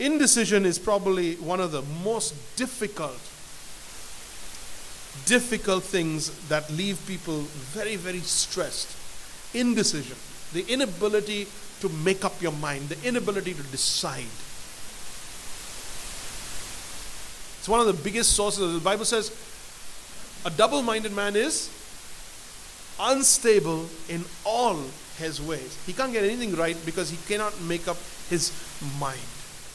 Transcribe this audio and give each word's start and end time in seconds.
Indecision 0.00 0.64
is 0.64 0.78
probably 0.78 1.34
one 1.36 1.60
of 1.60 1.72
the 1.72 1.82
most 2.04 2.34
difficult, 2.56 3.18
difficult 5.26 5.82
things 5.82 6.30
that 6.48 6.70
leave 6.70 7.04
people 7.06 7.40
very, 7.74 7.96
very 7.96 8.20
stressed. 8.20 8.96
Indecision, 9.54 10.16
the 10.52 10.64
inability 10.72 11.48
to 11.80 11.88
make 11.88 12.24
up 12.24 12.40
your 12.40 12.52
mind, 12.52 12.88
the 12.88 13.08
inability 13.08 13.54
to 13.54 13.62
decide. 13.64 14.30
It's 17.58 17.68
one 17.68 17.80
of 17.80 17.86
the 17.86 18.02
biggest 18.04 18.36
sources. 18.36 18.74
The 18.74 18.80
Bible 18.80 19.04
says 19.04 19.32
a 20.44 20.50
double 20.50 20.82
minded 20.82 21.12
man 21.12 21.34
is 21.34 21.70
unstable 23.00 23.86
in 24.08 24.24
all 24.44 24.78
his 25.18 25.42
ways. 25.42 25.76
He 25.86 25.92
can't 25.92 26.12
get 26.12 26.24
anything 26.24 26.54
right 26.54 26.76
because 26.86 27.10
he 27.10 27.16
cannot 27.26 27.60
make 27.62 27.88
up 27.88 27.96
his 28.30 28.52
mind. 29.00 29.18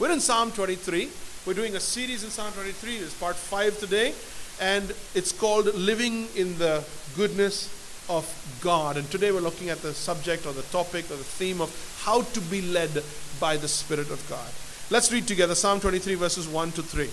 We're 0.00 0.10
in 0.10 0.18
Psalm 0.18 0.50
23. 0.50 1.08
We're 1.46 1.54
doing 1.54 1.76
a 1.76 1.80
series 1.80 2.24
in 2.24 2.30
Psalm 2.30 2.52
23. 2.54 2.96
It's 2.96 3.14
part 3.14 3.36
5 3.36 3.78
today. 3.78 4.12
And 4.60 4.92
it's 5.14 5.30
called 5.30 5.72
Living 5.72 6.26
in 6.34 6.58
the 6.58 6.84
Goodness 7.14 7.70
of 8.08 8.26
God. 8.60 8.96
And 8.96 9.08
today 9.08 9.30
we're 9.30 9.38
looking 9.38 9.70
at 9.70 9.82
the 9.82 9.94
subject 9.94 10.46
or 10.46 10.52
the 10.52 10.62
topic 10.62 11.04
or 11.12 11.16
the 11.16 11.22
theme 11.22 11.60
of 11.60 11.70
how 12.02 12.22
to 12.22 12.40
be 12.40 12.60
led 12.60 13.04
by 13.38 13.56
the 13.56 13.68
Spirit 13.68 14.10
of 14.10 14.20
God. 14.28 14.50
Let's 14.90 15.12
read 15.12 15.28
together 15.28 15.54
Psalm 15.54 15.78
23, 15.78 16.16
verses 16.16 16.48
1 16.48 16.72
to 16.72 16.82
3. 16.82 17.08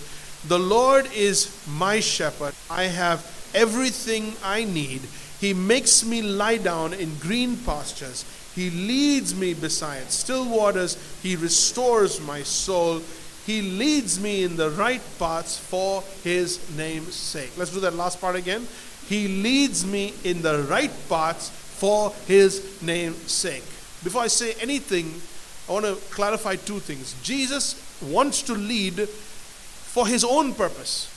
The 0.48 0.58
Lord 0.58 1.08
is 1.14 1.56
my 1.68 2.00
shepherd. 2.00 2.52
I 2.68 2.84
have 2.84 3.24
everything 3.54 4.34
I 4.42 4.64
need. 4.64 5.02
He 5.40 5.54
makes 5.54 6.04
me 6.04 6.20
lie 6.20 6.56
down 6.56 6.94
in 6.94 7.14
green 7.20 7.58
pastures. 7.58 8.24
He 8.54 8.70
leads 8.70 9.34
me 9.34 9.54
beside 9.54 10.10
still 10.10 10.48
waters. 10.48 10.96
He 11.22 11.36
restores 11.36 12.20
my 12.20 12.42
soul. 12.42 13.02
He 13.46 13.62
leads 13.62 14.20
me 14.20 14.44
in 14.44 14.56
the 14.56 14.70
right 14.70 15.00
paths 15.18 15.58
for 15.58 16.02
his 16.22 16.60
name's 16.76 17.14
sake. 17.14 17.50
Let's 17.56 17.72
do 17.72 17.80
that 17.80 17.94
last 17.94 18.20
part 18.20 18.36
again. 18.36 18.66
He 19.08 19.26
leads 19.28 19.84
me 19.86 20.14
in 20.22 20.42
the 20.42 20.62
right 20.70 20.92
paths 21.08 21.48
for 21.50 22.12
his 22.26 22.80
name's 22.82 23.32
sake. 23.32 23.64
Before 24.04 24.22
I 24.22 24.28
say 24.28 24.54
anything, 24.60 25.12
I 25.68 25.72
want 25.72 25.86
to 25.86 25.96
clarify 26.14 26.56
two 26.56 26.78
things. 26.78 27.14
Jesus 27.22 27.74
wants 28.02 28.42
to 28.42 28.52
lead 28.52 29.08
for 29.08 30.06
his 30.06 30.24
own 30.24 30.54
purpose. 30.54 31.08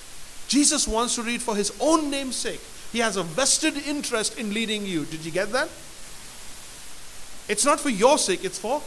Jesus 0.47 0.87
wants 0.87 1.15
to 1.15 1.21
lead 1.21 1.41
for 1.41 1.55
his 1.55 1.75
own 1.79 2.09
name's 2.09 2.35
sake. 2.35 2.61
He 2.91 2.99
has 2.99 3.17
a 3.17 3.23
vested 3.23 3.77
interest 3.87 4.37
in 4.37 4.53
leading 4.53 4.85
you. 4.85 5.05
Did 5.05 5.25
you 5.25 5.31
get 5.31 5.51
that? 5.51 5.69
It's 7.47 7.65
not 7.65 7.79
for 7.79 7.89
your 7.89 8.17
sake, 8.17 8.43
it's 8.43 8.59
for 8.59 8.81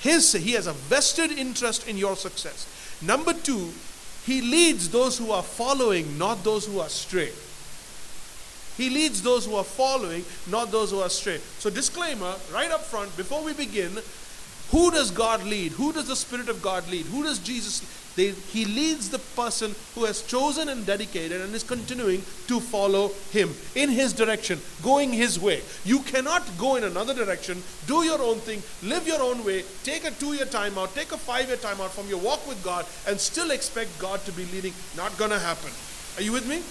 his 0.00 0.28
sake. 0.28 0.42
He 0.42 0.52
has 0.52 0.66
a 0.66 0.72
vested 0.72 1.32
interest 1.32 1.88
in 1.88 1.96
your 1.96 2.16
success. 2.16 2.66
Number 3.02 3.32
two, 3.32 3.72
he 4.24 4.40
leads 4.42 4.90
those 4.90 5.18
who 5.18 5.30
are 5.30 5.42
following, 5.42 6.18
not 6.18 6.44
those 6.44 6.66
who 6.66 6.80
are 6.80 6.88
stray. 6.88 7.32
He 8.76 8.90
leads 8.90 9.22
those 9.22 9.46
who 9.46 9.54
are 9.54 9.64
following, 9.64 10.24
not 10.48 10.70
those 10.70 10.90
who 10.90 11.00
are 11.00 11.08
stray. 11.08 11.38
So, 11.58 11.70
disclaimer 11.70 12.34
right 12.52 12.70
up 12.70 12.82
front, 12.82 13.16
before 13.16 13.42
we 13.42 13.54
begin, 13.54 13.92
who 14.70 14.90
does 14.90 15.10
God 15.10 15.44
lead? 15.44 15.72
Who 15.72 15.92
does 15.92 16.08
the 16.08 16.16
Spirit 16.16 16.48
of 16.48 16.62
God 16.62 16.88
lead? 16.90 17.06
Who 17.06 17.22
does 17.22 17.38
Jesus 17.38 17.82
they, 18.16 18.30
he 18.30 18.64
leads 18.64 19.10
the 19.10 19.18
person 19.18 19.74
who 19.94 20.04
has 20.04 20.22
chosen 20.22 20.70
and 20.70 20.86
dedicated 20.86 21.42
and 21.42 21.54
is 21.54 21.62
continuing 21.62 22.22
to 22.48 22.60
follow 22.60 23.10
him 23.30 23.54
in 23.74 23.90
his 23.90 24.14
direction, 24.14 24.58
going 24.82 25.12
his 25.12 25.38
way. 25.38 25.60
You 25.84 26.00
cannot 26.00 26.42
go 26.56 26.76
in 26.76 26.84
another 26.84 27.12
direction, 27.12 27.62
do 27.86 28.04
your 28.04 28.20
own 28.22 28.38
thing, 28.38 28.62
live 28.82 29.06
your 29.06 29.20
own 29.20 29.44
way, 29.44 29.64
take 29.84 30.04
a 30.06 30.10
two 30.12 30.32
year 30.32 30.46
time 30.46 30.78
out, 30.78 30.94
take 30.94 31.12
a 31.12 31.18
five 31.18 31.48
year 31.48 31.58
time 31.58 31.80
out 31.80 31.92
from 31.92 32.08
your 32.08 32.18
walk 32.18 32.48
with 32.48 32.62
God, 32.64 32.86
and 33.06 33.20
still 33.20 33.50
expect 33.50 33.98
God 33.98 34.24
to 34.24 34.32
be 34.32 34.46
leading. 34.46 34.72
Not 34.96 35.16
going 35.18 35.30
to 35.30 35.38
happen. 35.38 35.70
Are 36.16 36.22
you 36.22 36.32
with 36.32 36.48
me? 36.48 36.62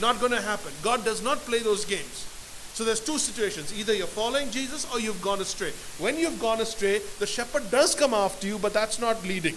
Not 0.00 0.20
going 0.20 0.32
to 0.32 0.42
happen. 0.42 0.72
God 0.82 1.02
does 1.04 1.22
not 1.22 1.38
play 1.38 1.60
those 1.60 1.86
games. 1.86 2.26
So 2.74 2.84
there's 2.84 3.00
two 3.00 3.18
situations. 3.18 3.78
Either 3.78 3.94
you're 3.94 4.06
following 4.06 4.50
Jesus 4.50 4.90
or 4.92 5.00
you've 5.00 5.20
gone 5.20 5.40
astray. 5.40 5.72
When 5.98 6.18
you've 6.18 6.40
gone 6.40 6.60
astray, 6.60 7.00
the 7.18 7.26
shepherd 7.26 7.70
does 7.70 7.94
come 7.94 8.14
after 8.14 8.46
you, 8.46 8.58
but 8.58 8.72
that's 8.72 8.98
not 8.98 9.22
leading. 9.24 9.56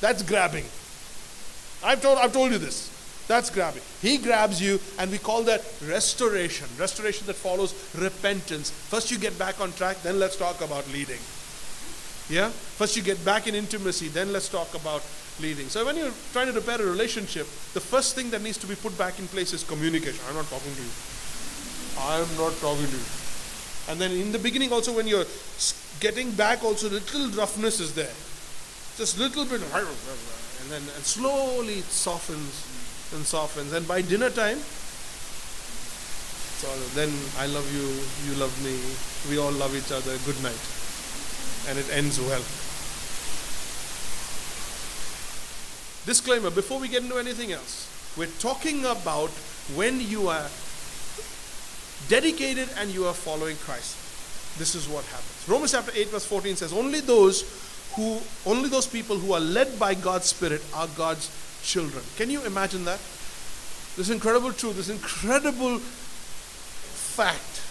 That's 0.00 0.22
grabbing. 0.22 0.64
I've 1.84 2.00
told, 2.00 2.18
I've 2.18 2.32
told 2.32 2.52
you 2.52 2.58
this. 2.58 2.90
That's 3.26 3.50
grabbing. 3.50 3.82
He 4.02 4.18
grabs 4.18 4.60
you, 4.60 4.80
and 4.98 5.10
we 5.10 5.18
call 5.18 5.42
that 5.44 5.64
restoration. 5.86 6.66
Restoration 6.78 7.26
that 7.26 7.36
follows 7.36 7.74
repentance. 7.96 8.70
First, 8.70 9.10
you 9.10 9.18
get 9.18 9.38
back 9.38 9.60
on 9.60 9.72
track, 9.72 10.02
then 10.02 10.18
let's 10.18 10.36
talk 10.36 10.60
about 10.60 10.86
leading. 10.92 11.20
Yeah? 12.28 12.48
First, 12.50 12.96
you 12.96 13.02
get 13.02 13.22
back 13.24 13.46
in 13.46 13.54
intimacy, 13.54 14.08
then 14.08 14.32
let's 14.32 14.48
talk 14.48 14.74
about 14.74 15.02
leading. 15.40 15.68
So, 15.68 15.84
when 15.84 15.96
you're 15.96 16.12
trying 16.32 16.46
to 16.46 16.52
repair 16.52 16.80
a 16.80 16.84
relationship, 16.84 17.46
the 17.72 17.80
first 17.80 18.14
thing 18.14 18.30
that 18.30 18.42
needs 18.42 18.58
to 18.58 18.66
be 18.66 18.74
put 18.74 18.96
back 18.96 19.18
in 19.18 19.26
place 19.28 19.52
is 19.52 19.64
communication. 19.64 20.20
I'm 20.28 20.36
not 20.36 20.46
talking 20.46 20.74
to 20.74 20.82
you. 20.82 20.90
I'm 21.98 22.36
not 22.36 22.52
talking 22.60 22.86
to 22.86 22.96
you. 22.96 23.04
And 23.88 24.00
then 24.00 24.12
in 24.12 24.32
the 24.32 24.38
beginning, 24.38 24.72
also, 24.72 24.92
when 24.96 25.06
you're 25.06 25.26
getting 26.00 26.30
back, 26.32 26.64
also, 26.64 26.88
little 26.88 27.28
roughness 27.30 27.80
is 27.80 27.94
there 27.94 28.12
just 28.96 29.18
little 29.18 29.44
bit, 29.44 29.60
and 29.60 30.70
then 30.70 30.82
and 30.82 31.04
slowly 31.04 31.78
it 31.78 31.84
softens 31.84 32.64
and 33.12 33.26
softens. 33.26 33.72
And 33.72 33.86
by 33.88 34.02
dinner 34.02 34.30
time, 34.30 34.58
so 36.62 36.68
then 36.94 37.10
I 37.38 37.46
love 37.46 37.66
you, 37.74 37.82
you 38.30 38.38
love 38.38 38.54
me, 38.64 38.78
we 39.28 39.38
all 39.42 39.52
love 39.52 39.74
each 39.74 39.90
other. 39.90 40.16
Good 40.24 40.40
night, 40.42 40.62
and 41.68 41.78
it 41.78 41.90
ends 41.90 42.20
well. 42.20 42.44
Disclaimer: 46.06 46.50
Before 46.50 46.78
we 46.78 46.88
get 46.88 47.02
into 47.02 47.18
anything 47.18 47.50
else, 47.50 47.88
we're 48.16 48.30
talking 48.38 48.84
about 48.84 49.30
when 49.74 50.00
you 50.00 50.28
are 50.28 50.46
dedicated 52.08 52.68
and 52.78 52.90
you 52.90 53.06
are 53.06 53.14
following 53.14 53.56
Christ. 53.56 53.96
This 54.58 54.74
is 54.74 54.88
what 54.88 55.04
happens. 55.06 55.44
Romans 55.48 55.72
chapter 55.72 55.92
8, 55.94 56.08
verse 56.08 56.26
14 56.26 56.56
says, 56.56 56.72
Only 56.72 57.00
those 57.00 57.42
who 57.96 58.20
only 58.46 58.68
those 58.68 58.86
people 58.86 59.16
who 59.16 59.32
are 59.32 59.40
led 59.40 59.78
by 59.78 59.94
God's 59.94 60.26
Spirit 60.26 60.62
are 60.74 60.88
God's 60.96 61.30
children. 61.62 62.02
Can 62.16 62.30
you 62.30 62.44
imagine 62.44 62.84
that? 62.84 62.98
This 63.96 64.10
incredible 64.10 64.52
truth, 64.52 64.76
this 64.76 64.88
incredible 64.88 65.78
fact. 65.78 67.62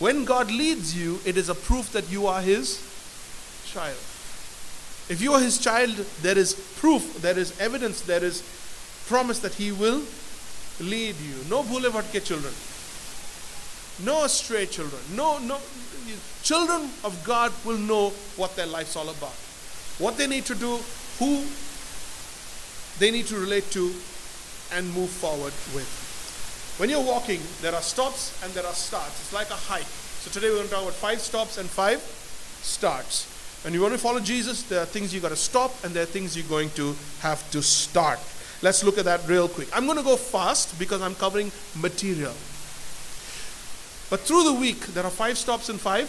When 0.00 0.24
God 0.24 0.50
leads 0.50 0.96
you, 0.96 1.20
it 1.24 1.36
is 1.36 1.48
a 1.48 1.54
proof 1.54 1.92
that 1.92 2.10
you 2.10 2.26
are 2.26 2.40
His 2.40 2.78
child. 3.66 3.96
If 5.08 5.20
you 5.20 5.34
are 5.34 5.40
His 5.40 5.58
child, 5.58 5.94
there 6.22 6.38
is 6.38 6.54
proof, 6.76 7.20
there 7.20 7.38
is 7.38 7.58
evidence, 7.60 8.00
there 8.00 8.24
is 8.24 8.42
promise 9.06 9.38
that 9.40 9.54
He 9.54 9.70
will 9.70 10.02
lead 10.80 11.16
you. 11.20 11.36
No 11.50 11.62
boulevard 11.62 12.06
ke 12.06 12.24
children. 12.24 12.52
No 14.02 14.26
stray 14.26 14.66
children. 14.66 15.00
No, 15.14 15.38
no, 15.38 15.58
children 16.42 16.90
of 17.04 17.20
God 17.24 17.52
will 17.64 17.78
know 17.78 18.10
what 18.36 18.56
their 18.56 18.66
life's 18.66 18.96
all 18.96 19.08
about, 19.08 19.36
what 19.98 20.16
they 20.16 20.26
need 20.26 20.44
to 20.46 20.54
do, 20.54 20.78
who 21.18 21.44
they 22.98 23.10
need 23.10 23.26
to 23.26 23.36
relate 23.36 23.70
to, 23.70 23.92
and 24.72 24.92
move 24.94 25.10
forward 25.10 25.52
with. 25.74 26.74
When 26.78 26.90
you're 26.90 27.04
walking, 27.04 27.40
there 27.62 27.74
are 27.74 27.82
stops 27.82 28.42
and 28.42 28.52
there 28.52 28.66
are 28.66 28.72
starts. 28.72 29.20
It's 29.20 29.32
like 29.32 29.50
a 29.50 29.54
hike. 29.54 29.84
So 29.84 30.30
today 30.30 30.48
we're 30.48 30.56
going 30.56 30.68
to 30.68 30.74
talk 30.74 30.82
about 30.82 30.94
five 30.94 31.20
stops 31.20 31.58
and 31.58 31.68
five 31.68 32.00
starts. 32.62 33.30
When 33.62 33.72
you 33.72 33.80
want 33.80 33.92
to 33.92 33.98
follow 33.98 34.20
Jesus, 34.20 34.64
there 34.64 34.80
are 34.80 34.86
things 34.86 35.14
you 35.14 35.20
got 35.20 35.28
to 35.28 35.36
stop 35.36 35.72
and 35.84 35.94
there 35.94 36.02
are 36.02 36.06
things 36.06 36.36
you're 36.36 36.48
going 36.48 36.70
to 36.70 36.96
have 37.20 37.48
to 37.52 37.62
start. 37.62 38.18
Let's 38.60 38.82
look 38.82 38.98
at 38.98 39.04
that 39.04 39.26
real 39.28 39.48
quick. 39.48 39.68
I'm 39.76 39.86
going 39.86 39.98
to 39.98 40.04
go 40.04 40.16
fast 40.16 40.78
because 40.78 41.00
I'm 41.00 41.14
covering 41.14 41.52
material. 41.76 42.34
But 44.10 44.20
through 44.20 44.44
the 44.44 44.52
week, 44.52 44.80
there 44.88 45.04
are 45.04 45.10
five 45.10 45.38
stops 45.38 45.68
and 45.68 45.80
five 45.80 46.08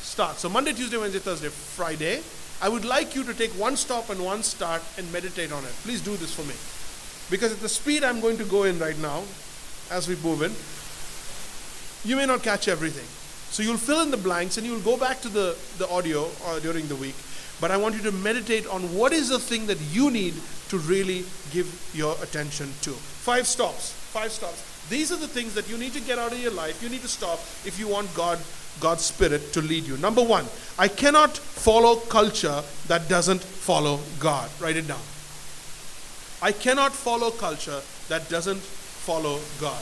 starts. 0.00 0.40
So 0.40 0.48
Monday, 0.48 0.72
Tuesday, 0.72 0.96
Wednesday, 0.96 1.20
Thursday, 1.20 1.48
Friday. 1.48 2.20
I 2.62 2.68
would 2.68 2.84
like 2.84 3.14
you 3.14 3.24
to 3.24 3.32
take 3.32 3.52
one 3.52 3.76
stop 3.76 4.10
and 4.10 4.22
one 4.22 4.42
start 4.42 4.82
and 4.98 5.10
meditate 5.12 5.52
on 5.52 5.64
it. 5.64 5.72
Please 5.82 6.02
do 6.02 6.16
this 6.16 6.34
for 6.34 6.42
me. 6.42 6.54
Because 7.30 7.52
at 7.52 7.60
the 7.60 7.68
speed 7.68 8.04
I'm 8.04 8.20
going 8.20 8.36
to 8.38 8.44
go 8.44 8.64
in 8.64 8.78
right 8.78 8.98
now, 8.98 9.22
as 9.90 10.08
we 10.08 10.16
move 10.16 10.42
in, 10.42 10.52
you 12.08 12.16
may 12.16 12.26
not 12.26 12.42
catch 12.42 12.68
everything. 12.68 13.06
So 13.50 13.62
you'll 13.62 13.78
fill 13.78 14.02
in 14.02 14.10
the 14.10 14.16
blanks 14.16 14.58
and 14.58 14.66
you'll 14.66 14.80
go 14.80 14.96
back 14.96 15.20
to 15.22 15.28
the, 15.28 15.56
the 15.78 15.88
audio 15.88 16.28
uh, 16.46 16.60
during 16.60 16.86
the 16.88 16.96
week. 16.96 17.14
But 17.60 17.70
I 17.70 17.76
want 17.76 17.94
you 17.94 18.02
to 18.02 18.12
meditate 18.12 18.66
on 18.66 18.94
what 18.94 19.12
is 19.12 19.28
the 19.28 19.38
thing 19.38 19.66
that 19.66 19.80
you 19.90 20.10
need 20.10 20.34
to 20.68 20.78
really 20.78 21.24
give 21.50 21.90
your 21.94 22.16
attention 22.22 22.72
to. 22.82 22.90
Five 22.90 23.46
stops. 23.46 23.92
Five 23.92 24.32
stops. 24.32 24.69
These 24.90 25.12
are 25.12 25.16
the 25.16 25.28
things 25.28 25.54
that 25.54 25.70
you 25.70 25.78
need 25.78 25.92
to 25.92 26.00
get 26.00 26.18
out 26.18 26.32
of 26.32 26.42
your 26.42 26.50
life. 26.50 26.82
You 26.82 26.88
need 26.88 27.02
to 27.02 27.08
stop 27.08 27.38
if 27.64 27.78
you 27.78 27.86
want 27.86 28.12
God, 28.12 28.40
God's 28.80 29.04
Spirit 29.04 29.52
to 29.52 29.62
lead 29.62 29.84
you. 29.84 29.96
Number 29.98 30.20
one, 30.22 30.44
I 30.76 30.88
cannot 30.88 31.38
follow 31.38 31.94
culture 31.94 32.60
that 32.88 33.08
doesn't 33.08 33.40
follow 33.40 34.00
God. 34.18 34.50
Write 34.60 34.76
it 34.76 34.88
down. 34.88 34.98
I 36.42 36.50
cannot 36.50 36.92
follow 36.92 37.30
culture 37.30 37.80
that 38.08 38.28
doesn't 38.28 38.58
follow 38.58 39.38
God. 39.60 39.80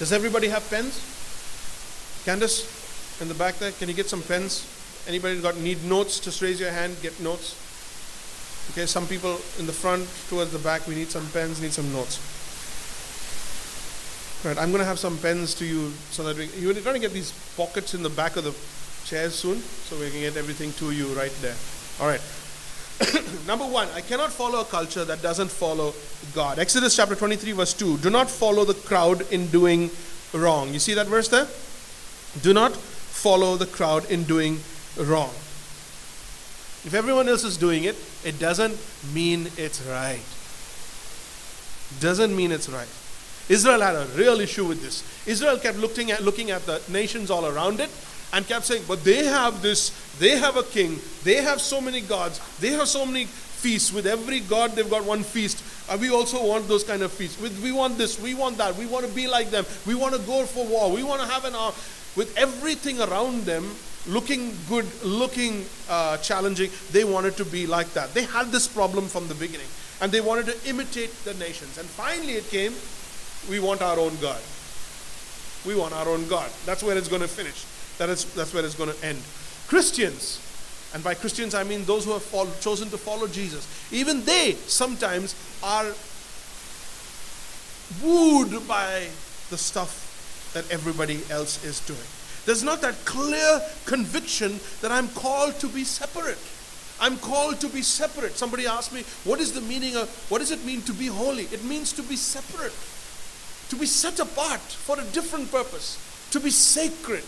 Does 0.00 0.12
everybody 0.12 0.48
have 0.48 0.68
pens? 0.68 1.00
Candace, 2.24 2.85
in 3.20 3.28
the 3.28 3.34
back 3.34 3.56
there, 3.56 3.72
can 3.72 3.88
you 3.88 3.94
get 3.94 4.08
some 4.08 4.22
pens? 4.22 4.66
Anybody 5.08 5.40
got 5.40 5.56
need 5.56 5.84
notes? 5.84 6.20
Just 6.20 6.42
raise 6.42 6.60
your 6.60 6.70
hand. 6.70 6.96
Get 7.02 7.18
notes. 7.20 7.54
Okay, 8.72 8.86
some 8.86 9.06
people 9.06 9.40
in 9.58 9.66
the 9.66 9.72
front 9.72 10.06
towards 10.28 10.50
the 10.52 10.58
back. 10.58 10.86
We 10.86 10.94
need 10.94 11.08
some 11.08 11.26
pens. 11.28 11.60
Need 11.62 11.72
some 11.72 11.92
notes. 11.92 12.18
Right, 14.44 14.58
I'm 14.58 14.70
going 14.70 14.80
to 14.80 14.86
have 14.86 14.98
some 14.98 15.16
pens 15.18 15.54
to 15.54 15.64
you 15.64 15.92
so 16.10 16.22
that 16.24 16.36
we, 16.36 16.46
you're 16.60 16.74
going 16.74 16.94
to 16.94 17.00
get 17.00 17.12
these 17.12 17.32
pockets 17.56 17.94
in 17.94 18.02
the 18.02 18.10
back 18.10 18.36
of 18.36 18.44
the 18.44 18.54
chairs 19.08 19.34
soon, 19.34 19.60
so 19.60 19.98
we 19.98 20.10
can 20.10 20.20
get 20.20 20.36
everything 20.36 20.72
to 20.74 20.90
you 20.90 21.06
right 21.14 21.32
there. 21.40 21.54
All 22.00 22.06
right. 22.06 22.20
Number 23.46 23.64
one, 23.64 23.88
I 23.94 24.00
cannot 24.02 24.32
follow 24.32 24.60
a 24.60 24.64
culture 24.64 25.04
that 25.04 25.22
doesn't 25.22 25.50
follow 25.50 25.94
God. 26.34 26.58
Exodus 26.58 26.96
chapter 26.96 27.14
23, 27.14 27.52
verse 27.52 27.72
2. 27.74 27.98
Do 27.98 28.10
not 28.10 28.28
follow 28.28 28.64
the 28.64 28.74
crowd 28.74 29.30
in 29.32 29.46
doing 29.48 29.90
wrong. 30.32 30.72
You 30.72 30.80
see 30.80 30.94
that 30.94 31.06
verse 31.06 31.28
there? 31.28 31.46
Do 32.42 32.52
not 32.52 32.76
follow 33.16 33.56
the 33.56 33.66
crowd 33.66 34.10
in 34.10 34.24
doing 34.24 34.60
wrong. 34.98 35.30
If 36.84 36.94
everyone 36.94 37.28
else 37.28 37.44
is 37.44 37.56
doing 37.56 37.84
it, 37.84 37.96
it 38.24 38.38
doesn't 38.38 38.78
mean 39.12 39.48
it's 39.56 39.82
right. 39.82 40.22
Doesn't 42.00 42.36
mean 42.36 42.52
it's 42.52 42.68
right. 42.68 42.88
Israel 43.48 43.80
had 43.80 43.94
a 43.94 44.06
real 44.16 44.40
issue 44.40 44.66
with 44.66 44.82
this. 44.82 45.02
Israel 45.26 45.58
kept 45.58 45.78
looking 45.78 46.10
at, 46.10 46.22
looking 46.22 46.50
at 46.50 46.66
the 46.66 46.82
nations 46.88 47.30
all 47.30 47.46
around 47.46 47.80
it 47.80 47.90
and 48.32 48.46
kept 48.46 48.66
saying, 48.66 48.84
but 48.86 49.02
they 49.02 49.24
have 49.24 49.62
this, 49.62 49.90
they 50.18 50.36
have 50.36 50.56
a 50.56 50.62
king, 50.62 50.98
they 51.24 51.36
have 51.36 51.60
so 51.60 51.80
many 51.80 52.00
gods, 52.00 52.40
they 52.60 52.70
have 52.70 52.88
so 52.88 53.06
many 53.06 53.24
feasts. 53.24 53.92
With 53.92 54.06
every 54.06 54.40
god, 54.40 54.72
they've 54.72 54.90
got 54.90 55.04
one 55.04 55.22
feast. 55.22 55.62
And 55.90 56.00
we 56.00 56.10
also 56.10 56.44
want 56.44 56.68
those 56.68 56.84
kind 56.84 57.02
of 57.02 57.12
feasts. 57.12 57.40
We 57.40 57.72
want 57.72 57.96
this, 57.98 58.20
we 58.20 58.34
want 58.34 58.58
that, 58.58 58.76
we 58.76 58.86
want 58.86 59.06
to 59.06 59.12
be 59.12 59.26
like 59.26 59.50
them, 59.50 59.64
we 59.86 59.94
want 59.94 60.14
to 60.14 60.20
go 60.20 60.44
for 60.44 60.66
war, 60.66 60.92
we 60.92 61.02
want 61.02 61.22
to 61.22 61.26
have 61.26 61.44
an. 61.44 61.54
With 62.16 62.36
everything 62.36 63.00
around 63.00 63.44
them 63.44 63.70
looking 64.08 64.56
good, 64.68 64.86
looking 65.04 65.66
uh, 65.88 66.16
challenging, 66.18 66.70
they 66.92 67.04
wanted 67.04 67.36
to 67.36 67.44
be 67.44 67.66
like 67.66 67.92
that. 67.92 68.14
They 68.14 68.24
had 68.24 68.52
this 68.52 68.66
problem 68.66 69.06
from 69.06 69.28
the 69.28 69.34
beginning. 69.34 69.66
And 70.00 70.12
they 70.12 70.20
wanted 70.20 70.46
to 70.46 70.68
imitate 70.68 71.12
the 71.24 71.34
nations. 71.34 71.78
And 71.78 71.86
finally 71.86 72.34
it 72.34 72.48
came 72.48 72.72
we 73.48 73.60
want 73.60 73.82
our 73.82 73.98
own 73.98 74.16
God. 74.16 74.40
We 75.64 75.74
want 75.74 75.94
our 75.94 76.08
own 76.08 76.26
God. 76.28 76.50
That's 76.64 76.82
where 76.82 76.96
it's 76.96 77.08
going 77.08 77.22
to 77.22 77.28
finish. 77.28 77.64
That 77.98 78.08
is, 78.08 78.24
that's 78.34 78.52
where 78.52 78.64
it's 78.64 78.74
going 78.74 78.92
to 78.92 79.04
end. 79.04 79.22
Christians, 79.68 80.40
and 80.94 81.02
by 81.02 81.14
Christians 81.14 81.54
I 81.54 81.64
mean 81.64 81.84
those 81.84 82.04
who 82.04 82.12
have 82.12 82.22
follow, 82.22 82.50
chosen 82.60 82.88
to 82.90 82.98
follow 82.98 83.26
Jesus, 83.26 83.66
even 83.92 84.24
they 84.24 84.52
sometimes 84.66 85.34
are 85.62 85.92
wooed 88.02 88.66
by 88.66 89.08
the 89.50 89.58
stuff 89.58 90.05
that 90.52 90.70
everybody 90.70 91.20
else 91.30 91.64
is 91.64 91.80
doing. 91.80 91.98
There's 92.44 92.62
not 92.62 92.80
that 92.82 92.94
clear 93.04 93.60
conviction 93.86 94.60
that 94.80 94.92
I'm 94.92 95.08
called 95.08 95.58
to 95.60 95.68
be 95.68 95.84
separate. 95.84 96.38
I'm 97.00 97.18
called 97.18 97.60
to 97.60 97.68
be 97.68 97.82
separate. 97.82 98.36
Somebody 98.36 98.66
asked 98.66 98.92
me, 98.92 99.02
what 99.24 99.40
is 99.40 99.52
the 99.52 99.60
meaning 99.60 99.96
of, 99.96 100.08
what 100.30 100.38
does 100.38 100.50
it 100.50 100.64
mean 100.64 100.82
to 100.82 100.92
be 100.92 101.06
holy? 101.06 101.44
It 101.44 101.64
means 101.64 101.92
to 101.94 102.02
be 102.02 102.16
separate 102.16 102.72
to 103.68 103.76
be 103.76 103.86
set 103.86 104.20
apart 104.20 104.60
for 104.60 104.98
a 104.98 105.04
different 105.04 105.50
purpose, 105.50 105.98
to 106.30 106.40
be 106.40 106.50
sacred. 106.50 107.24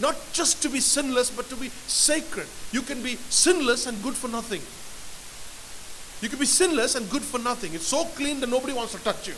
Not 0.00 0.16
just 0.32 0.62
to 0.62 0.68
be 0.68 0.80
sinless, 0.80 1.30
but 1.30 1.48
to 1.50 1.56
be 1.56 1.68
sacred. 1.86 2.46
You 2.72 2.82
can 2.82 3.02
be 3.02 3.16
sinless 3.28 3.86
and 3.86 4.02
good 4.02 4.14
for 4.14 4.28
nothing. 4.28 4.62
You 6.22 6.28
can 6.28 6.38
be 6.38 6.46
sinless 6.46 6.94
and 6.94 7.08
good 7.10 7.22
for 7.22 7.38
nothing. 7.38 7.74
It's 7.74 7.86
so 7.86 8.04
clean 8.04 8.40
that 8.40 8.48
nobody 8.48 8.72
wants 8.72 8.92
to 8.92 9.04
touch 9.04 9.28
you. 9.28 9.34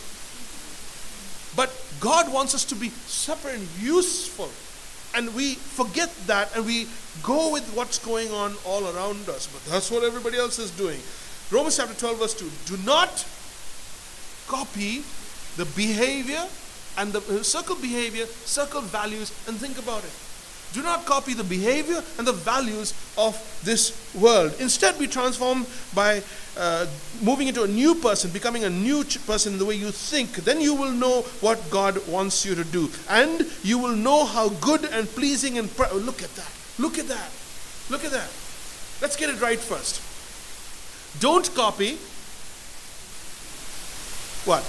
But 1.56 1.70
God 2.00 2.32
wants 2.32 2.54
us 2.54 2.64
to 2.66 2.74
be 2.74 2.88
separate 2.88 3.54
and 3.54 3.68
useful. 3.80 4.50
And 5.14 5.32
we 5.34 5.54
forget 5.54 6.12
that 6.26 6.54
and 6.56 6.66
we 6.66 6.88
go 7.22 7.52
with 7.52 7.64
what's 7.74 7.98
going 7.98 8.30
on 8.32 8.54
all 8.66 8.84
around 8.84 9.28
us. 9.28 9.46
But 9.46 9.64
that's 9.70 9.90
what 9.90 10.02
everybody 10.02 10.36
else 10.36 10.58
is 10.58 10.70
doing. 10.72 10.98
Romans 11.50 11.76
chapter 11.76 11.94
12, 11.94 12.18
verse 12.18 12.34
2. 12.34 12.50
Do 12.76 12.82
not 12.84 13.24
copy 14.48 15.02
the 15.56 15.64
behavior 15.76 16.44
and 16.98 17.12
the 17.12 17.44
circle 17.44 17.76
behavior, 17.76 18.26
circle 18.26 18.80
values, 18.80 19.30
and 19.46 19.56
think 19.56 19.78
about 19.78 20.04
it. 20.04 20.12
Do 20.74 20.82
not 20.82 21.06
copy 21.06 21.34
the 21.34 21.44
behavior 21.44 22.02
and 22.18 22.26
the 22.26 22.32
values 22.32 22.92
of 23.16 23.34
this 23.64 24.12
world. 24.14 24.54
Instead, 24.58 24.98
be 24.98 25.06
transformed 25.06 25.66
by 25.94 26.22
uh, 26.56 26.86
moving 27.22 27.48
into 27.48 27.62
a 27.62 27.68
new 27.68 27.94
person, 27.94 28.30
becoming 28.30 28.64
a 28.64 28.70
new 28.70 29.04
person 29.26 29.54
in 29.54 29.58
the 29.58 29.64
way 29.64 29.76
you 29.76 29.90
think. 29.90 30.34
Then 30.36 30.60
you 30.60 30.74
will 30.74 30.90
know 30.90 31.22
what 31.40 31.70
God 31.70 32.06
wants 32.08 32.44
you 32.44 32.54
to 32.56 32.64
do. 32.64 32.90
And 33.08 33.46
you 33.62 33.78
will 33.78 33.94
know 33.94 34.24
how 34.24 34.48
good 34.48 34.84
and 34.84 35.08
pleasing 35.08 35.58
and. 35.58 35.70
Look 35.78 36.22
at 36.22 36.34
that. 36.34 36.52
Look 36.78 36.98
at 36.98 37.08
that. 37.08 37.30
Look 37.88 38.04
at 38.04 38.10
that. 38.10 38.30
Let's 39.00 39.16
get 39.16 39.30
it 39.30 39.40
right 39.40 39.60
first. 39.60 40.02
Don't 41.20 41.54
copy 41.54 41.98
what? 44.44 44.64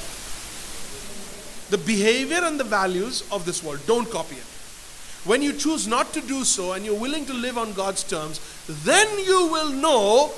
the 1.70 1.78
behavior 1.78 2.40
and 2.44 2.60
the 2.60 2.64
values 2.64 3.24
of 3.32 3.46
this 3.46 3.64
world. 3.64 3.80
Don't 3.88 4.10
copy 4.10 4.36
it. 4.36 4.55
When 5.26 5.42
you 5.42 5.54
choose 5.54 5.88
not 5.88 6.14
to 6.14 6.22
do 6.22 6.44
so 6.44 6.74
and 6.74 6.86
you're 6.86 7.00
willing 7.00 7.26
to 7.26 7.34
live 7.34 7.58
on 7.58 7.74
God's 7.74 8.04
terms, 8.04 8.40
then 8.84 9.08
you 9.26 9.48
will 9.48 9.70
know 9.70 10.32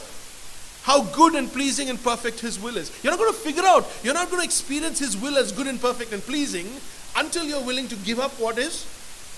how 0.84 1.04
good 1.04 1.36
and 1.36 1.52
pleasing 1.52 1.90
and 1.90 2.02
perfect 2.02 2.40
His 2.40 2.60
will 2.60 2.78
is. 2.78 2.92
You're 3.04 3.12
not 3.12 3.20
going 3.20 3.34
to 3.34 3.38
figure 3.38 3.66
out, 3.66 3.86
you're 4.04 4.14
not 4.14 4.30
going 4.30 4.40
to 4.40 4.46
experience 4.46 5.00
His 5.00 5.18
will 5.18 5.38
as 5.38 5.52
good 5.52 5.68
and 5.68 5.80
perfect 5.80 6.14
and 6.14 6.22
pleasing 6.24 6.68
until 7.18 7.44
you're 7.44 7.64
willing 7.64 7.88
to 7.90 7.96
give 7.98 8.20
up 8.20 8.32
what 8.40 8.58
is 8.58 8.86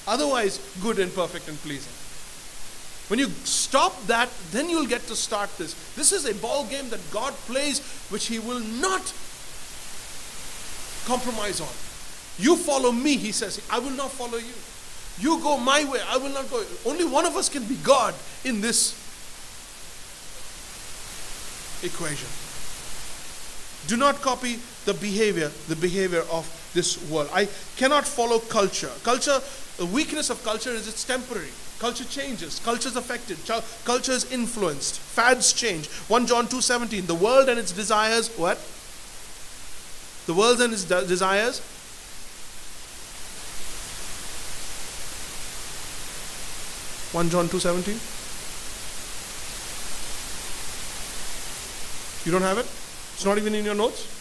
otherwise 0.07 0.59
good 0.81 0.99
and 0.99 1.13
perfect 1.13 1.47
and 1.47 1.57
pleasing. 1.59 1.93
When 3.09 3.17
you 3.17 3.29
stop 3.43 4.05
that, 4.05 4.29
then 4.51 4.69
you'll 4.69 4.85
get 4.85 5.01
to 5.07 5.15
start 5.15 5.49
this. 5.57 5.73
This 5.95 6.11
is 6.11 6.25
a 6.25 6.35
ball 6.35 6.65
game 6.65 6.89
that 6.89 6.99
God 7.11 7.33
plays, 7.47 7.79
which 8.09 8.27
He 8.27 8.37
will 8.37 8.59
not 8.59 9.01
compromise 11.05 11.59
on. 11.59 11.73
You 12.37 12.55
follow 12.55 12.91
me, 12.91 13.17
he 13.17 13.31
says. 13.31 13.61
I 13.69 13.79
will 13.79 13.91
not 13.91 14.11
follow 14.11 14.37
you. 14.37 14.53
You 15.19 15.39
go 15.41 15.57
my 15.57 15.83
way, 15.85 15.99
I 16.07 16.17
will 16.17 16.29
not 16.29 16.49
go. 16.49 16.63
Only 16.85 17.05
one 17.05 17.25
of 17.25 17.35
us 17.35 17.49
can 17.49 17.63
be 17.65 17.75
God 17.75 18.13
in 18.43 18.61
this 18.61 18.93
equation. 21.83 22.27
Do 23.87 23.97
not 23.97 24.21
copy 24.21 24.59
the 24.85 24.93
behavior, 24.93 25.51
the 25.67 25.75
behavior 25.75 26.23
of 26.31 26.47
this 26.73 26.97
world. 27.09 27.29
I 27.33 27.47
cannot 27.77 28.05
follow 28.05 28.39
culture. 28.39 28.91
Culture, 29.03 29.39
the 29.77 29.85
weakness 29.85 30.29
of 30.29 30.43
culture 30.43 30.71
is 30.71 30.87
it's 30.87 31.03
temporary. 31.03 31.49
Culture 31.79 32.03
changes. 32.05 32.59
Culture 32.59 32.89
is 32.89 32.95
affected. 32.95 33.37
Culture 33.85 34.11
is 34.11 34.31
influenced. 34.31 34.99
Fads 34.99 35.53
change. 35.53 35.87
1 35.87 36.27
John 36.27 36.45
2.17, 36.47 37.07
the 37.07 37.15
world 37.15 37.49
and 37.49 37.57
its 37.57 37.71
desires, 37.71 38.29
what? 38.37 38.59
the 40.29 40.33
world 40.35 40.61
and 40.61 40.71
its 40.71 40.83
de- 40.83 41.07
desires. 41.07 41.59
One 47.11 47.29
John 47.29 47.49
two 47.49 47.59
seventeen. 47.59 47.99
You 52.25 52.31
don't 52.31 52.47
have 52.47 52.57
it? 52.57 52.65
It's 53.15 53.25
not 53.25 53.37
even 53.37 53.55
in 53.55 53.65
your 53.65 53.75
notes. 53.75 54.17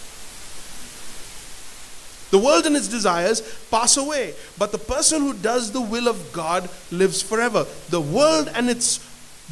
The 2.30 2.38
world 2.38 2.66
and 2.66 2.76
its 2.76 2.88
desires 2.88 3.40
pass 3.70 3.96
away, 3.96 4.34
but 4.58 4.70
the 4.70 4.78
person 4.78 5.22
who 5.22 5.32
does 5.34 5.72
the 5.72 5.80
will 5.80 6.08
of 6.08 6.32
God 6.32 6.68
lives 6.90 7.22
forever. 7.22 7.66
The 7.88 8.00
world 8.00 8.50
and 8.54 8.68
its 8.68 9.00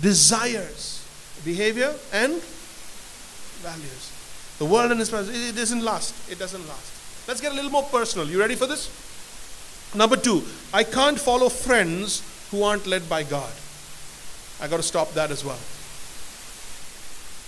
desires, 0.01 1.03
behavior 1.45 1.95
and 2.13 2.35
values. 3.63 4.13
The 4.59 4.67
world 4.67 4.93
and 4.93 5.01
its 5.01 5.13
it 5.13 5.57
doesn't 5.57 5.83
last. 5.83 6.15
It 6.31 6.39
doesn't 6.39 6.67
last. 6.69 7.29
Let's 7.29 7.41
get 7.41 7.53
a 7.53 7.55
little 7.55 7.71
more 7.71 7.85
personal. 7.85 8.27
You 8.29 8.39
ready 8.39 8.55
for 8.55 8.67
this? 8.67 8.91
Number 9.95 10.17
two, 10.17 10.43
I 10.73 10.85
can't 10.85 11.19
follow 11.19 11.49
friends 11.49 12.23
who 12.51 12.63
aren't 12.63 12.87
led 12.87 13.09
by 13.09 13.23
God. 13.23 13.53
I 14.61 14.69
got 14.69 14.79
to 14.79 14.83
stop 14.83 15.13
that 15.15 15.31
as 15.31 15.45
well. 15.45 15.59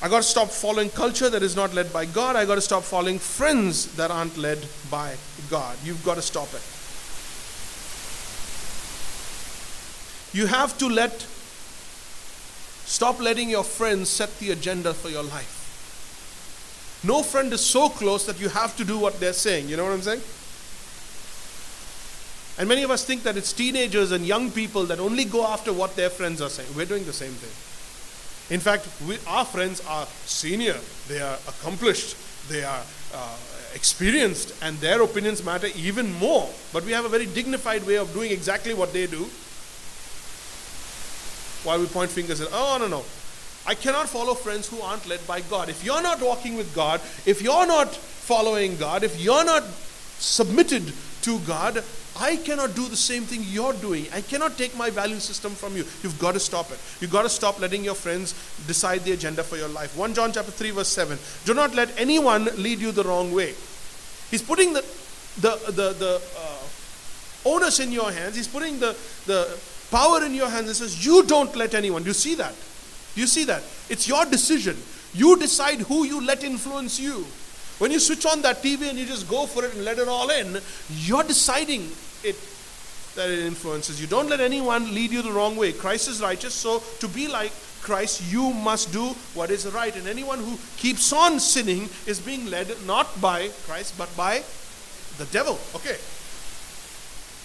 I 0.00 0.09
got 0.09 0.19
to 0.19 0.28
stop 0.28 0.49
following 0.49 0.90
culture 0.90 1.28
that 1.28 1.43
is 1.43 1.57
not 1.57 1.75
led 1.75 1.93
by 1.93 2.05
God. 2.05 2.37
I 2.37 2.45
got 2.45 2.55
to 2.55 2.61
stop 2.61 2.85
following 2.85 3.19
friends 3.19 3.97
that 3.97 4.11
aren't 4.11 4.37
led 4.37 4.64
by 4.90 5.17
God. 5.50 5.76
You've 5.83 6.05
got 6.05 6.14
to 6.14 6.23
stop 6.23 6.49
it. 6.55 6.62
You 10.37 10.47
have 10.47 10.76
to 10.78 10.88
let 10.88 11.26
stop 12.85 13.21
letting 13.21 13.50
your 13.50 13.64
friends 13.64 14.09
set 14.09 14.38
the 14.38 14.52
agenda 14.52 14.95
for 14.95 15.09
your 15.09 15.23
life. 15.23 15.55
No 17.05 17.23
friend 17.23 17.52
is 17.52 17.64
so 17.64 17.88
close 17.88 18.26
that 18.26 18.40
you 18.40 18.49
have 18.49 18.76
to 18.76 18.85
do 18.85 18.99
what 18.99 19.19
they're 19.21 19.33
saying. 19.33 19.69
You 19.69 19.76
know 19.76 19.85
what 19.85 19.93
I'm 19.93 20.02
saying? 20.02 20.21
And 22.59 22.69
many 22.69 22.83
of 22.83 22.91
us 22.91 23.05
think 23.05 23.23
that 23.23 23.37
it's 23.37 23.53
teenagers 23.53 24.11
and 24.11 24.27
young 24.27 24.50
people 24.50 24.85
that 24.87 24.99
only 24.99 25.25
go 25.25 25.47
after 25.47 25.73
what 25.73 25.95
their 25.95 26.11
friends 26.11 26.43
are 26.43 26.49
saying. 26.49 26.69
We're 26.77 26.87
doing 26.87 27.05
the 27.05 27.12
same 27.12 27.33
thing. 27.33 28.55
In 28.55 28.61
fact, 28.61 28.88
we, 29.07 29.19
our 29.27 29.45
friends 29.45 29.81
are 29.87 30.07
senior, 30.25 30.77
they 31.07 31.21
are 31.21 31.38
accomplished, 31.47 32.17
they 32.49 32.65
are 32.65 32.83
uh, 33.15 33.37
experienced 33.75 34.55
and 34.62 34.77
their 34.79 35.03
opinions 35.03 35.45
matter 35.45 35.69
even 35.77 36.12
more. 36.15 36.49
But 36.73 36.85
we 36.85 36.93
have 36.93 37.05
a 37.05 37.09
very 37.09 37.27
dignified 37.27 37.87
way 37.87 37.97
of 37.97 38.12
doing 38.12 38.33
exactly 38.33 38.75
what 38.75 38.93
they 38.93 39.07
do. 39.07 39.29
While 41.65 41.81
we 41.81 41.87
point 41.87 42.11
fingers 42.11 42.41
at, 42.41 42.49
oh, 42.53 42.79
no, 42.81 42.88
no. 42.88 43.05
I 43.67 43.75
cannot 43.75 44.09
follow 44.09 44.35
friends 44.35 44.69
who 44.69 44.81
aren't 44.81 45.07
led 45.07 45.25
by 45.27 45.43
God. 45.43 45.69
If 45.69 45.85
you're 45.85 46.03
not 46.03 46.23
walking 46.23 46.57
with 46.57 46.75
God, 46.75 47.00
if 47.27 47.43
you're 47.43 47.67
not 47.67 47.95
following 47.95 48.77
God, 48.77 49.03
if 49.03 49.21
you're 49.21 49.45
not 49.45 49.65
submitted 50.19 50.93
to 51.23 51.38
God, 51.41 51.85
I 52.20 52.37
cannot 52.37 52.75
do 52.75 52.88
the 52.88 52.96
same 52.96 53.22
thing 53.22 53.42
you're 53.44 53.75
doing. 53.75 54.06
I 54.12 54.20
cannot 54.20 54.58
take 54.58 54.76
my 54.76 54.90
value 54.90 55.20
system 55.20 55.52
from 55.52 55.76
you. 55.76 55.84
You've 56.02 56.18
got 56.18 56.32
to 56.32 56.40
stop 56.40 56.70
it. 56.70 56.78
You've 57.00 57.12
got 57.12 57.22
to 57.22 57.28
stop 57.28 57.60
letting 57.60 57.84
your 57.84 57.94
friends 57.94 58.34
decide 58.66 59.04
the 59.04 59.12
agenda 59.12 59.44
for 59.44 59.56
your 59.56 59.68
life. 59.68 59.96
1 59.96 60.14
John 60.14 60.32
chapter 60.32 60.50
3 60.50 60.70
verse 60.72 60.88
7. 60.88 61.18
Do 61.44 61.54
not 61.54 61.75
let 61.75 61.96
anyone 61.98 62.48
lead 62.56 62.80
you 62.80 62.92
the 62.92 63.04
wrong 63.04 63.32
way. 63.32 63.54
He's 64.30 64.42
putting 64.42 64.72
the 64.72 64.84
the 65.40 65.56
the, 65.66 65.92
the 65.92 66.22
uh, 66.37 67.48
onus 67.48 67.78
in 67.78 67.92
your 67.92 68.10
hands. 68.10 68.34
He's 68.37 68.48
putting 68.48 68.80
the 68.80 68.96
the 69.26 69.58
power 69.90 70.25
in 70.25 70.34
your 70.34 70.48
hands 70.48 70.66
and 70.66 70.76
says, 70.76 71.04
"You 71.06 71.22
don't 71.25 71.54
let 71.54 71.75
anyone." 71.75 72.02
Do 72.02 72.08
you 72.08 72.14
see 72.14 72.34
that? 72.34 72.54
Do 73.14 73.20
you 73.20 73.26
see 73.26 73.44
that? 73.44 73.62
It's 73.88 74.08
your 74.08 74.25
decision. 74.26 74.76
You 75.14 75.37
decide 75.38 75.80
who 75.82 76.04
you 76.04 76.20
let 76.25 76.44
influence 76.44 77.00
you. 77.00 77.25
When 77.78 77.92
you 77.92 78.00
switch 78.00 78.26
on 78.26 78.42
that 78.42 78.60
TV 78.60 78.90
and 78.90 78.98
you 78.98 79.06
just 79.06 79.28
go 79.28 79.46
for 79.46 79.64
it 79.64 79.72
and 79.75 79.84
let 79.84 79.98
it 79.98 80.08
all 80.08 80.28
in, 80.30 80.58
you're 80.90 81.22
deciding 81.22 81.88
it 82.25 82.37
that 83.18 83.30
it 83.30 83.40
influences 83.40 84.00
you. 84.00 84.06
Don't 84.06 84.28
let 84.28 84.40
anyone 84.40 84.94
lead 84.94 85.10
you 85.10 85.22
the 85.22 85.32
wrong 85.32 85.56
way. 85.56 85.72
Christ 85.72 86.08
is 86.08 86.22
righteous, 86.22 86.54
so 86.54 86.82
to 87.00 87.08
be 87.08 87.26
like 87.26 87.52
Christ, 87.82 88.32
you 88.32 88.52
must 88.52 88.92
do 88.92 89.08
what 89.34 89.50
is 89.50 89.66
right. 89.72 89.94
And 89.94 90.06
anyone 90.06 90.38
who 90.38 90.56
keeps 90.76 91.12
on 91.12 91.40
sinning 91.40 91.88
is 92.06 92.20
being 92.20 92.46
led 92.46 92.72
not 92.87 93.20
by 93.20 93.48
Christ, 93.66 93.98
but 93.98 94.14
by 94.16 94.42
the 95.18 95.25
devil. 95.26 95.58
Okay. 95.75 95.96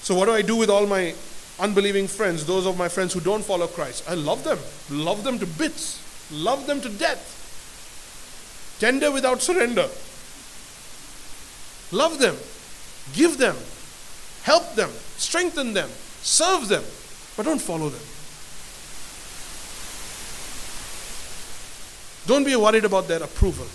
So, 0.04 0.16
what 0.16 0.26
do 0.26 0.32
I 0.32 0.42
do 0.42 0.56
with 0.56 0.70
all 0.70 0.86
my 0.86 1.16
unbelieving 1.60 2.08
friends, 2.08 2.46
those 2.46 2.66
of 2.66 2.78
my 2.78 2.90
friends 2.90 3.14
who 3.14 3.20
don't 3.20 3.44
follow 3.44 3.68
Christ? 3.68 4.04
I 4.08 4.16
love 4.16 4.44
them, 4.44 4.60
love 4.92 5.24
them 5.24 5.40
to 5.40 5.46
bits, 5.46 6.02
love 6.32 6.68
them 6.68 6.82
to 6.82 6.90
death. 6.90 7.40
Tender 8.80 9.12
without 9.12 9.42
surrender. 9.42 9.88
Love 11.92 12.20
them, 12.20 12.36
give 13.14 13.38
them, 13.38 13.56
help 14.44 14.76
them, 14.76 14.90
strengthen 15.18 15.74
them, 15.74 15.90
serve 16.22 16.68
them, 16.68 16.84
but 17.36 17.46
don't 17.46 17.62
follow 17.62 17.90
them. 17.90 18.02
Don't 22.26 22.46
be 22.46 22.56
worried 22.56 22.86
about 22.86 23.08
their 23.08 23.22
approval. 23.22 23.68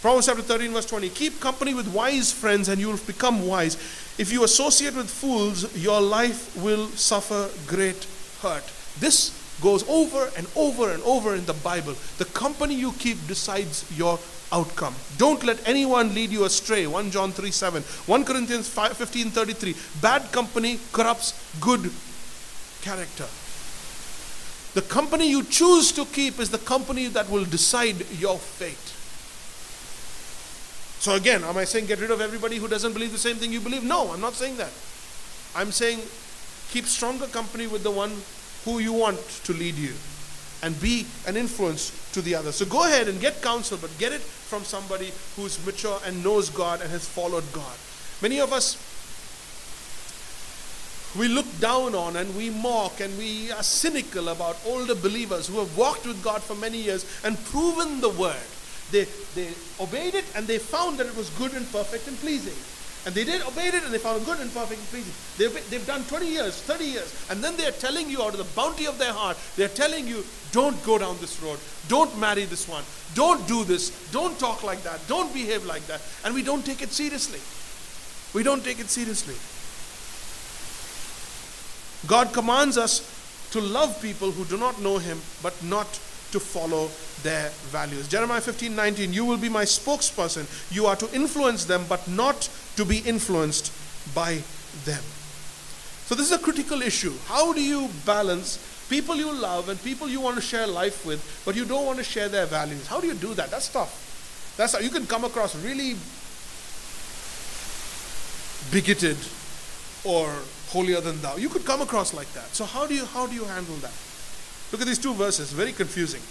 Proverbs 0.00 0.26
chapter 0.26 0.42
13, 0.42 0.70
verse 0.70 0.86
20 0.86 1.08
Keep 1.08 1.40
company 1.40 1.74
with 1.74 1.92
wise 1.92 2.30
friends, 2.32 2.68
and 2.68 2.80
you 2.80 2.88
will 2.88 2.98
become 2.98 3.46
wise. 3.46 3.74
If 4.18 4.32
you 4.32 4.44
associate 4.44 4.94
with 4.94 5.10
fools, 5.10 5.76
your 5.76 6.00
life 6.00 6.56
will 6.56 6.86
suffer 6.90 7.48
great 7.66 8.06
hurt. 8.40 8.62
This 9.00 9.32
goes 9.60 9.88
over 9.88 10.30
and 10.36 10.46
over 10.54 10.90
and 10.90 11.02
over 11.02 11.34
in 11.34 11.44
the 11.46 11.54
Bible. 11.54 11.94
The 12.18 12.26
company 12.26 12.74
you 12.74 12.92
keep 12.92 13.26
decides 13.26 13.84
your 13.96 14.18
outcome. 14.52 14.94
Don't 15.18 15.42
let 15.44 15.66
anyone 15.68 16.14
lead 16.14 16.30
you 16.30 16.44
astray. 16.44 16.86
1 16.86 17.10
John 17.10 17.32
3 17.32 17.50
7. 17.50 17.82
1 17.82 18.24
Corinthians 18.24 18.68
5, 18.68 18.96
15 18.96 19.30
33. 19.30 19.74
Bad 20.00 20.32
company 20.32 20.78
corrupts 20.92 21.34
good 21.60 21.90
character. 22.82 23.26
The 24.74 24.82
company 24.82 25.30
you 25.30 25.42
choose 25.42 25.90
to 25.92 26.04
keep 26.04 26.38
is 26.38 26.50
the 26.50 26.58
company 26.58 27.06
that 27.08 27.30
will 27.30 27.44
decide 27.44 27.96
your 28.18 28.38
fate. 28.38 28.92
So, 31.00 31.14
again, 31.14 31.44
am 31.44 31.56
I 31.56 31.64
saying 31.64 31.86
get 31.86 32.00
rid 32.00 32.10
of 32.10 32.20
everybody 32.20 32.56
who 32.56 32.68
doesn't 32.68 32.92
believe 32.92 33.12
the 33.12 33.18
same 33.18 33.36
thing 33.36 33.52
you 33.52 33.60
believe? 33.60 33.84
No, 33.84 34.12
I'm 34.12 34.20
not 34.20 34.34
saying 34.34 34.56
that. 34.56 34.72
I'm 35.54 35.72
saying 35.72 36.00
keep 36.70 36.84
stronger 36.84 37.26
company 37.26 37.66
with 37.66 37.82
the 37.82 37.90
one 37.90 38.12
who 38.64 38.80
you 38.80 38.92
want 38.92 39.20
to 39.44 39.52
lead 39.52 39.76
you 39.76 39.94
and 40.62 40.80
be 40.80 41.06
an 41.26 41.36
influence 41.36 41.92
to 42.12 42.22
the 42.22 42.34
other. 42.34 42.52
So 42.52 42.64
go 42.64 42.84
ahead 42.84 43.08
and 43.08 43.20
get 43.20 43.42
counsel, 43.42 43.78
but 43.80 43.90
get 43.98 44.12
it 44.12 44.20
from 44.20 44.64
somebody 44.64 45.12
who's 45.36 45.64
mature 45.66 45.98
and 46.06 46.22
knows 46.22 46.50
God 46.50 46.80
and 46.80 46.90
has 46.90 47.06
followed 47.06 47.44
God. 47.52 47.76
Many 48.22 48.40
of 48.40 48.52
us, 48.52 48.76
we 51.18 51.28
look 51.28 51.46
down 51.60 51.94
on 51.94 52.16
and 52.16 52.34
we 52.36 52.50
mock 52.50 53.00
and 53.00 53.16
we 53.18 53.50
are 53.52 53.62
cynical 53.62 54.28
about 54.28 54.56
older 54.66 54.94
believers 54.94 55.46
who 55.46 55.58
have 55.58 55.76
walked 55.76 56.06
with 56.06 56.22
God 56.22 56.42
for 56.42 56.54
many 56.54 56.78
years 56.78 57.06
and 57.24 57.42
proven 57.46 58.00
the 58.00 58.10
word. 58.10 58.36
They, 58.90 59.06
they 59.34 59.48
obeyed 59.80 60.14
it 60.14 60.24
and 60.34 60.46
they 60.46 60.58
found 60.58 60.98
that 60.98 61.06
it 61.06 61.16
was 61.16 61.30
good 61.30 61.52
and 61.54 61.70
perfect 61.72 62.06
and 62.06 62.16
pleasing. 62.18 62.54
And 63.06 63.14
they 63.14 63.22
did 63.22 63.40
obeyed 63.42 63.72
it 63.72 63.84
and 63.84 63.94
they 63.94 63.98
found 63.98 64.24
good 64.26 64.40
and 64.40 64.52
perfect 64.52 64.80
and 64.80 64.88
pleasing. 64.88 65.14
They've, 65.38 65.70
they've 65.70 65.86
done 65.86 66.02
20 66.04 66.26
years, 66.26 66.60
30 66.62 66.84
years, 66.84 67.26
and 67.30 67.42
then 67.42 67.56
they're 67.56 67.70
telling 67.70 68.10
you 68.10 68.20
out 68.20 68.34
of 68.34 68.38
the 68.38 68.54
bounty 68.60 68.86
of 68.86 68.98
their 68.98 69.12
heart, 69.12 69.38
they're 69.54 69.68
telling 69.68 70.08
you, 70.08 70.24
don't 70.50 70.82
go 70.84 70.98
down 70.98 71.16
this 71.20 71.40
road, 71.40 71.60
don't 71.86 72.18
marry 72.18 72.46
this 72.46 72.68
one, 72.68 72.82
don't 73.14 73.46
do 73.46 73.62
this, 73.62 73.90
don't 74.10 74.36
talk 74.40 74.64
like 74.64 74.82
that, 74.82 75.00
don't 75.06 75.32
behave 75.32 75.64
like 75.64 75.86
that. 75.86 76.02
And 76.24 76.34
we 76.34 76.42
don't 76.42 76.66
take 76.66 76.82
it 76.82 76.90
seriously. 76.90 77.38
We 78.34 78.42
don't 78.42 78.64
take 78.64 78.80
it 78.80 78.88
seriously. 78.90 79.36
God 82.08 82.32
commands 82.32 82.76
us 82.76 83.00
to 83.52 83.60
love 83.60 84.02
people 84.02 84.32
who 84.32 84.44
do 84.46 84.56
not 84.58 84.80
know 84.80 84.98
Him, 84.98 85.20
but 85.42 85.54
not 85.62 85.86
to 86.32 86.40
follow 86.40 86.90
their 87.26 87.50
values. 87.74 88.06
Jeremiah 88.06 88.40
15 88.40 88.76
19, 88.76 89.12
you 89.12 89.24
will 89.24 89.36
be 89.36 89.48
my 89.48 89.64
spokesperson. 89.64 90.46
You 90.72 90.86
are 90.86 90.94
to 90.94 91.12
influence 91.12 91.64
them, 91.64 91.84
but 91.88 92.06
not 92.06 92.48
to 92.76 92.84
be 92.84 92.98
influenced 92.98 93.72
by 94.14 94.42
them. 94.84 95.02
So, 96.06 96.14
this 96.14 96.26
is 96.26 96.32
a 96.32 96.38
critical 96.38 96.82
issue. 96.82 97.14
How 97.26 97.52
do 97.52 97.60
you 97.60 97.88
balance 98.06 98.62
people 98.88 99.16
you 99.16 99.32
love 99.32 99.68
and 99.68 99.82
people 99.82 100.08
you 100.08 100.20
want 100.20 100.36
to 100.36 100.42
share 100.42 100.68
life 100.68 101.04
with, 101.04 101.20
but 101.44 101.56
you 101.56 101.64
don't 101.64 101.84
want 101.84 101.98
to 101.98 102.04
share 102.04 102.28
their 102.28 102.46
values? 102.46 102.86
How 102.86 103.00
do 103.00 103.08
you 103.08 103.14
do 103.14 103.34
that? 103.34 103.50
That's 103.50 103.68
tough. 103.68 104.54
That's 104.56 104.74
how 104.74 104.78
you 104.78 104.90
can 104.90 105.06
come 105.06 105.24
across 105.24 105.56
really 105.56 105.96
bigoted 108.70 109.18
or 110.04 110.32
holier 110.68 111.00
than 111.00 111.20
thou. 111.22 111.36
You 111.36 111.48
could 111.48 111.64
come 111.64 111.82
across 111.82 112.14
like 112.14 112.32
that. 112.34 112.54
So 112.54 112.64
how 112.64 112.86
do 112.86 112.94
you 112.94 113.04
how 113.04 113.26
do 113.26 113.34
you 113.34 113.44
handle 113.44 113.76
that? 113.82 113.94
Look 114.70 114.80
at 114.80 114.86
these 114.86 114.98
two 114.98 115.14
verses, 115.14 115.50
very 115.50 115.72
confusing. 115.72 116.22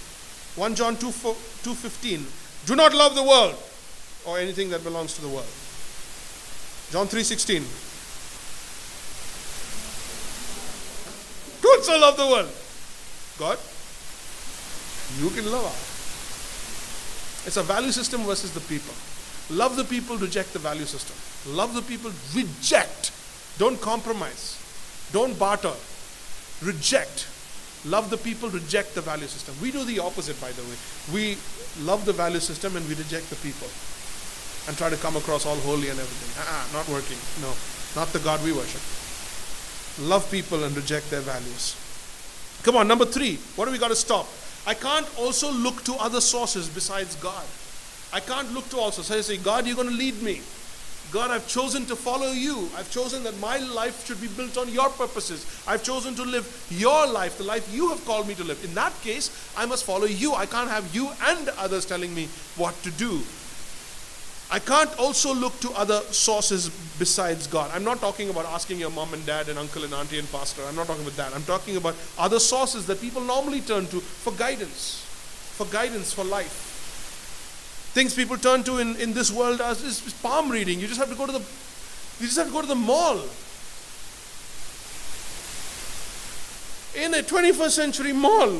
1 0.55 0.75
John 0.75 0.95
2, 0.95 1.07
2.15, 1.07 2.65
do 2.65 2.75
not 2.75 2.93
love 2.93 3.13
the 3.13 3.23
world 3.23 3.55
or 4.25 4.39
anything 4.39 4.69
that 4.69 4.83
belongs 4.83 5.13
to 5.15 5.21
the 5.21 5.27
world. 5.27 5.45
John 6.91 7.07
3.16, 7.07 7.61
don't 11.61 11.83
so 11.83 11.99
love 11.99 12.15
the 12.15 12.27
world. 12.27 12.49
God, 13.37 13.59
you 15.19 15.29
can 15.29 15.51
love 15.51 15.65
us. 15.65 15.95
It's 17.45 17.57
a 17.57 17.63
value 17.63 17.91
system 17.91 18.21
versus 18.23 18.51
the 18.53 18.61
people. 18.61 18.93
Love 19.49 19.75
the 19.75 19.83
people, 19.83 20.17
reject 20.17 20.53
the 20.53 20.59
value 20.59 20.85
system. 20.85 21.15
Love 21.53 21.73
the 21.73 21.81
people, 21.81 22.11
reject. 22.33 23.11
Don't 23.57 23.79
compromise. 23.81 24.57
Don't 25.11 25.37
barter. 25.37 25.73
Reject 26.63 27.27
love 27.85 28.09
the 28.09 28.17
people, 28.17 28.49
reject 28.49 28.95
the 28.95 29.01
value 29.01 29.27
system. 29.27 29.55
We 29.61 29.71
do 29.71 29.83
the 29.85 29.99
opposite, 29.99 30.39
by 30.41 30.51
the 30.51 30.61
way. 30.63 30.75
We 31.13 31.37
love 31.81 32.05
the 32.05 32.13
value 32.13 32.39
system 32.39 32.75
and 32.75 32.87
we 32.87 32.95
reject 32.95 33.29
the 33.29 33.35
people 33.37 33.67
and 34.67 34.77
try 34.77 34.89
to 34.89 34.97
come 34.97 35.15
across 35.15 35.45
all 35.45 35.55
holy 35.57 35.89
and 35.89 35.99
everything. 35.99 36.43
Ah, 36.47 36.67
not 36.73 36.87
working. 36.89 37.17
No, 37.41 37.53
not 37.95 38.11
the 38.13 38.19
God 38.19 38.43
we 38.43 38.51
worship. 38.51 38.81
Love 40.07 40.29
people 40.31 40.63
and 40.63 40.75
reject 40.75 41.09
their 41.09 41.21
values. 41.21 41.75
Come 42.63 42.75
on, 42.75 42.87
number 42.87 43.05
three. 43.05 43.37
What 43.55 43.65
do 43.65 43.71
we 43.71 43.77
got 43.77 43.89
to 43.89 43.95
stop? 43.95 44.27
I 44.65 44.73
can't 44.73 45.07
also 45.19 45.51
look 45.51 45.83
to 45.83 45.93
other 45.95 46.19
sources 46.19 46.67
besides 46.67 47.15
God. 47.17 47.45
I 48.11 48.19
can't 48.19 48.51
look 48.53 48.67
to 48.69 48.77
also 48.77 49.03
say, 49.03 49.21
say, 49.21 49.37
God, 49.37 49.67
you're 49.67 49.75
going 49.75 49.89
to 49.89 49.93
lead 49.93 50.21
me. 50.21 50.41
God, 51.15 51.31
I've 51.31 51.47
chosen 51.47 51.85
to 51.85 51.95
follow 51.95 52.31
you. 52.31 52.67
I've 52.75 52.91
chosen 52.91 53.23
that 53.23 53.39
my 53.39 53.57
life 53.57 54.05
should 54.05 54.19
be 54.19 54.27
built 54.27 54.57
on 54.57 54.67
your 54.67 54.89
purposes. 54.89 55.45
I've 55.65 55.81
chosen 55.81 56.13
to 56.15 56.23
live 56.23 56.45
your 56.69 57.07
life, 57.07 57.37
the 57.37 57.45
life 57.45 57.73
you 57.73 57.87
have 57.87 58.03
called 58.03 58.27
me 58.27 58.35
to 58.35 58.43
live. 58.43 58.61
In 58.65 58.73
that 58.73 58.91
case, 59.01 59.31
I 59.55 59.65
must 59.65 59.85
follow 59.85 60.07
you. 60.07 60.33
I 60.33 60.45
can't 60.45 60.69
have 60.69 60.93
you 60.93 61.09
and 61.23 61.47
others 61.57 61.85
telling 61.85 62.13
me 62.13 62.27
what 62.57 62.75
to 62.83 62.91
do. 62.91 63.21
I 64.51 64.59
can't 64.59 64.93
also 64.99 65.33
look 65.33 65.57
to 65.61 65.71
other 65.71 66.01
sources 66.11 66.67
besides 66.99 67.47
God. 67.47 67.71
I'm 67.73 67.85
not 67.85 67.99
talking 67.99 68.29
about 68.29 68.43
asking 68.47 68.79
your 68.79 68.91
mom 68.91 69.13
and 69.13 69.25
dad 69.25 69.47
and 69.47 69.57
uncle 69.57 69.85
and 69.85 69.93
auntie 69.93 70.19
and 70.19 70.29
pastor. 70.33 70.63
I'm 70.67 70.75
not 70.75 70.87
talking 70.87 71.03
about 71.03 71.15
that. 71.15 71.33
I'm 71.33 71.43
talking 71.43 71.77
about 71.77 71.95
other 72.17 72.39
sources 72.39 72.87
that 72.87 72.99
people 72.99 73.21
normally 73.21 73.61
turn 73.61 73.87
to 73.87 74.01
for 74.01 74.33
guidance, 74.33 74.99
for 75.55 75.65
guidance 75.67 76.11
for 76.11 76.25
life 76.25 76.74
things 77.95 78.13
people 78.13 78.37
turn 78.37 78.61
to 78.61 78.79
in, 78.79 78.97
in 78.97 79.13
this 79.13 79.31
world 79.31 79.61
as 79.61 79.81
is, 79.81 80.05
is 80.05 80.13
palm 80.15 80.51
reading. 80.51 80.81
You 80.81 80.87
just 80.87 80.99
have 80.99 81.09
to 81.09 81.15
go 81.15 81.25
to 81.25 81.31
the 81.31 81.39
you 82.19 82.27
just 82.27 82.37
have 82.37 82.47
to 82.47 82.53
go 82.53 82.61
to 82.61 82.67
the 82.67 82.75
mall. 82.75 83.15
In 86.95 87.13
a 87.13 87.23
21st 87.23 87.71
century 87.71 88.13
mall 88.13 88.51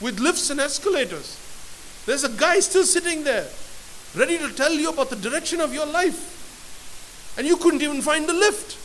with 0.00 0.20
lifts 0.20 0.50
and 0.50 0.60
escalators, 0.60 1.38
there's 2.06 2.22
a 2.22 2.28
guy 2.28 2.60
still 2.60 2.84
sitting 2.84 3.24
there 3.24 3.46
ready 4.14 4.38
to 4.38 4.52
tell 4.52 4.72
you 4.72 4.90
about 4.90 5.10
the 5.10 5.16
direction 5.16 5.60
of 5.60 5.74
your 5.74 5.86
life. 5.86 7.34
And 7.36 7.46
you 7.46 7.56
couldn't 7.56 7.82
even 7.82 8.00
find 8.00 8.28
the 8.28 8.32
lift. 8.32 8.78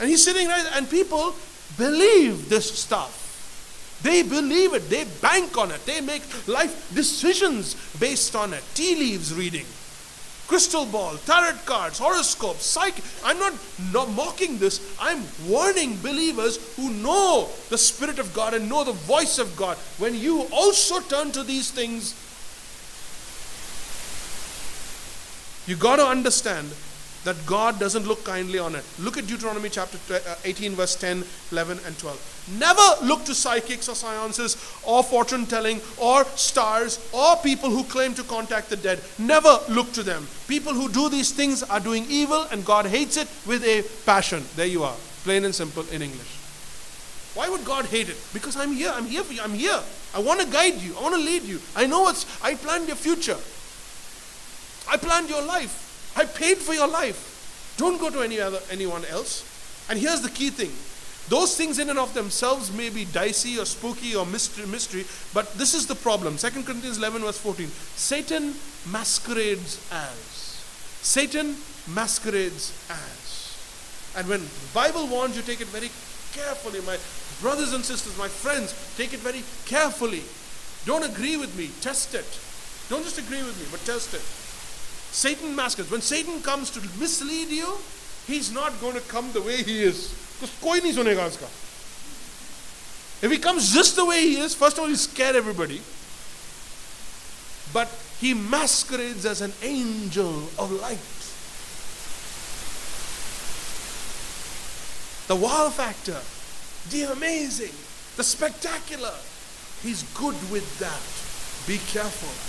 And 0.00 0.08
he's 0.08 0.22
sitting 0.22 0.46
right, 0.46 0.64
and 0.74 0.88
people 0.88 1.34
believe 1.76 2.48
this 2.48 2.78
stuff. 2.78 3.17
They 4.02 4.22
believe 4.22 4.74
it, 4.74 4.88
they 4.88 5.04
bank 5.20 5.58
on 5.58 5.72
it, 5.72 5.84
they 5.84 6.00
make 6.00 6.22
life 6.46 6.92
decisions 6.94 7.74
based 7.98 8.36
on 8.36 8.52
it. 8.52 8.62
Tea 8.74 8.94
leaves 8.94 9.34
reading, 9.34 9.66
crystal 10.46 10.86
ball, 10.86 11.16
tarot 11.26 11.58
cards, 11.66 11.98
horoscopes, 11.98 12.64
psych. 12.64 12.94
I'm 13.24 13.38
not, 13.40 13.54
not 13.92 14.08
mocking 14.10 14.58
this. 14.58 14.96
I'm 15.00 15.24
warning 15.48 15.96
believers 16.00 16.76
who 16.76 16.90
know 16.90 17.48
the 17.70 17.78
Spirit 17.78 18.20
of 18.20 18.32
God 18.32 18.54
and 18.54 18.68
know 18.68 18.84
the 18.84 18.92
voice 18.92 19.38
of 19.38 19.56
God. 19.56 19.76
When 19.98 20.14
you 20.14 20.42
also 20.52 21.00
turn 21.00 21.32
to 21.32 21.42
these 21.42 21.70
things, 21.72 22.14
you 25.66 25.76
got 25.76 25.96
to 25.96 26.06
understand 26.06 26.70
that 27.24 27.36
God 27.46 27.78
doesn't 27.78 28.06
look 28.06 28.24
kindly 28.24 28.58
on 28.58 28.74
it. 28.74 28.84
Look 28.98 29.18
at 29.18 29.26
Deuteronomy 29.26 29.68
chapter 29.68 29.98
uh, 30.14 30.36
18, 30.44 30.72
verse 30.72 30.96
10, 30.96 31.24
11, 31.52 31.78
and 31.84 31.98
12. 31.98 32.56
Never 32.58 33.06
look 33.06 33.24
to 33.24 33.34
psychics 33.34 33.88
or 33.88 33.94
seances 33.94 34.56
or 34.86 35.02
fortune 35.02 35.44
telling 35.46 35.80
or 35.98 36.24
stars 36.36 36.98
or 37.12 37.36
people 37.36 37.70
who 37.70 37.84
claim 37.84 38.14
to 38.14 38.22
contact 38.22 38.70
the 38.70 38.76
dead. 38.76 39.00
Never 39.18 39.58
look 39.68 39.92
to 39.92 40.02
them. 40.02 40.26
People 40.46 40.72
who 40.72 40.88
do 40.88 41.08
these 41.08 41.32
things 41.32 41.62
are 41.62 41.80
doing 41.80 42.06
evil 42.08 42.42
and 42.50 42.64
God 42.64 42.86
hates 42.86 43.16
it 43.16 43.28
with 43.46 43.64
a 43.64 43.82
passion. 44.06 44.44
There 44.56 44.66
you 44.66 44.84
are, 44.84 44.96
plain 45.24 45.44
and 45.44 45.54
simple 45.54 45.84
in 45.90 46.02
English. 46.02 46.36
Why 47.34 47.48
would 47.48 47.64
God 47.64 47.84
hate 47.84 48.08
it? 48.08 48.16
Because 48.32 48.56
I'm 48.56 48.72
here. 48.72 48.92
I'm 48.94 49.04
here 49.04 49.22
for 49.22 49.32
you. 49.32 49.42
I'm 49.42 49.54
here. 49.54 49.80
I 50.14 50.20
want 50.20 50.40
to 50.40 50.46
guide 50.46 50.74
you. 50.74 50.96
I 50.98 51.02
want 51.02 51.14
to 51.14 51.20
lead 51.20 51.42
you. 51.42 51.60
I 51.76 51.86
know 51.86 52.00
what's, 52.00 52.26
I 52.42 52.54
planned 52.54 52.88
your 52.88 52.96
future. 52.96 53.36
I 54.90 54.96
planned 54.96 55.28
your 55.28 55.42
life. 55.42 55.87
I 56.18 56.24
paid 56.24 56.58
for 56.58 56.74
your 56.74 56.88
life. 56.88 57.74
Don't 57.76 58.00
go 58.00 58.10
to 58.10 58.22
any 58.22 58.40
other 58.40 58.58
anyone 58.72 59.04
else. 59.04 59.46
And 59.88 59.98
here's 59.98 60.20
the 60.20 60.30
key 60.30 60.50
thing. 60.50 60.72
Those 61.28 61.56
things 61.56 61.78
in 61.78 61.90
and 61.90 61.98
of 61.98 62.12
themselves 62.12 62.72
may 62.72 62.90
be 62.90 63.04
dicey 63.04 63.56
or 63.56 63.64
spooky 63.64 64.16
or 64.16 64.26
mystery, 64.26 64.66
mystery, 64.66 65.04
but 65.32 65.54
this 65.54 65.74
is 65.74 65.86
the 65.86 65.94
problem. 65.94 66.36
2 66.36 66.50
Corinthians 66.64 66.98
11 66.98 67.22
verse 67.22 67.38
14. 67.38 67.68
Satan 67.68 68.54
masquerades 68.90 69.78
as. 69.92 70.58
Satan 71.02 71.54
masquerades 71.86 72.72
as. 72.90 74.14
And 74.16 74.26
when 74.28 74.40
the 74.40 74.50
Bible 74.74 75.06
warns 75.06 75.36
you, 75.36 75.42
take 75.42 75.60
it 75.60 75.68
very 75.68 75.90
carefully. 76.32 76.80
My 76.80 76.98
brothers 77.40 77.72
and 77.74 77.84
sisters, 77.84 78.18
my 78.18 78.26
friends, 78.26 78.74
take 78.96 79.14
it 79.14 79.20
very 79.20 79.44
carefully. 79.66 80.24
Don't 80.84 81.04
agree 81.04 81.36
with 81.36 81.56
me. 81.56 81.70
Test 81.80 82.14
it. 82.14 82.26
Don't 82.88 83.04
just 83.04 83.18
agree 83.18 83.44
with 83.44 83.56
me, 83.60 83.66
but 83.70 83.78
test 83.84 84.14
it. 84.14 84.47
Satan 85.10 85.56
masquerades. 85.56 85.90
When 85.90 86.00
Satan 86.02 86.42
comes 86.42 86.70
to 86.70 86.80
mislead 87.00 87.48
you, 87.48 87.76
he's 88.26 88.52
not 88.52 88.80
going 88.80 88.94
to 88.94 89.00
come 89.02 89.32
the 89.32 89.42
way 89.42 89.62
he 89.62 89.82
is. 89.82 90.12
Because. 90.40 91.48
If 93.20 93.30
he 93.30 93.38
comes 93.38 93.72
just 93.72 93.96
the 93.96 94.04
way 94.04 94.20
he 94.20 94.38
is, 94.38 94.54
first 94.54 94.76
of 94.76 94.82
all, 94.82 94.88
he'll 94.88 94.96
scare 94.96 95.36
everybody. 95.36 95.82
But 97.72 97.90
he 98.20 98.34
masquerades 98.34 99.26
as 99.26 99.40
an 99.40 99.52
angel 99.62 100.48
of 100.58 100.70
light. 100.70 100.98
The 105.28 105.36
wow 105.36 105.68
factor, 105.68 106.20
the 106.90 107.12
amazing, 107.12 107.74
the 108.16 108.24
spectacular. 108.24 109.14
He's 109.82 110.02
good 110.14 110.34
with 110.50 110.78
that. 110.78 111.00
Be 111.66 111.78
careful. 111.92 112.47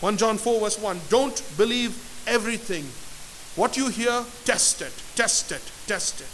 1 0.00 0.16
John 0.16 0.38
4, 0.38 0.60
verse 0.60 0.78
1 0.78 1.00
Don't 1.08 1.42
believe 1.56 1.96
everything. 2.26 2.84
What 3.56 3.76
you 3.76 3.88
hear, 3.88 4.24
test 4.44 4.82
it, 4.82 4.92
test 5.14 5.52
it, 5.52 5.62
test 5.86 6.20
it. 6.20 6.26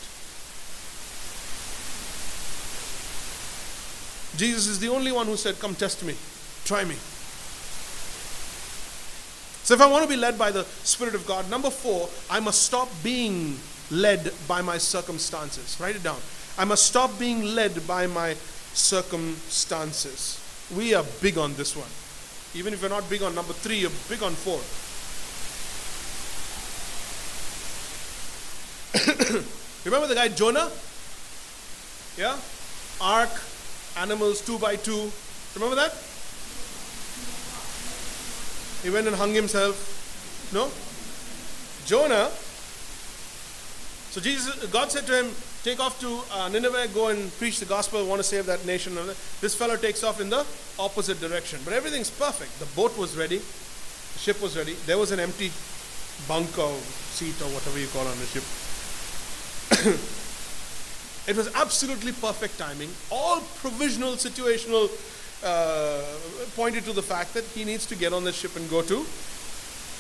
Jesus 4.39 4.67
is 4.67 4.79
the 4.79 4.89
only 4.89 5.13
one 5.13 5.27
who 5.27 5.37
said, 5.37 5.59
Come 5.61 5.75
test 5.75 6.05
me, 6.05 6.15
try 6.65 6.85
me. 6.85 6.95
So, 9.63 9.75
if 9.75 9.81
I 9.83 9.87
want 9.87 10.03
to 10.03 10.09
be 10.09 10.17
led 10.17 10.39
by 10.39 10.51
the 10.51 10.65
Spirit 10.65 11.15
of 11.15 11.27
God, 11.27 11.49
number 11.51 11.71
four, 11.71 12.09
I 12.31 12.41
must 12.41 12.63
stop 12.63 12.89
being 13.05 13.59
led 13.91 14.33
by 14.49 14.63
my 14.63 14.79
circumstances. 14.79 15.77
Write 15.79 15.97
it 15.97 16.03
down. 16.03 16.19
I 16.57 16.65
must 16.65 16.87
stop 16.87 17.19
being 17.19 17.55
led 17.55 17.87
by 17.87 18.07
my 18.07 18.35
circumstances. 18.73 20.41
We 20.75 20.95
are 20.95 21.05
big 21.21 21.37
on 21.37 21.55
this 21.55 21.77
one. 21.77 21.89
Even 22.55 22.75
if 22.75 22.81
you're 22.81 22.91
not 22.91 23.09
big 23.09 23.23
on 23.23 23.35
number 23.35 23.53
three, 23.53 23.79
you're 23.79 23.91
big 24.09 24.23
on 24.23 24.33
four. 24.33 24.61
Remember 29.85 30.09
the 30.09 30.15
guy 30.15 30.29
Jonah? 30.29 30.71
Yeah? 32.19 32.37
Ark, 33.01 33.31
animals 33.97 34.41
two 34.45 34.59
by 34.59 34.77
two. 34.77 35.11
Remember 35.55 35.77
that? 35.77 35.95
He 38.83 38.91
went 38.91 39.07
and 39.07 39.15
hung 39.15 39.33
himself. 39.33 39.77
No? 40.53 40.71
Jonah. 41.87 42.31
So 44.11 44.21
Jesus, 44.21 44.67
God 44.67 44.91
said 44.91 45.07
to 45.07 45.23
him, 45.23 45.31
take 45.63 45.81
off 45.81 46.01
to 46.01 46.21
uh, 46.33 46.49
Nineveh, 46.49 46.89
go 46.95 47.09
and 47.09 47.31
preach 47.39 47.61
the 47.61 47.67
gospel, 47.67 48.05
want 48.07 48.21
to 48.21 48.25
save 48.25 48.47
that 48.47 48.65
nation. 48.65 48.95
This 49.41 49.55
fellow 49.55 49.77
takes 49.77 50.03
off 50.03 50.21
in 50.21 50.31
the 50.31 50.47
opposite 50.79 51.21
direction. 51.21 51.61
But 51.65 51.75
everything's 51.75 52.11
perfect. 52.11 52.59
The 52.59 52.67
boat 52.77 52.97
was 52.97 53.17
ready, 53.17 53.39
the 53.39 54.19
ship 54.19 54.41
was 54.41 54.57
ready. 54.57 54.75
There 54.87 54.99
was 54.99 55.13
an 55.13 55.21
empty 55.21 55.51
bunk 56.29 56.59
or 56.59 56.73
seat 57.17 57.41
or 57.43 57.49
whatever 57.53 57.79
you 57.79 57.89
call 57.89 58.07
on 58.07 58.19
the 58.19 58.27
ship. 58.27 58.45
it 61.29 61.37
was 61.37 61.55
absolutely 61.55 62.13
perfect 62.13 62.59
timing. 62.59 62.91
All 63.11 63.41
provisional, 63.61 64.13
situational 64.13 64.91
uh, 65.45 66.03
pointed 66.57 66.85
to 66.85 66.93
the 66.93 67.03
fact 67.03 67.35
that 67.35 67.45
he 67.45 67.65
needs 67.65 67.87
to 67.87 67.95
get 67.95 68.13
on 68.13 68.25
the 68.25 68.33
ship 68.33 68.57
and 68.57 68.69
go 68.69 68.83
to 68.83 69.07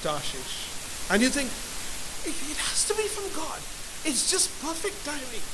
Tarshish. 0.03 1.11
And 1.11 1.23
you 1.23 1.29
think, 1.29 1.51
it 2.27 2.57
has 2.57 2.87
to 2.88 2.94
be 2.94 3.03
from 3.05 3.25
God. 3.35 3.61
It's 4.05 4.31
just 4.31 4.49
perfect 4.63 5.05
timing. 5.05 5.45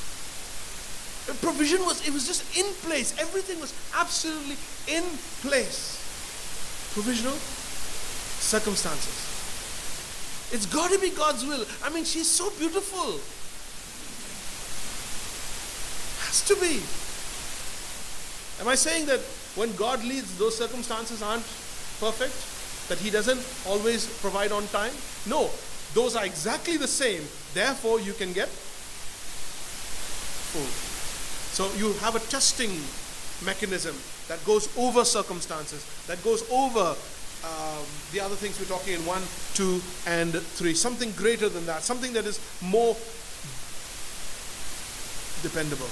The 1.27 1.33
provision 1.45 1.85
was, 1.85 2.07
it 2.07 2.13
was 2.13 2.25
just 2.25 2.43
in 2.57 2.65
place. 2.87 3.13
Everything 3.19 3.59
was 3.59 3.73
absolutely 3.93 4.55
in 4.87 5.03
place. 5.43 5.99
Provisional 6.93 7.35
circumstances. 8.39 9.27
It's 10.53 10.65
got 10.65 10.91
to 10.91 10.99
be 10.99 11.09
God's 11.09 11.45
will. 11.45 11.65
I 11.83 11.89
mean, 11.89 12.05
she's 12.05 12.27
so 12.27 12.49
beautiful. 12.51 13.19
Has 16.25 16.47
to 16.47 16.55
be. 16.55 16.79
Am 18.61 18.67
I 18.69 18.75
saying 18.75 19.05
that 19.07 19.19
when 19.55 19.75
God 19.75 20.03
leads, 20.05 20.37
those 20.37 20.57
circumstances 20.57 21.21
aren't 21.21 21.43
perfect? 21.99 22.33
That 22.87 22.99
He 22.99 23.09
doesn't 23.09 23.43
always 23.67 24.07
provide 24.21 24.53
on 24.53 24.65
time? 24.67 24.93
No, 25.27 25.49
those 25.93 26.15
are 26.15 26.25
exactly 26.25 26.77
the 26.77 26.87
same. 26.87 27.21
Therefore, 27.53 27.99
you 27.99 28.13
can 28.13 28.33
get 28.33 28.49
food. 30.53 30.69
So 31.53 31.71
you 31.77 31.93
have 31.99 32.15
a 32.15 32.19
testing 32.19 32.71
mechanism 33.43 33.95
that 34.27 34.43
goes 34.45 34.69
over 34.77 35.03
circumstances, 35.05 35.85
that 36.07 36.23
goes 36.23 36.49
over 36.51 36.95
um, 37.43 37.85
the 38.11 38.19
other 38.19 38.35
things 38.35 38.59
we're 38.59 38.65
talking 38.65 38.93
in 38.93 39.05
1, 39.05 39.21
2, 39.53 39.81
and 40.07 40.33
3. 40.33 40.73
Something 40.73 41.11
greater 41.11 41.49
than 41.49 41.65
that, 41.65 41.83
something 41.83 42.13
that 42.13 42.25
is 42.25 42.39
more 42.61 42.95
dependable. 45.43 45.89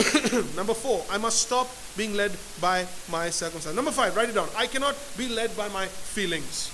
Number 0.56 0.74
four, 0.74 1.04
I 1.10 1.18
must 1.18 1.42
stop 1.42 1.68
being 1.96 2.14
led 2.14 2.32
by 2.60 2.86
my 3.10 3.28
circumstances. 3.30 3.74
Number 3.76 3.90
five, 3.90 4.16
write 4.16 4.28
it 4.28 4.34
down. 4.34 4.48
I 4.56 4.66
cannot 4.66 4.96
be 5.18 5.28
led 5.28 5.54
by 5.56 5.68
my 5.68 5.86
feelings. 5.86 6.70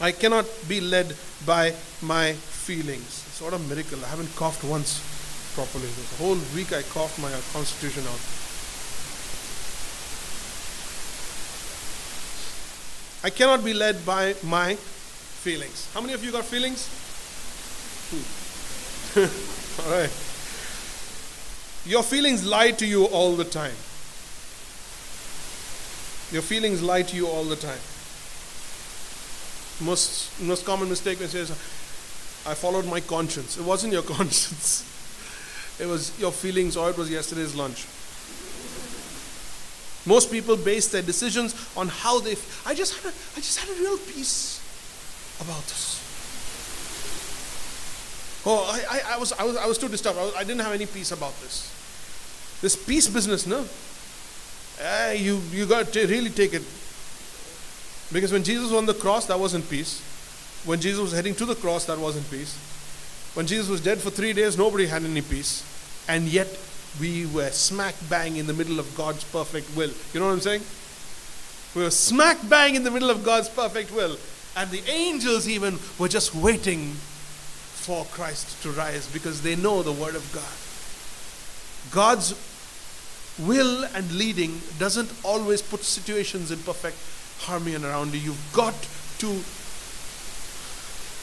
I 0.00 0.12
cannot 0.12 0.46
be 0.68 0.80
led 0.80 1.16
by 1.44 1.74
my 2.02 2.32
feelings. 2.32 3.24
It's 3.26 3.42
not 3.42 3.52
a 3.52 3.58
miracle. 3.58 3.98
I 4.04 4.08
haven't 4.08 4.34
coughed 4.36 4.62
once 4.62 5.02
properly. 5.54 5.86
The 5.88 6.16
whole 6.22 6.38
week 6.54 6.72
I 6.72 6.82
coughed 6.82 7.18
my 7.18 7.32
constitution 7.52 8.04
out. 8.06 8.20
I 13.24 13.30
cannot 13.30 13.64
be 13.64 13.74
led 13.74 14.06
by 14.06 14.36
my 14.44 14.76
feelings. 14.76 15.88
How 15.92 16.00
many 16.00 16.12
of 16.12 16.22
you 16.24 16.30
got 16.30 16.44
feelings? 16.44 16.88
All 19.84 19.90
right. 19.90 20.10
Your 21.84 22.04
feelings 22.04 22.46
lie 22.46 22.70
to 22.70 22.86
you 22.86 23.06
all 23.06 23.34
the 23.34 23.44
time. 23.44 23.74
Your 26.30 26.42
feelings 26.42 26.82
lie 26.82 27.02
to 27.02 27.16
you 27.16 27.26
all 27.26 27.44
the 27.44 27.56
time 27.56 27.78
most 29.80 30.40
most 30.40 30.64
common 30.64 30.88
mistake 30.88 31.20
when 31.20 31.28
says 31.28 31.50
I 32.46 32.54
followed 32.54 32.86
my 32.86 33.00
conscience. 33.00 33.58
It 33.58 33.64
wasn't 33.64 33.92
your 33.92 34.02
conscience. 34.16 34.84
It 35.80 35.86
was 35.86 36.18
your 36.18 36.32
feelings 36.32 36.76
or 36.76 36.90
it 36.90 36.96
was 36.96 37.10
yesterday's 37.10 37.54
lunch. 37.54 37.86
Most 40.06 40.30
people 40.30 40.56
base 40.56 40.88
their 40.88 41.02
decisions 41.02 41.54
on 41.76 41.88
how 41.88 42.20
they. 42.20 42.36
I 42.64 42.74
just 42.74 42.96
had 42.96 43.12
a, 43.12 43.14
I 43.36 43.40
just 43.40 43.58
had 43.58 43.68
a 43.68 43.80
real 43.80 43.98
peace 43.98 44.60
about 45.40 45.62
this. 45.66 46.04
Oh, 48.46 48.64
I, 48.64 48.96
I, 48.96 49.14
I 49.14 49.18
was, 49.18 49.32
I 49.32 49.44
was, 49.44 49.56
I 49.56 49.66
was 49.66 49.78
too 49.78 49.88
disturbed. 49.88 50.18
I, 50.18 50.24
was, 50.24 50.34
I 50.36 50.44
didn't 50.44 50.60
have 50.60 50.72
any 50.72 50.86
peace 50.86 51.12
about 51.12 51.38
this. 51.40 51.74
This 52.62 52.76
peace 52.76 53.08
business, 53.08 53.46
no? 53.46 53.66
Uh, 54.80 55.12
you, 55.12 55.42
you 55.50 55.66
got 55.66 55.92
to 55.92 56.06
really 56.06 56.30
take 56.30 56.54
it. 56.54 56.62
Because 58.12 58.32
when 58.32 58.44
Jesus 58.44 58.64
was 58.64 58.74
on 58.74 58.86
the 58.86 58.94
cross, 58.94 59.26
that 59.26 59.38
wasn't 59.38 59.68
peace. 59.68 60.00
When 60.64 60.80
Jesus 60.80 61.00
was 61.00 61.12
heading 61.12 61.34
to 61.36 61.44
the 61.44 61.54
cross, 61.54 61.84
that 61.86 61.98
wasn't 61.98 62.30
peace. 62.30 62.56
When 63.34 63.46
Jesus 63.46 63.68
was 63.68 63.80
dead 63.80 63.98
for 63.98 64.10
three 64.10 64.32
days, 64.32 64.56
nobody 64.56 64.86
had 64.86 65.04
any 65.04 65.20
peace. 65.20 65.64
And 66.08 66.26
yet, 66.26 66.48
we 67.00 67.26
were 67.26 67.50
smack 67.50 67.94
bang 68.08 68.36
in 68.36 68.46
the 68.46 68.54
middle 68.54 68.80
of 68.80 68.96
God's 68.96 69.24
perfect 69.24 69.76
will. 69.76 69.90
You 70.12 70.20
know 70.20 70.26
what 70.26 70.32
I'm 70.32 70.40
saying? 70.40 70.62
We 71.74 71.82
were 71.82 71.90
smack 71.90 72.38
bang 72.48 72.74
in 72.74 72.82
the 72.82 72.90
middle 72.90 73.10
of 73.10 73.24
God's 73.24 73.48
perfect 73.48 73.92
will. 73.92 74.16
And 74.56 74.70
the 74.70 74.82
angels 74.88 75.46
even 75.46 75.78
were 75.98 76.08
just 76.08 76.34
waiting 76.34 76.92
for 76.92 78.04
Christ 78.06 78.60
to 78.62 78.70
rise 78.70 79.06
because 79.12 79.42
they 79.42 79.54
know 79.54 79.82
the 79.82 79.92
Word 79.92 80.14
of 80.14 80.32
God. 80.32 81.94
God's 81.94 82.34
will 83.38 83.84
and 83.94 84.10
leading 84.12 84.60
doesn't 84.78 85.12
always 85.22 85.62
put 85.62 85.84
situations 85.84 86.50
in 86.50 86.58
perfect 86.60 86.96
harmony 87.40 87.76
around 87.76 88.14
you. 88.14 88.20
You've 88.20 88.52
got 88.52 88.74
to 89.18 89.26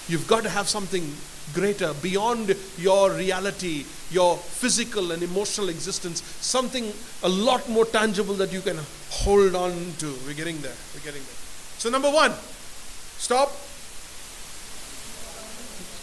you've 0.07 0.27
got 0.27 0.43
to 0.43 0.49
have 0.49 0.67
something 0.67 1.13
greater 1.53 1.93
beyond 1.95 2.55
your 2.77 3.11
reality, 3.11 3.85
your 4.11 4.37
physical 4.37 5.11
and 5.11 5.23
emotional 5.23 5.69
existence, 5.69 6.21
something 6.41 6.91
a 7.23 7.29
lot 7.29 7.67
more 7.69 7.85
tangible 7.85 8.33
that 8.35 8.51
you 8.51 8.61
can 8.61 8.77
hold 9.09 9.55
on 9.55 9.71
to. 9.99 10.13
We're 10.25 10.33
getting 10.33 10.61
there. 10.61 10.75
We're 10.93 11.01
getting 11.01 11.21
there. 11.21 11.39
So 11.77 11.89
number 11.89 12.09
1, 12.09 12.31
stop. 13.17 13.51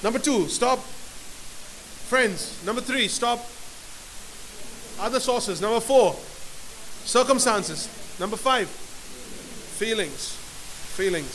Number 0.02 0.18
2, 0.18 0.48
stop. 0.48 0.78
Friends. 2.08 2.62
Number 2.64 2.80
3, 2.80 3.08
stop 3.08 3.44
other 5.02 5.20
sources. 5.20 5.60
Number 5.60 5.80
four, 5.80 6.14
circumstances. 7.04 7.88
Number 8.20 8.36
five, 8.36 8.68
feelings. 9.82 10.36
Feelings. 10.94 11.34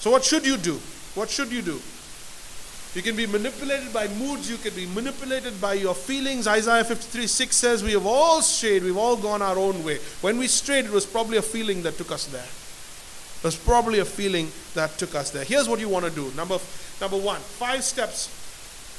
So, 0.00 0.10
what 0.10 0.24
should 0.24 0.46
you 0.46 0.56
do? 0.56 0.80
What 1.14 1.28
should 1.28 1.52
you 1.52 1.60
do? 1.60 1.78
You 2.94 3.02
can 3.02 3.14
be 3.14 3.26
manipulated 3.26 3.92
by 3.92 4.08
moods, 4.08 4.50
you 4.50 4.56
can 4.56 4.74
be 4.74 4.86
manipulated 4.86 5.60
by 5.60 5.74
your 5.74 5.94
feelings. 5.94 6.46
Isaiah 6.46 6.84
53 6.84 7.26
6 7.26 7.56
says, 7.56 7.84
We 7.84 7.92
have 7.92 8.06
all 8.06 8.40
strayed, 8.40 8.82
we've 8.82 8.96
all 8.96 9.16
gone 9.16 9.42
our 9.42 9.58
own 9.58 9.84
way. 9.84 9.98
When 10.22 10.38
we 10.38 10.46
strayed, 10.46 10.86
it 10.86 10.90
was 10.90 11.04
probably 11.04 11.36
a 11.36 11.42
feeling 11.42 11.82
that 11.82 11.98
took 11.98 12.10
us 12.10 12.24
there. 12.26 12.40
It 12.42 13.44
was 13.44 13.56
probably 13.56 13.98
a 13.98 14.04
feeling 14.04 14.50
that 14.74 14.96
took 14.98 15.14
us 15.14 15.30
there. 15.30 15.44
Here's 15.44 15.68
what 15.68 15.78
you 15.78 15.90
want 15.90 16.06
to 16.06 16.10
do. 16.10 16.32
Number, 16.34 16.58
number 17.00 17.18
one, 17.18 17.40
five 17.40 17.84
steps 17.84 18.30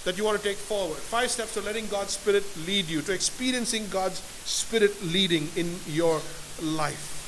that 0.06 0.18
you 0.18 0.26
want 0.26 0.38
to 0.38 0.44
take 0.44 0.58
forward. 0.58 0.98
Five 0.98 1.32
steps 1.32 1.56
to 1.56 1.62
letting 1.62 1.88
God's 1.88 2.14
Spirit 2.14 2.44
lead 2.68 2.86
you, 2.86 3.02
to 3.02 3.14
experiencing 3.14 3.88
God's 3.90 4.20
Spirit 4.46 4.92
leading 5.04 5.48
in 5.56 5.74
your 5.88 6.22
life. 6.62 7.23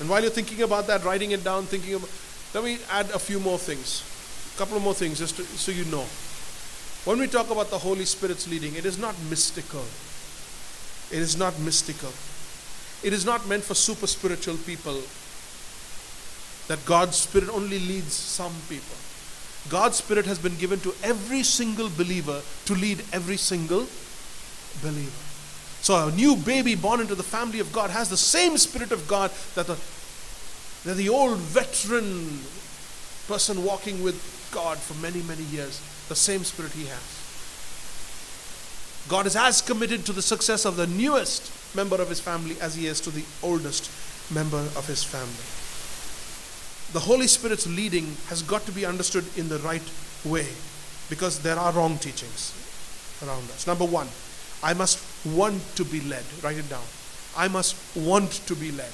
And 0.00 0.08
while 0.08 0.22
you're 0.22 0.30
thinking 0.30 0.62
about 0.62 0.86
that, 0.86 1.04
writing 1.04 1.32
it 1.32 1.42
down, 1.42 1.64
thinking 1.64 1.94
about, 1.94 2.10
let 2.54 2.64
me 2.64 2.78
add 2.90 3.10
a 3.10 3.18
few 3.18 3.40
more 3.40 3.58
things. 3.58 4.04
A 4.54 4.58
couple 4.58 4.78
more 4.80 4.94
things 4.94 5.18
just 5.18 5.36
to, 5.36 5.42
so 5.44 5.72
you 5.72 5.84
know. 5.86 6.06
When 7.04 7.18
we 7.18 7.26
talk 7.26 7.50
about 7.50 7.70
the 7.70 7.78
Holy 7.78 8.04
Spirit's 8.04 8.48
leading, 8.48 8.74
it 8.74 8.84
is 8.84 8.98
not 8.98 9.14
mystical. 9.28 9.84
It 11.10 11.22
is 11.22 11.36
not 11.36 11.58
mystical. 11.60 12.12
It 13.02 13.12
is 13.12 13.24
not 13.24 13.46
meant 13.48 13.64
for 13.64 13.74
super 13.74 14.06
spiritual 14.06 14.56
people 14.58 15.00
that 16.68 16.84
God's 16.84 17.16
Spirit 17.16 17.48
only 17.48 17.78
leads 17.78 18.12
some 18.12 18.52
people. 18.68 18.96
God's 19.70 19.96
Spirit 19.96 20.26
has 20.26 20.38
been 20.38 20.56
given 20.56 20.80
to 20.80 20.94
every 21.02 21.42
single 21.42 21.88
believer 21.88 22.40
to 22.66 22.74
lead 22.74 23.02
every 23.12 23.36
single 23.36 23.86
believer. 24.82 25.27
So 25.88 26.08
a 26.08 26.12
new 26.12 26.36
baby 26.36 26.74
born 26.74 27.00
into 27.00 27.14
the 27.14 27.22
family 27.22 27.60
of 27.60 27.72
God 27.72 27.88
has 27.88 28.10
the 28.10 28.16
same 28.18 28.58
Spirit 28.58 28.92
of 28.92 29.08
God 29.08 29.30
that 29.54 29.66
the, 29.66 29.78
that 30.84 30.98
the 30.98 31.08
old 31.08 31.38
veteran 31.38 32.40
person 33.26 33.64
walking 33.64 34.02
with 34.02 34.50
God 34.52 34.76
for 34.76 34.92
many, 35.00 35.22
many 35.22 35.44
years, 35.44 35.80
the 36.10 36.14
same 36.14 36.44
Spirit 36.44 36.72
he 36.72 36.84
has. 36.84 39.06
God 39.08 39.24
is 39.24 39.34
as 39.34 39.62
committed 39.62 40.04
to 40.04 40.12
the 40.12 40.20
success 40.20 40.66
of 40.66 40.76
the 40.76 40.86
newest 40.86 41.74
member 41.74 41.96
of 41.96 42.10
his 42.10 42.20
family 42.20 42.60
as 42.60 42.74
he 42.74 42.86
is 42.86 43.00
to 43.00 43.08
the 43.08 43.24
oldest 43.42 43.90
member 44.30 44.60
of 44.76 44.86
his 44.86 45.02
family 45.02 45.58
the 46.92 47.00
Holy 47.00 47.26
Spirit's 47.26 47.66
leading 47.66 48.16
has 48.28 48.42
got 48.42 48.64
to 48.66 48.72
be 48.72 48.86
understood 48.86 49.24
in 49.36 49.48
the 49.48 49.58
right 49.58 49.82
way 50.24 50.46
because 51.08 51.40
there 51.40 51.56
are 51.56 51.72
wrong 51.72 51.98
teachings 51.98 52.54
around 53.22 53.44
us. 53.50 53.66
Number 53.66 53.84
one, 53.84 54.08
I 54.62 54.74
must 54.74 54.98
want 55.26 55.62
to 55.76 55.84
be 55.84 56.00
led. 56.00 56.24
Write 56.42 56.58
it 56.58 56.68
down. 56.68 56.84
I 57.36 57.48
must 57.48 57.76
want 57.96 58.32
to 58.46 58.54
be 58.54 58.72
led. 58.72 58.92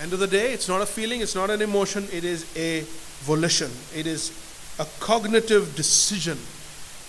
End 0.00 0.12
of 0.12 0.18
the 0.18 0.26
day, 0.26 0.52
it's 0.52 0.68
not 0.68 0.82
a 0.82 0.86
feeling, 0.86 1.22
it's 1.22 1.34
not 1.34 1.48
an 1.48 1.62
emotion, 1.62 2.06
it 2.12 2.24
is 2.24 2.44
a 2.54 2.84
volition. 3.24 3.70
It 3.94 4.06
is 4.06 4.30
a 4.78 4.86
cognitive 5.00 5.74
decision. 5.74 6.38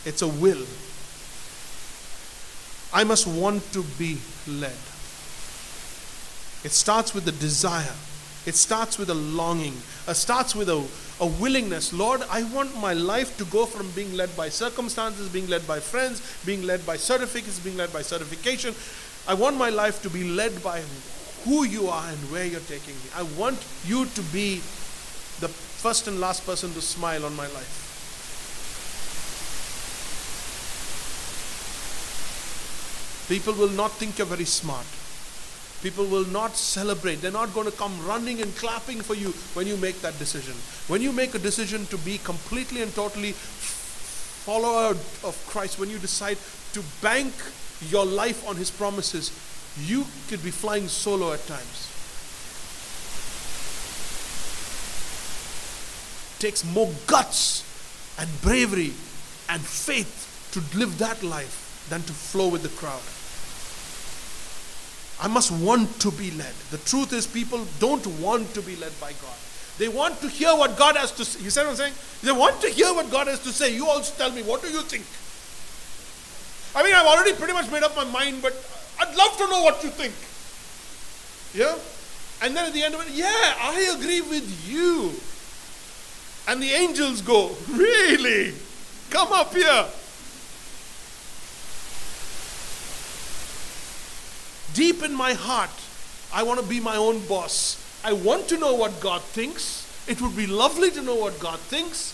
It's 0.05 0.21
a 0.21 0.27
will. 0.27 0.65
I 2.93 3.03
must 3.03 3.27
want 3.27 3.71
to 3.73 3.83
be 3.99 4.17
led. 4.47 4.77
It 6.63 6.71
starts 6.71 7.13
with 7.13 7.25
the 7.25 7.33
desire. 7.33 7.93
It 8.47 8.55
starts 8.55 8.97
with 8.97 9.09
a 9.09 9.13
longing. 9.13 9.75
It 10.07 10.15
starts 10.15 10.55
with 10.55 10.69
a, 10.69 10.81
a 11.19 11.27
willingness. 11.27 11.91
Lord, 11.91 12.23
I 12.29 12.43
want 12.43 12.77
my 12.77 12.93
life 12.93 13.37
to 13.39 13.45
go 13.45 13.65
from 13.65 13.91
being 13.91 14.15
led 14.15 14.33
by 14.37 14.47
circumstances, 14.47 15.27
being 15.27 15.47
led 15.47 15.67
by 15.67 15.81
friends, 15.81 16.21
being 16.45 16.63
led 16.63 16.85
by 16.85 16.95
certificates, 16.95 17.59
being 17.59 17.75
led 17.75 17.91
by 17.91 18.01
certification. 18.01 18.73
I 19.27 19.33
want 19.33 19.57
my 19.57 19.69
life 19.69 20.01
to 20.03 20.09
be 20.09 20.23
led 20.23 20.63
by 20.63 20.81
who 21.43 21.65
you 21.65 21.89
are 21.89 22.07
and 22.07 22.17
where 22.31 22.45
you're 22.45 22.61
taking 22.61 22.95
me. 22.95 23.09
I 23.13 23.23
want 23.37 23.59
you 23.85 24.05
to 24.05 24.21
be 24.31 24.61
the 25.41 25.49
first 25.49 26.07
and 26.07 26.21
last 26.21 26.45
person 26.45 26.73
to 26.73 26.81
smile 26.81 27.25
on 27.25 27.35
my 27.35 27.47
life. 27.47 27.83
People 33.27 33.55
will 33.55 33.75
not 33.75 33.91
think 33.91 34.17
you're 34.17 34.25
very 34.25 34.45
smart. 34.45 34.85
People 35.83 36.05
will 36.05 36.25
not 36.25 36.55
celebrate. 36.55 37.21
They're 37.21 37.31
not 37.31 37.53
going 37.53 37.69
to 37.69 37.77
come 37.77 37.93
running 38.05 38.41
and 38.41 38.55
clapping 38.55 39.01
for 39.01 39.13
you 39.13 39.29
when 39.53 39.67
you 39.67 39.77
make 39.77 40.01
that 40.01 40.17
decision. 40.17 40.55
When 40.87 41.01
you 41.01 41.11
make 41.11 41.35
a 41.35 41.39
decision 41.39 41.85
to 41.87 41.97
be 41.99 42.17
completely 42.19 42.81
and 42.81 42.93
totally 42.95 43.33
follower 43.33 44.89
of 45.23 45.43
Christ, 45.47 45.79
when 45.79 45.89
you 45.89 45.99
decide 45.99 46.37
to 46.73 46.81
bank 47.01 47.33
your 47.89 48.05
life 48.05 48.47
on 48.47 48.55
His 48.55 48.71
promises, 48.71 49.31
you 49.85 50.05
could 50.29 50.43
be 50.43 50.51
flying 50.51 50.87
solo 50.87 51.33
at 51.33 51.45
times. 51.45 51.93
It 56.37 56.39
takes 56.39 56.65
more 56.65 56.91
guts 57.05 57.63
and 58.19 58.29
bravery 58.41 58.93
and 59.49 59.61
faith 59.61 60.49
to 60.53 60.77
live 60.77 60.97
that 60.97 61.21
life 61.21 61.85
than 61.89 62.01
to 62.01 62.13
flow 62.13 62.47
with 62.47 62.63
the 62.63 62.69
crowd. 62.69 63.01
I 65.19 65.27
must 65.27 65.51
want 65.51 65.99
to 66.01 66.11
be 66.11 66.31
led. 66.31 66.53
The 66.69 66.77
truth 66.77 67.13
is, 67.13 67.25
people 67.25 67.65
don't 67.79 68.05
want 68.19 68.53
to 68.53 68.61
be 68.61 68.75
led 68.75 68.91
by 68.99 69.13
God. 69.13 69.35
They 69.77 69.87
want 69.87 70.21
to 70.21 70.29
hear 70.29 70.55
what 70.55 70.77
God 70.77 70.95
has 70.95 71.11
to 71.13 71.25
say. 71.25 71.43
You 71.43 71.49
see 71.49 71.59
what 71.61 71.69
I'm 71.69 71.75
saying? 71.75 71.93
They 72.23 72.31
want 72.31 72.61
to 72.61 72.69
hear 72.69 72.93
what 72.93 73.09
God 73.11 73.27
has 73.27 73.39
to 73.43 73.49
say. 73.49 73.75
You 73.75 73.87
also 73.87 74.13
tell 74.15 74.31
me, 74.31 74.43
what 74.43 74.61
do 74.61 74.69
you 74.69 74.81
think? 74.81 75.05
I 76.75 76.83
mean, 76.83 76.93
I've 76.93 77.05
already 77.05 77.33
pretty 77.33 77.53
much 77.53 77.71
made 77.71 77.83
up 77.83 77.95
my 77.95 78.05
mind, 78.05 78.41
but 78.41 78.53
I'd 78.99 79.15
love 79.15 79.37
to 79.37 79.47
know 79.47 79.61
what 79.63 79.83
you 79.83 79.89
think. 79.89 80.13
Yeah? 81.53 81.75
And 82.41 82.55
then 82.55 82.65
at 82.65 82.73
the 82.73 82.83
end 82.83 82.93
of 82.93 83.01
it, 83.01 83.13
yeah, 83.13 83.55
I 83.59 83.93
agree 83.95 84.21
with 84.21 84.69
you. 84.69 85.13
And 86.47 86.61
the 86.61 86.71
angels 86.71 87.21
go, 87.21 87.55
really? 87.69 88.53
Come 89.09 89.31
up 89.31 89.53
here. 89.53 89.85
Deep 94.77 95.01
in 95.01 95.13
my 95.13 95.33
heart, 95.33 95.71
I 96.31 96.43
want 96.43 96.59
to 96.59 96.65
be 96.65 96.79
my 96.79 96.95
own 96.95 97.25
boss. 97.25 97.83
I 98.03 98.13
want 98.13 98.47
to 98.49 98.59
know 98.59 98.75
what 98.75 99.01
God 99.01 99.23
thinks. 99.23 99.83
It 100.07 100.21
would 100.21 100.37
be 100.37 100.45
lovely 100.45 100.91
to 100.91 101.01
know 101.01 101.15
what 101.15 101.39
God 101.39 101.59
thinks, 101.59 102.13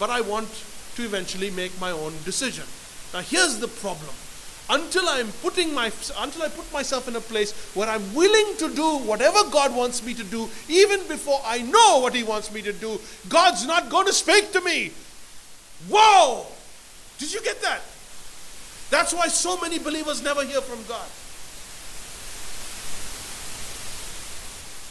but 0.00 0.08
I 0.08 0.22
want 0.22 0.48
to 0.96 1.04
eventually 1.04 1.50
make 1.50 1.78
my 1.78 1.90
own 1.90 2.14
decision. 2.24 2.64
Now 3.12 3.20
here's 3.20 3.58
the 3.58 3.68
problem. 3.68 4.14
Until 4.70 5.08
I'm 5.08 5.28
putting 5.42 5.74
my 5.74 5.92
until 6.18 6.42
I 6.42 6.48
put 6.48 6.72
myself 6.72 7.08
in 7.08 7.16
a 7.16 7.20
place 7.20 7.52
where 7.74 7.88
I'm 7.88 8.14
willing 8.14 8.56
to 8.56 8.74
do 8.74 8.98
whatever 8.98 9.44
God 9.50 9.76
wants 9.76 10.02
me 10.04 10.14
to 10.14 10.24
do, 10.24 10.48
even 10.68 11.06
before 11.08 11.40
I 11.44 11.60
know 11.60 12.00
what 12.00 12.14
He 12.14 12.22
wants 12.22 12.52
me 12.52 12.62
to 12.62 12.72
do, 12.72 12.98
God's 13.28 13.66
not 13.66 13.90
going 13.90 14.06
to 14.06 14.12
speak 14.12 14.52
to 14.52 14.60
me. 14.62 14.92
Whoa! 15.88 16.46
Did 17.18 17.32
you 17.32 17.42
get 17.42 17.60
that? 17.62 17.82
That's 18.90 19.12
why 19.12 19.28
so 19.28 19.60
many 19.60 19.78
believers 19.78 20.22
never 20.22 20.44
hear 20.44 20.60
from 20.60 20.82
God. 20.88 21.08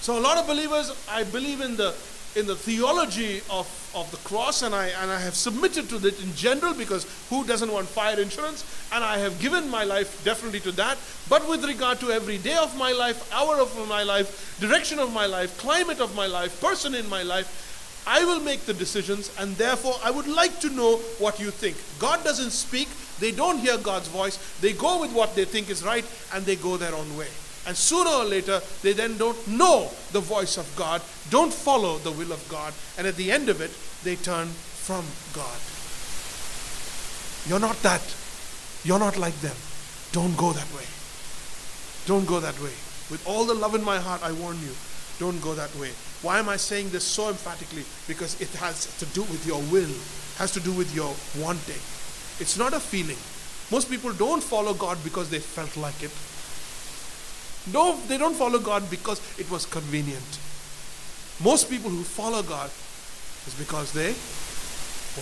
So 0.08 0.18
a 0.18 0.22
lot 0.22 0.38
of 0.38 0.48
believers, 0.48 0.96
I 1.12 1.26
believe 1.26 1.60
in 1.60 1.76
the 1.76 1.94
in 2.38 2.48
the 2.48 2.56
theology 2.56 3.42
of, 3.50 3.68
of 3.94 4.10
the 4.10 4.16
cross, 4.30 4.62
and 4.62 4.74
I 4.74 4.88
and 5.02 5.12
I 5.12 5.20
have 5.20 5.36
submitted 5.36 5.90
to 5.90 5.98
it 5.98 6.24
in 6.24 6.34
general 6.34 6.74
because 6.74 7.06
who 7.30 7.44
doesn't 7.44 7.70
want 7.70 7.90
fire 7.90 8.18
insurance? 8.18 8.64
And 8.94 9.04
I 9.04 9.18
have 9.18 9.38
given 9.42 9.70
my 9.70 9.84
life 9.84 10.24
definitely 10.24 10.62
to 10.62 10.72
that. 10.80 10.98
But 11.28 11.50
with 11.50 11.66
regard 11.66 12.00
to 12.00 12.12
every 12.12 12.38
day 12.38 12.56
of 12.56 12.78
my 12.78 12.94
life, 12.94 13.30
hour 13.34 13.60
of 13.60 13.76
my 13.90 14.04
life, 14.04 14.58
direction 14.62 14.98
of 14.98 15.12
my 15.12 15.26
life, 15.26 15.58
climate 15.58 16.00
of 16.00 16.16
my 16.16 16.28
life, 16.28 16.62
person 16.62 16.96
in 16.96 17.10
my 17.10 17.24
life, 17.24 17.52
I 18.08 18.24
will 18.24 18.40
make 18.40 18.62
the 18.62 18.74
decisions, 18.74 19.30
and 19.38 19.58
therefore 19.58 19.96
I 20.06 20.12
would 20.12 20.30
like 20.30 20.62
to 20.62 20.70
know 20.70 21.00
what 21.20 21.38
you 21.38 21.52
think. 21.52 21.76
God 22.00 22.24
doesn't 22.24 22.52
speak, 22.52 22.88
they 23.20 23.34
don't 23.34 23.60
hear 23.60 23.78
God's 23.78 24.08
voice, 24.08 24.40
they 24.62 24.72
go 24.72 25.02
with 25.02 25.12
what 25.12 25.36
they 25.36 25.44
think 25.44 25.70
is 25.70 25.84
right, 25.84 26.06
and 26.34 26.46
they 26.46 26.56
go 26.56 26.78
their 26.78 26.96
own 26.96 27.18
way. 27.18 27.28
And 27.68 27.76
sooner 27.76 28.10
or 28.10 28.24
later, 28.24 28.62
they 28.82 28.94
then 28.94 29.18
don't 29.18 29.48
know 29.48 29.92
the 30.14 30.22
voice 30.22 30.58
of 30.58 30.74
God, 30.78 31.02
don't 31.30 31.54
follow 31.54 31.98
the 31.98 32.14
will 32.14 32.32
of 32.32 32.48
God, 32.48 32.74
and 32.98 33.06
at 33.06 33.18
the 33.18 33.30
end 33.30 33.50
of 33.50 33.60
it, 33.60 33.72
they 34.04 34.16
turn 34.16 34.48
from 34.48 35.04
God. 35.34 35.60
You're 37.48 37.60
not 37.60 37.76
that. 37.84 38.02
You're 38.86 39.00
not 39.00 39.18
like 39.18 39.36
them. 39.42 39.56
Don't 40.14 40.38
go 40.38 40.54
that 40.54 40.74
way. 40.74 40.88
Don't 42.06 42.26
go 42.26 42.40
that 42.40 42.58
way. 42.62 42.72
With 43.12 43.22
all 43.28 43.44
the 43.44 43.54
love 43.54 43.76
in 43.76 43.84
my 43.84 44.00
heart, 44.00 44.24
I 44.24 44.32
warn 44.32 44.58
you, 44.62 44.72
don't 45.20 45.42
go 45.42 45.54
that 45.54 45.76
way. 45.76 45.92
Why 46.22 46.40
am 46.40 46.48
I 46.48 46.56
saying 46.56 46.90
this 46.92 47.04
so 47.04 47.28
emphatically? 47.30 47.84
Because 48.08 48.40
it 48.40 48.50
has 48.56 48.96
to 48.98 49.06
do 49.08 49.24
with 49.24 49.46
your 49.46 49.60
will, 49.72 49.92
has 50.38 50.52
to 50.54 50.62
do 50.62 50.72
with 50.72 50.96
your 50.96 51.14
wanting. 51.38 51.82
It's 52.40 52.58
not 52.58 52.74
a 52.74 52.80
feeling. 52.80 53.18
Most 53.72 53.90
people 53.90 54.14
don't 54.14 54.42
follow 54.42 54.74
God 54.74 54.98
because 55.04 55.30
they 55.30 55.40
felt 55.40 55.76
like 55.76 56.02
it. 56.02 56.12
No, 57.74 58.00
they 58.08 58.18
don't 58.18 58.36
follow 58.36 58.60
God 58.60 58.90
because 58.90 59.22
it 59.40 59.50
was 59.52 59.66
convenient. 59.66 60.40
Most 61.44 61.70
people 61.70 61.90
who 61.90 62.04
follow 62.04 62.42
God 62.42 62.70
is 63.46 63.56
because 63.60 63.92
they 63.92 64.16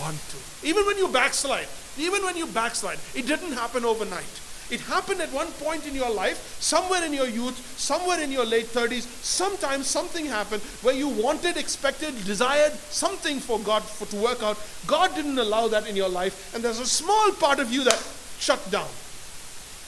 want 0.00 0.18
to. 0.30 0.66
Even 0.66 0.84
when 0.86 0.98
you 0.98 1.08
backslide, 1.08 1.68
even 1.98 2.22
when 2.22 2.36
you 2.36 2.46
backslide, 2.46 2.98
it 3.14 3.26
didn't 3.26 3.52
happen 3.52 3.84
overnight. 3.84 4.40
It 4.68 4.80
happened 4.80 5.20
at 5.20 5.32
one 5.32 5.46
point 5.52 5.86
in 5.86 5.94
your 5.94 6.10
life, 6.10 6.56
somewhere 6.60 7.04
in 7.04 7.12
your 7.12 7.28
youth, 7.28 7.78
somewhere 7.78 8.20
in 8.20 8.32
your 8.32 8.44
late 8.44 8.66
30s. 8.66 9.02
Sometimes 9.22 9.86
something 9.86 10.26
happened 10.26 10.60
where 10.82 10.94
you 10.94 11.08
wanted, 11.08 11.56
expected, 11.56 12.12
desired 12.24 12.72
something 12.72 13.38
for 13.38 13.60
God 13.60 13.84
for, 13.84 14.06
to 14.06 14.16
work 14.16 14.42
out. 14.42 14.58
God 14.86 15.14
didn't 15.14 15.38
allow 15.38 15.68
that 15.68 15.86
in 15.86 15.94
your 15.94 16.08
life, 16.08 16.52
and 16.54 16.64
there's 16.64 16.80
a 16.80 16.86
small 16.86 17.30
part 17.32 17.60
of 17.60 17.72
you 17.72 17.84
that 17.84 18.02
shut 18.40 18.70
down. 18.70 18.88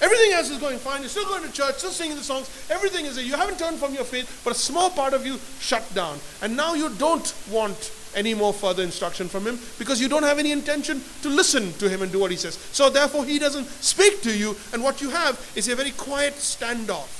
Everything 0.00 0.32
else 0.32 0.50
is 0.50 0.58
going 0.58 0.78
fine. 0.78 1.00
You're 1.00 1.08
still 1.08 1.26
going 1.26 1.42
to 1.42 1.52
church, 1.52 1.78
still 1.78 1.90
singing 1.90 2.16
the 2.16 2.22
songs. 2.22 2.48
Everything 2.70 3.06
is 3.06 3.16
there. 3.16 3.24
You 3.24 3.36
haven't 3.36 3.58
turned 3.58 3.78
from 3.78 3.94
your 3.94 4.04
faith, 4.04 4.42
but 4.44 4.52
a 4.52 4.58
small 4.58 4.90
part 4.90 5.12
of 5.12 5.26
you 5.26 5.38
shut 5.58 5.82
down. 5.94 6.18
And 6.40 6.56
now 6.56 6.74
you 6.74 6.90
don't 6.90 7.34
want 7.50 7.92
any 8.14 8.32
more 8.32 8.52
further 8.52 8.82
instruction 8.82 9.28
from 9.28 9.46
him 9.46 9.58
because 9.78 10.00
you 10.00 10.08
don't 10.08 10.22
have 10.22 10.38
any 10.38 10.52
intention 10.52 11.02
to 11.22 11.28
listen 11.28 11.72
to 11.74 11.88
him 11.88 12.02
and 12.02 12.12
do 12.12 12.20
what 12.20 12.30
he 12.30 12.36
says. 12.36 12.54
So 12.72 12.90
therefore, 12.90 13.24
he 13.24 13.38
doesn't 13.38 13.66
speak 13.66 14.22
to 14.22 14.36
you, 14.36 14.56
and 14.72 14.82
what 14.82 15.02
you 15.02 15.10
have 15.10 15.52
is 15.56 15.68
a 15.68 15.74
very 15.74 15.90
quiet 15.90 16.34
standoff. 16.34 17.14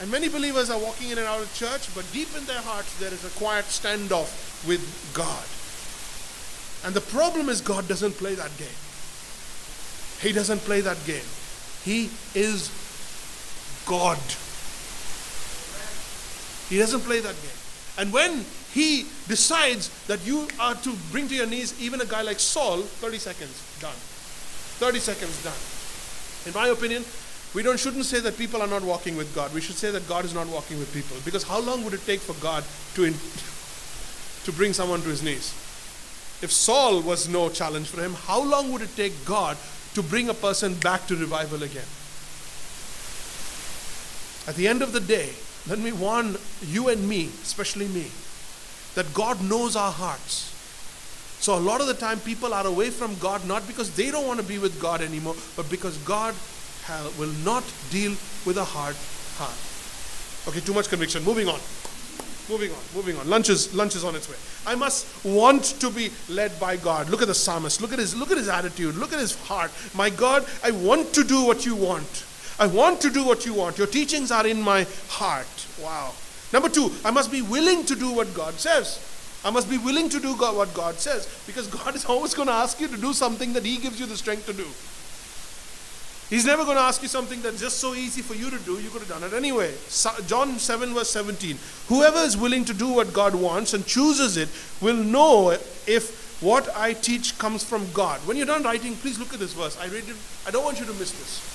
And 0.00 0.10
many 0.10 0.28
believers 0.28 0.70
are 0.70 0.78
walking 0.78 1.10
in 1.10 1.18
and 1.18 1.26
out 1.26 1.42
of 1.42 1.54
church, 1.54 1.94
but 1.94 2.10
deep 2.12 2.28
in 2.36 2.44
their 2.46 2.60
hearts, 2.60 2.98
there 2.98 3.12
is 3.12 3.24
a 3.24 3.38
quiet 3.38 3.66
standoff 3.66 4.66
with 4.66 4.82
God. 5.14 5.44
And 6.84 6.94
the 6.94 7.00
problem 7.00 7.48
is, 7.48 7.60
God 7.60 7.86
doesn't 7.88 8.12
play 8.12 8.34
that 8.34 8.56
game. 8.58 8.68
He 10.22 10.32
doesn't 10.32 10.60
play 10.60 10.80
that 10.80 11.04
game. 11.04 11.24
He 11.84 12.08
is 12.34 12.70
God. 13.86 14.18
He 16.70 16.78
doesn't 16.78 17.00
play 17.00 17.20
that 17.20 17.34
game. 17.34 17.58
And 17.98 18.12
when 18.12 18.44
he 18.72 19.06
decides 19.28 19.90
that 20.06 20.24
you 20.24 20.46
are 20.58 20.74
to 20.76 20.94
bring 21.10 21.28
to 21.28 21.34
your 21.34 21.46
knees 21.46 21.78
even 21.82 22.00
a 22.00 22.06
guy 22.06 22.22
like 22.22 22.38
Saul, 22.38 22.78
30 22.78 23.18
seconds, 23.18 23.78
done. 23.80 23.92
30 24.80 24.98
seconds, 25.00 25.42
done. 25.42 25.52
In 26.46 26.54
my 26.54 26.72
opinion, 26.72 27.04
we 27.52 27.62
don't, 27.62 27.78
shouldn't 27.78 28.06
say 28.06 28.20
that 28.20 28.38
people 28.38 28.62
are 28.62 28.68
not 28.68 28.82
walking 28.82 29.16
with 29.16 29.34
God. 29.34 29.52
We 29.52 29.60
should 29.60 29.76
say 29.76 29.90
that 29.90 30.08
God 30.08 30.24
is 30.24 30.34
not 30.34 30.46
walking 30.46 30.78
with 30.78 30.92
people. 30.94 31.16
Because 31.24 31.42
how 31.42 31.60
long 31.60 31.84
would 31.84 31.92
it 31.92 32.06
take 32.06 32.20
for 32.20 32.32
God 32.42 32.64
to, 32.94 33.04
in, 33.04 33.12
to 34.44 34.52
bring 34.52 34.72
someone 34.72 35.02
to 35.02 35.08
his 35.08 35.22
knees? 35.22 35.52
If 36.42 36.50
Saul 36.50 37.00
was 37.00 37.28
no 37.28 37.48
challenge 37.48 37.88
for 37.88 38.02
him, 38.02 38.14
how 38.14 38.42
long 38.42 38.72
would 38.72 38.82
it 38.82 38.94
take 38.96 39.24
God 39.24 39.56
to 39.94 40.02
bring 40.02 40.28
a 40.28 40.34
person 40.34 40.74
back 40.74 41.06
to 41.06 41.16
revival 41.16 41.62
again. 41.62 41.84
At 44.48 44.56
the 44.56 44.66
end 44.66 44.82
of 44.82 44.92
the 44.92 45.00
day, 45.00 45.30
let 45.68 45.78
me 45.78 45.92
warn 45.92 46.36
you 46.62 46.88
and 46.88 47.08
me, 47.08 47.26
especially 47.42 47.88
me, 47.88 48.10
that 48.94 49.12
God 49.14 49.42
knows 49.42 49.76
our 49.76 49.92
hearts. 49.92 50.48
So 51.40 51.56
a 51.56 51.60
lot 51.60 51.80
of 51.80 51.86
the 51.86 51.94
time 51.94 52.20
people 52.20 52.54
are 52.54 52.66
away 52.66 52.90
from 52.90 53.16
God 53.16 53.46
not 53.46 53.66
because 53.66 53.94
they 53.94 54.10
don't 54.10 54.26
want 54.26 54.40
to 54.40 54.46
be 54.46 54.58
with 54.58 54.80
God 54.80 55.02
anymore, 55.02 55.36
but 55.56 55.68
because 55.70 55.96
God 55.98 56.34
will 57.18 57.32
not 57.44 57.64
deal 57.90 58.12
with 58.46 58.56
a 58.56 58.64
hard 58.64 58.96
heart. 59.36 59.58
Okay, 60.48 60.60
too 60.60 60.74
much 60.74 60.88
conviction. 60.88 61.22
Moving 61.24 61.48
on. 61.48 61.60
Moving 62.48 62.70
on, 62.72 62.78
moving 62.94 63.16
on. 63.18 63.28
Lunch 63.30 63.48
is, 63.48 63.72
lunch 63.74 63.94
is 63.94 64.04
on 64.04 64.16
its 64.16 64.28
way. 64.28 64.36
I 64.66 64.74
must 64.74 65.24
want 65.24 65.64
to 65.80 65.90
be 65.90 66.10
led 66.28 66.58
by 66.58 66.76
God. 66.76 67.08
Look 67.08 67.22
at 67.22 67.28
the 67.28 67.34
psalmist. 67.34 67.80
Look 67.80 67.92
at 67.92 67.98
his 67.98 68.16
look 68.16 68.30
at 68.30 68.38
his 68.38 68.48
attitude. 68.48 68.96
Look 68.96 69.12
at 69.12 69.20
his 69.20 69.40
heart. 69.46 69.70
My 69.94 70.10
God, 70.10 70.46
I 70.64 70.72
want 70.72 71.12
to 71.14 71.24
do 71.24 71.44
what 71.44 71.64
you 71.64 71.74
want. 71.74 72.24
I 72.58 72.66
want 72.66 73.00
to 73.02 73.10
do 73.10 73.24
what 73.24 73.46
you 73.46 73.54
want. 73.54 73.78
Your 73.78 73.86
teachings 73.86 74.30
are 74.30 74.46
in 74.46 74.60
my 74.60 74.86
heart. 75.08 75.66
Wow. 75.80 76.12
Number 76.52 76.68
two, 76.68 76.92
I 77.04 77.10
must 77.10 77.32
be 77.32 77.42
willing 77.42 77.84
to 77.86 77.94
do 77.94 78.12
what 78.12 78.34
God 78.34 78.54
says. 78.54 79.08
I 79.44 79.50
must 79.50 79.68
be 79.68 79.78
willing 79.78 80.08
to 80.10 80.20
do 80.20 80.36
God, 80.36 80.56
what 80.56 80.72
God 80.74 80.96
says 80.96 81.26
because 81.46 81.66
God 81.66 81.96
is 81.96 82.04
always 82.04 82.34
going 82.34 82.48
to 82.48 82.54
ask 82.54 82.80
you 82.80 82.88
to 82.88 82.96
do 82.96 83.12
something 83.12 83.52
that 83.54 83.64
He 83.64 83.78
gives 83.78 83.98
you 83.98 84.06
the 84.06 84.16
strength 84.16 84.46
to 84.46 84.52
do. 84.52 84.66
He's 86.32 86.46
never 86.46 86.64
going 86.64 86.78
to 86.78 86.82
ask 86.82 87.02
you 87.02 87.08
something 87.08 87.42
that's 87.42 87.60
just 87.60 87.78
so 87.78 87.92
easy 87.92 88.22
for 88.22 88.32
you 88.32 88.48
to 88.48 88.58
do. 88.60 88.80
You 88.80 88.88
could 88.88 89.02
have 89.02 89.08
done 89.10 89.22
it 89.22 89.34
anyway. 89.34 89.70
John 90.26 90.58
7, 90.58 90.94
verse 90.94 91.10
17. 91.10 91.58
Whoever 91.88 92.20
is 92.20 92.38
willing 92.38 92.64
to 92.64 92.72
do 92.72 92.88
what 92.88 93.12
God 93.12 93.34
wants 93.34 93.74
and 93.74 93.84
chooses 93.84 94.38
it 94.38 94.48
will 94.80 94.96
know 94.96 95.50
if 95.50 96.40
what 96.40 96.74
I 96.74 96.94
teach 96.94 97.38
comes 97.38 97.62
from 97.62 97.86
God. 97.92 98.18
When 98.26 98.38
you're 98.38 98.46
done 98.46 98.62
writing, 98.62 98.96
please 98.96 99.18
look 99.18 99.34
at 99.34 99.40
this 99.40 99.52
verse. 99.52 99.78
I 99.78 99.88
read 99.88 100.08
it. 100.08 100.16
I 100.46 100.50
don't 100.50 100.64
want 100.64 100.80
you 100.80 100.86
to 100.86 100.94
miss 100.94 101.10
this. 101.12 101.48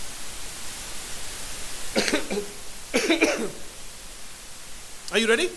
Are 5.11 5.17
you 5.17 5.27
ready? 5.27 5.49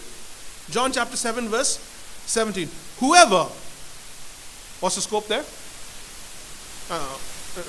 John 0.70 0.92
chapter 0.92 1.18
7, 1.18 1.46
verse 1.50 1.76
17. 2.24 2.70
Whoever, 3.00 3.44
what's 4.80 4.94
the 4.94 5.02
scope 5.02 5.26
there? 5.26 5.44
Uh, 6.90 7.18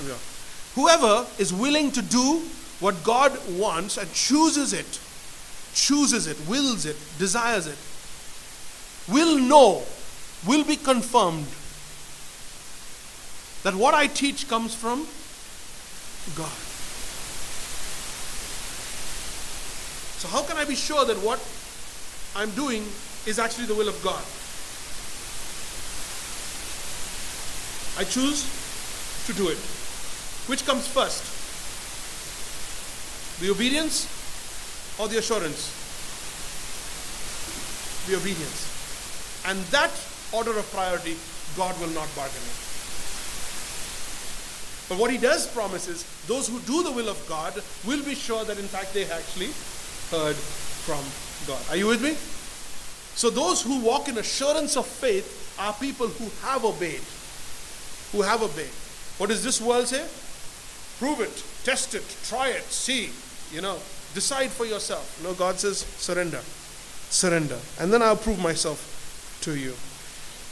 yeah. 0.08 0.31
Whoever 0.76 1.26
is 1.38 1.54
willing 1.54 1.92
to 1.92 2.02
do 2.02 2.44
what 2.80 3.04
God 3.04 3.38
wants 3.58 3.98
and 3.98 4.12
chooses 4.14 4.74
it, 4.74 5.00
chooses 5.74 6.28
it, 6.28 6.38
wills 6.48 6.86
it, 6.86 6.98
desires 7.20 7.68
it, 7.68 7.78
will 9.12 9.38
know, 9.38 9.84
will 10.48 10.64
be 10.64 10.76
confirmed 10.76 11.48
that 13.64 13.76
what 13.76 13.94
I 13.94 14.08
teach 14.08 14.48
comes 14.48 14.74
from 14.74 15.06
God. 16.36 16.58
So, 20.18 20.28
how 20.28 20.44
can 20.44 20.58
I 20.58 20.66
be 20.66 20.76
sure 20.76 21.04
that 21.06 21.18
what 21.18 21.40
I'm 22.36 22.52
doing 22.52 22.84
is 23.26 23.40
actually 23.40 23.66
the 23.66 23.76
will 23.76 23.90
of 23.90 24.02
God? 24.04 24.24
I 28.00 28.04
choose 28.10 28.46
to 29.28 29.34
do 29.34 29.50
it. 29.50 29.58
Which 30.48 30.66
comes 30.66 30.88
first? 30.88 31.24
The 33.42 33.50
obedience 33.52 34.08
or 35.00 35.08
the 35.08 35.18
assurance? 35.18 35.78
The 38.08 38.16
obedience. 38.16 38.68
And 39.46 39.60
that 39.72 39.92
order 40.32 40.58
of 40.58 40.70
priority, 40.72 41.18
God 41.58 41.80
will 41.80 41.90
not 41.90 42.08
bargain 42.16 42.42
with. 42.42 42.72
But 44.90 45.00
what 45.00 45.10
he 45.10 45.18
does 45.18 45.48
promise 45.48 45.88
is 45.88 46.04
those 46.28 46.48
who 46.48 46.60
do 46.62 46.84
the 46.84 46.92
will 46.92 47.08
of 47.08 47.26
God 47.28 47.54
will 47.86 48.04
be 48.04 48.14
sure 48.14 48.44
that 48.44 48.60
in 48.60 48.68
fact 48.68 48.94
they 48.94 49.06
actually 49.06 49.52
heard 50.12 50.36
from 50.36 51.00
God. 51.48 51.64
Are 51.70 51.78
you 51.78 51.88
with 51.88 52.04
me? 52.04 52.18
So 53.16 53.30
those 53.30 53.62
who 53.62 53.80
walk 53.80 54.10
in 54.10 54.18
assurance 54.18 54.76
of 54.76 54.86
faith 54.86 55.56
are 55.60 55.74
people 55.74 56.08
who 56.08 56.30
have 56.46 56.66
obeyed. 56.66 57.02
Who 58.12 58.22
have 58.22 58.42
obeyed. 58.44 58.72
What 59.18 59.30
does 59.30 59.44
this 59.44 59.62
world 59.62 59.88
say? 59.88 60.06
Prove 61.02 61.20
it, 61.20 61.44
test 61.64 61.96
it, 61.96 62.06
try 62.26 62.50
it, 62.50 62.62
see, 62.66 63.10
you 63.52 63.60
know, 63.60 63.80
decide 64.14 64.52
for 64.52 64.68
yourself. 64.68 65.20
No, 65.24 65.34
God 65.34 65.60
says 65.60 65.80
surrender, 65.98 66.42
surrender. 67.10 67.58
And 67.80 67.92
then 67.92 68.04
I'll 68.04 68.16
prove 68.16 68.38
myself 68.38 69.40
to 69.42 69.56
you. 69.56 69.74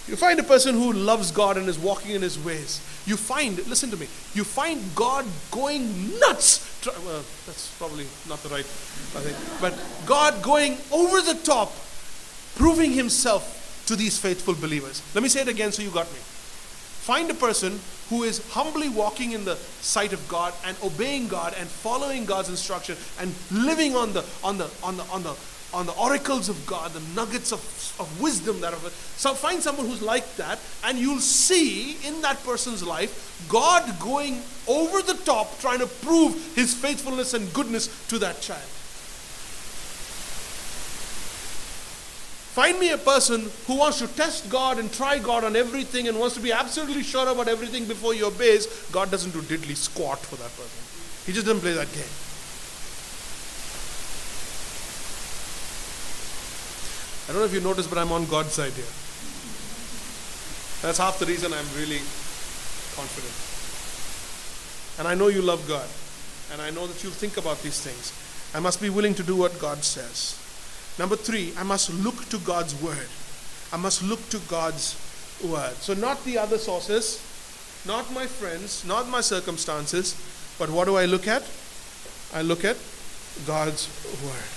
You 0.07 0.15
find 0.15 0.39
a 0.39 0.43
person 0.43 0.73
who 0.73 0.91
loves 0.91 1.29
God 1.29 1.57
and 1.57 1.69
is 1.69 1.77
walking 1.77 2.15
in 2.15 2.23
his 2.23 2.43
ways. 2.43 2.81
You 3.05 3.15
find, 3.15 3.63
listen 3.67 3.91
to 3.91 3.97
me, 3.97 4.07
you 4.33 4.43
find 4.43 4.81
God 4.95 5.27
going 5.51 6.17
nuts. 6.19 6.65
Well, 7.05 7.23
that's 7.45 7.71
probably 7.77 8.07
not 8.27 8.41
the 8.41 8.49
right 8.49 8.65
thing, 8.65 9.35
but 9.61 9.79
God 10.07 10.41
going 10.41 10.79
over 10.91 11.21
the 11.21 11.35
top, 11.43 11.71
proving 12.55 12.93
himself 12.93 13.83
to 13.85 13.95
these 13.95 14.17
faithful 14.17 14.55
believers. 14.55 15.03
Let 15.13 15.21
me 15.21 15.29
say 15.29 15.41
it 15.41 15.47
again 15.47 15.71
so 15.71 15.83
you 15.83 15.91
got 15.91 16.11
me. 16.11 16.17
Find 17.09 17.31
a 17.31 17.33
person 17.33 17.79
who 18.11 18.21
is 18.21 18.37
humbly 18.51 18.87
walking 18.87 19.31
in 19.31 19.43
the 19.43 19.55
sight 19.55 20.13
of 20.13 20.27
God 20.27 20.53
and 20.63 20.77
obeying 20.83 21.27
God 21.27 21.55
and 21.57 21.67
following 21.67 22.23
God's 22.23 22.49
instruction 22.49 22.97
and 23.19 23.33
living 23.49 23.95
on 23.95 24.13
the 24.13 24.23
on 24.43 24.59
the 24.59 24.69
on 24.83 24.95
the 24.95 25.03
on 25.05 25.23
the 25.23 25.35
on 25.73 25.87
the 25.87 25.93
oracles 25.93 26.49
of 26.49 26.65
God, 26.67 26.93
the 26.93 27.01
nuggets 27.15 27.51
of, 27.51 27.61
of 27.99 28.21
wisdom 28.21 28.61
that 28.61 28.73
are. 28.73 28.89
So 29.17 29.33
find 29.33 29.59
someone 29.59 29.87
who's 29.87 30.03
like 30.03 30.35
that, 30.35 30.59
and 30.83 30.99
you'll 30.99 31.17
see 31.17 31.97
in 32.07 32.21
that 32.21 32.43
person's 32.43 32.83
life 32.83 33.43
God 33.49 33.99
going 33.99 34.43
over 34.67 35.01
the 35.01 35.15
top, 35.25 35.59
trying 35.59 35.79
to 35.79 35.87
prove 35.87 36.35
his 36.55 36.75
faithfulness 36.75 37.33
and 37.33 37.51
goodness 37.55 37.87
to 38.09 38.19
that 38.19 38.39
child. 38.39 38.69
Find 42.59 42.77
me 42.77 42.91
a 42.91 42.97
person 42.97 43.49
who 43.67 43.77
wants 43.77 43.99
to 43.99 44.07
test 44.07 44.49
God 44.49 44.79
and 44.79 44.91
try 44.91 45.17
God 45.17 45.45
on 45.45 45.55
everything 45.55 46.09
and 46.09 46.19
wants 46.19 46.35
to 46.35 46.41
be 46.41 46.51
absolutely 46.51 47.03
sure 47.03 47.25
about 47.29 47.47
everything 47.47 47.85
before 47.85 48.13
he 48.13 48.21
obeys. 48.21 48.67
God 48.91 49.09
doesn't 49.09 49.31
do 49.31 49.39
diddly 49.39 49.77
squat 49.77 50.19
for 50.19 50.35
that 50.35 50.51
person. 50.57 51.25
He 51.25 51.31
just 51.31 51.45
doesn't 51.45 51.61
play 51.61 51.71
that 51.71 51.87
game. 51.93 52.03
I 57.23 57.31
don't 57.31 57.39
know 57.39 57.47
if 57.47 57.53
you 57.53 57.61
noticed, 57.61 57.87
but 57.87 57.97
I'm 57.97 58.11
on 58.11 58.25
God's 58.25 58.51
side 58.51 58.73
here. 58.73 58.91
That's 60.83 60.97
half 60.97 61.17
the 61.17 61.27
reason 61.27 61.53
I'm 61.53 61.69
really 61.79 62.03
confident. 62.99 63.39
And 64.99 65.07
I 65.07 65.15
know 65.15 65.29
you 65.29 65.41
love 65.41 65.65
God. 65.65 65.87
And 66.51 66.61
I 66.61 66.71
know 66.71 66.87
that 66.87 67.01
you'll 67.05 67.13
think 67.13 67.37
about 67.37 67.63
these 67.63 67.79
things. 67.79 68.11
I 68.53 68.59
must 68.59 68.81
be 68.81 68.89
willing 68.89 69.15
to 69.15 69.23
do 69.23 69.37
what 69.37 69.57
God 69.59 69.85
says. 69.85 70.35
Number 70.99 71.15
three, 71.15 71.53
I 71.57 71.63
must 71.63 71.89
look 72.03 72.27
to 72.27 72.37
God's 72.39 72.75
word. 72.81 73.07
I 73.71 73.77
must 73.77 74.03
look 74.03 74.19
to 74.29 74.39
God's 74.49 74.99
word. 75.41 75.73
So, 75.75 75.93
not 75.93 76.21
the 76.25 76.37
other 76.37 76.57
sources, 76.57 77.23
not 77.87 78.11
my 78.13 78.27
friends, 78.27 78.83
not 78.85 79.07
my 79.07 79.21
circumstances, 79.21 80.13
but 80.59 80.69
what 80.69 80.85
do 80.85 80.97
I 80.97 81.05
look 81.05 81.25
at? 81.25 81.43
I 82.33 82.41
look 82.41 82.65
at 82.65 82.75
God's 83.47 83.87
word. 84.27 84.49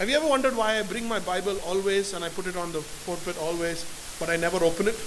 Have 0.00 0.10
you 0.10 0.16
ever 0.16 0.26
wondered 0.26 0.56
why 0.56 0.80
I 0.80 0.82
bring 0.82 1.06
my 1.06 1.20
Bible 1.20 1.56
always 1.64 2.14
and 2.14 2.24
I 2.24 2.28
put 2.28 2.48
it 2.48 2.56
on 2.56 2.72
the 2.72 2.82
pulpit 3.06 3.38
always, 3.38 3.86
but 4.18 4.28
I 4.28 4.36
never 4.36 4.64
open 4.64 4.88
it? 4.88 4.98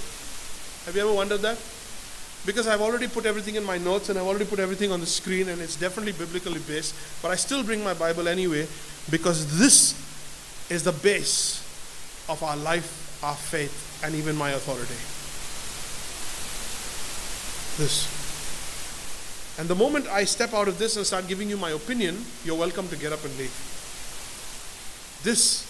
Have 0.85 0.95
you 0.95 1.01
ever 1.01 1.11
wondered 1.11 1.41
that? 1.41 1.57
Because 2.45 2.67
I've 2.67 2.81
already 2.81 3.07
put 3.07 3.25
everything 3.25 3.55
in 3.55 3.63
my 3.63 3.77
notes 3.77 4.09
and 4.09 4.19
I've 4.19 4.25
already 4.25 4.45
put 4.45 4.59
everything 4.59 4.91
on 4.91 4.99
the 4.99 5.05
screen 5.05 5.49
and 5.49 5.61
it's 5.61 5.75
definitely 5.75 6.11
biblically 6.11 6.59
based, 6.67 6.93
but 7.21 7.31
I 7.31 7.35
still 7.35 7.63
bring 7.63 7.83
my 7.83 7.93
Bible 7.93 8.27
anyway 8.27 8.67
because 9.09 9.57
this 9.57 9.95
is 10.69 10.83
the 10.83 10.91
base 10.91 11.61
of 12.29 12.41
our 12.43 12.57
life, 12.57 13.19
our 13.23 13.35
faith, 13.35 14.01
and 14.03 14.13
even 14.13 14.35
my 14.35 14.51
authority. 14.51 14.93
This. 17.77 18.07
And 19.57 19.67
the 19.67 19.75
moment 19.75 20.07
I 20.07 20.25
step 20.25 20.53
out 20.53 20.67
of 20.67 20.77
this 20.77 20.97
and 20.97 21.05
start 21.05 21.27
giving 21.27 21.49
you 21.49 21.57
my 21.57 21.71
opinion, 21.71 22.25
you're 22.43 22.57
welcome 22.57 22.87
to 22.89 22.95
get 22.95 23.11
up 23.11 23.23
and 23.25 23.35
leave. 23.37 23.53
This 25.23 25.65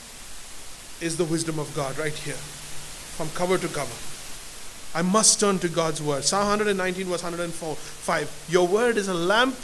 is 1.02 1.16
the 1.18 1.26
wisdom 1.26 1.60
of 1.60 1.74
God 1.76 1.98
right 1.98 2.14
here, 2.14 2.34
from 3.16 3.30
cover 3.30 3.58
to 3.58 3.68
cover. 3.70 4.15
I 4.96 5.02
must 5.02 5.42
turn 5.42 5.60
to 5.60 5.68
God's 5.68 6.02
word. 6.02 6.24
Psalm 6.24 6.48
119, 6.48 7.06
verse 7.08 7.22
104, 7.22 7.76
5. 7.76 8.46
Your 8.50 8.66
word 8.66 8.96
is 8.96 9.10
a 9.10 9.14
lamp 9.14 9.56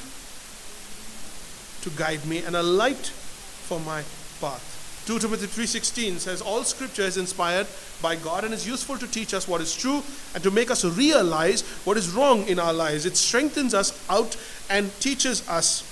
to 1.83 1.89
guide 1.91 2.25
me 2.25 2.43
and 2.43 2.53
a 2.53 2.61
light 2.61 3.07
for 3.07 3.79
my 3.79 4.03
path. 4.41 4.67
2 5.07 5.19
Timothy 5.19 5.47
3:16 5.47 6.19
says 6.19 6.41
all 6.41 6.63
scripture 6.63 7.03
is 7.03 7.17
inspired 7.17 7.65
by 8.01 8.15
God 8.15 8.43
and 8.43 8.53
is 8.53 8.67
useful 8.67 8.97
to 8.97 9.07
teach 9.07 9.33
us 9.33 9.47
what 9.47 9.61
is 9.61 9.75
true 9.75 10.03
and 10.35 10.43
to 10.43 10.51
make 10.51 10.69
us 10.69 10.83
realize 10.85 11.61
what 11.85 11.97
is 11.97 12.09
wrong 12.11 12.45
in 12.47 12.59
our 12.59 12.73
lives. 12.73 13.05
It 13.05 13.17
strengthens 13.17 13.73
us 13.73 13.97
out 14.09 14.35
and 14.69 14.91
teaches 14.99 15.47
us 15.47 15.83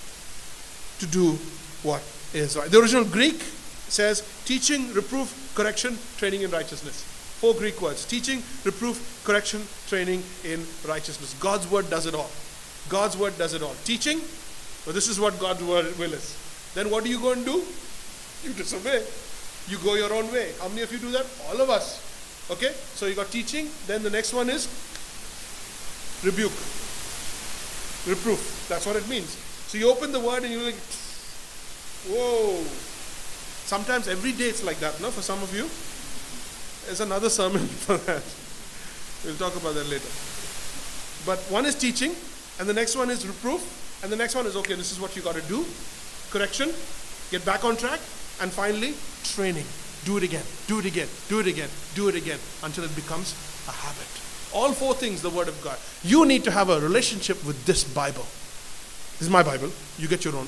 to 1.00 1.08
do 1.08 1.40
what 1.82 2.04
is 2.34 2.56
right. 2.58 2.70
The 2.70 2.80
original 2.80 3.06
Greek 3.06 3.42
says 3.88 4.22
teaching, 4.46 4.94
reproof, 4.94 5.54
correction, 5.56 5.98
training 6.18 6.42
in 6.42 6.52
righteousness. 6.52 7.19
Four 7.40 7.54
Greek 7.56 7.82
words 7.82 8.06
teaching, 8.06 8.44
reproof, 8.64 9.22
correction, 9.24 9.62
training 9.88 10.24
in 10.44 10.66
righteousness. 10.88 11.36
God's 11.40 11.70
word 11.70 11.90
does 11.90 12.06
it 12.06 12.14
all. 12.14 12.30
God's 12.90 13.18
word 13.18 13.38
does 13.38 13.54
it 13.54 13.62
all. 13.62 13.76
Teaching, 13.86 14.20
well, 14.86 14.94
this 14.94 15.08
is 15.08 15.20
what 15.20 15.40
God's 15.40 15.64
word 15.64 15.98
will 15.98 16.14
is. 16.14 16.38
Then 16.76 16.90
what 16.90 17.04
do 17.04 17.10
you 17.10 17.20
go 17.20 17.32
and 17.32 17.46
do? 17.46 17.64
You 18.44 18.54
disobey. 18.54 19.04
You 19.68 19.78
go 19.84 19.96
your 19.96 20.14
own 20.14 20.32
way. 20.32 20.52
How 20.60 20.68
many 20.68 20.82
of 20.82 20.92
you 20.92 20.98
do 20.98 21.12
that? 21.12 21.26
All 21.50 21.62
of 21.62 21.70
us. 21.70 22.06
Okay? 22.52 22.72
So 22.96 23.06
you 23.06 23.16
got 23.16 23.32
teaching, 23.32 23.70
then 23.88 24.04
the 24.04 24.10
next 24.10 24.34
one 24.34 24.50
is 24.50 24.68
rebuke. 26.24 26.52
Reproof. 28.08 28.66
That's 28.68 28.86
what 28.86 28.96
it 28.96 29.08
means. 29.08 29.30
So 29.68 29.78
you 29.78 29.90
open 29.92 30.12
the 30.12 30.20
word 30.20 30.44
and 30.44 30.52
you're 30.52 30.64
like, 30.64 30.80
whoa, 32.10 32.64
Sometimes 33.70 34.08
every 34.08 34.32
day 34.32 34.50
it's 34.50 34.64
like 34.64 34.80
that, 34.80 35.00
no? 35.00 35.12
For 35.12 35.22
some 35.22 35.38
of 35.46 35.54
you, 35.54 35.70
there's 36.90 37.02
another 37.02 37.30
sermon 37.30 37.68
for 37.86 37.98
that. 37.98 38.24
We'll 39.24 39.38
talk 39.38 39.56
about 39.62 39.76
that 39.76 39.86
later. 39.86 40.10
But 41.24 41.38
one 41.54 41.68
is 41.68 41.76
teaching, 41.76 42.16
and 42.60 42.68
the 42.68 42.74
next 42.74 42.96
one 42.96 43.12
is 43.12 43.28
reproof, 43.28 43.62
and 44.02 44.12
the 44.12 44.16
next 44.16 44.34
one 44.34 44.48
is 44.48 44.56
okay, 44.56 44.74
this 44.74 44.92
is 44.92 45.00
what 45.00 45.16
you 45.16 45.22
got 45.22 45.36
to 45.36 45.42
do. 45.44 45.64
Correction, 46.32 46.74
get 47.30 47.46
back 47.46 47.64
on 47.64 47.78
track, 47.78 48.00
and 48.42 48.52
finally, 48.52 48.96
training. 49.24 49.66
Do 50.04 50.18
it 50.18 50.24
again, 50.24 50.42
do 50.66 50.80
it 50.80 50.86
again, 50.86 51.08
do 51.28 51.40
it 51.40 51.46
again, 51.46 51.70
do 51.94 52.08
it 52.08 52.16
again 52.16 52.40
until 52.64 52.86
it 52.86 52.96
becomes 52.96 53.36
a 53.68 53.72
habit. 53.72 54.10
All 54.52 54.74
four 54.74 54.96
things, 54.96 55.22
the 55.22 55.30
Word 55.30 55.48
of 55.48 55.62
God. 55.62 55.78
You 56.02 56.26
need 56.26 56.44
to 56.46 56.52
have 56.52 56.70
a 56.70 56.80
relationship 56.80 57.46
with 57.46 57.66
this 57.66 57.84
Bible. 57.84 58.26
This 59.20 59.28
is 59.28 59.30
my 59.30 59.44
Bible. 59.44 59.70
You 60.00 60.08
get 60.08 60.26
your 60.26 60.36
own. 60.36 60.48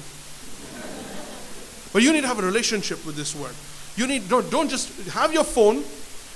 But 1.93 2.01
you 2.01 2.11
need 2.13 2.21
to 2.21 2.27
have 2.27 2.39
a 2.39 2.45
relationship 2.45 3.05
with 3.05 3.15
this 3.15 3.35
word. 3.35 3.53
You 3.97 4.07
need 4.07 4.27
don't, 4.29 4.49
don't 4.49 4.69
just 4.69 4.89
have 5.09 5.33
your 5.33 5.43
phone 5.43 5.83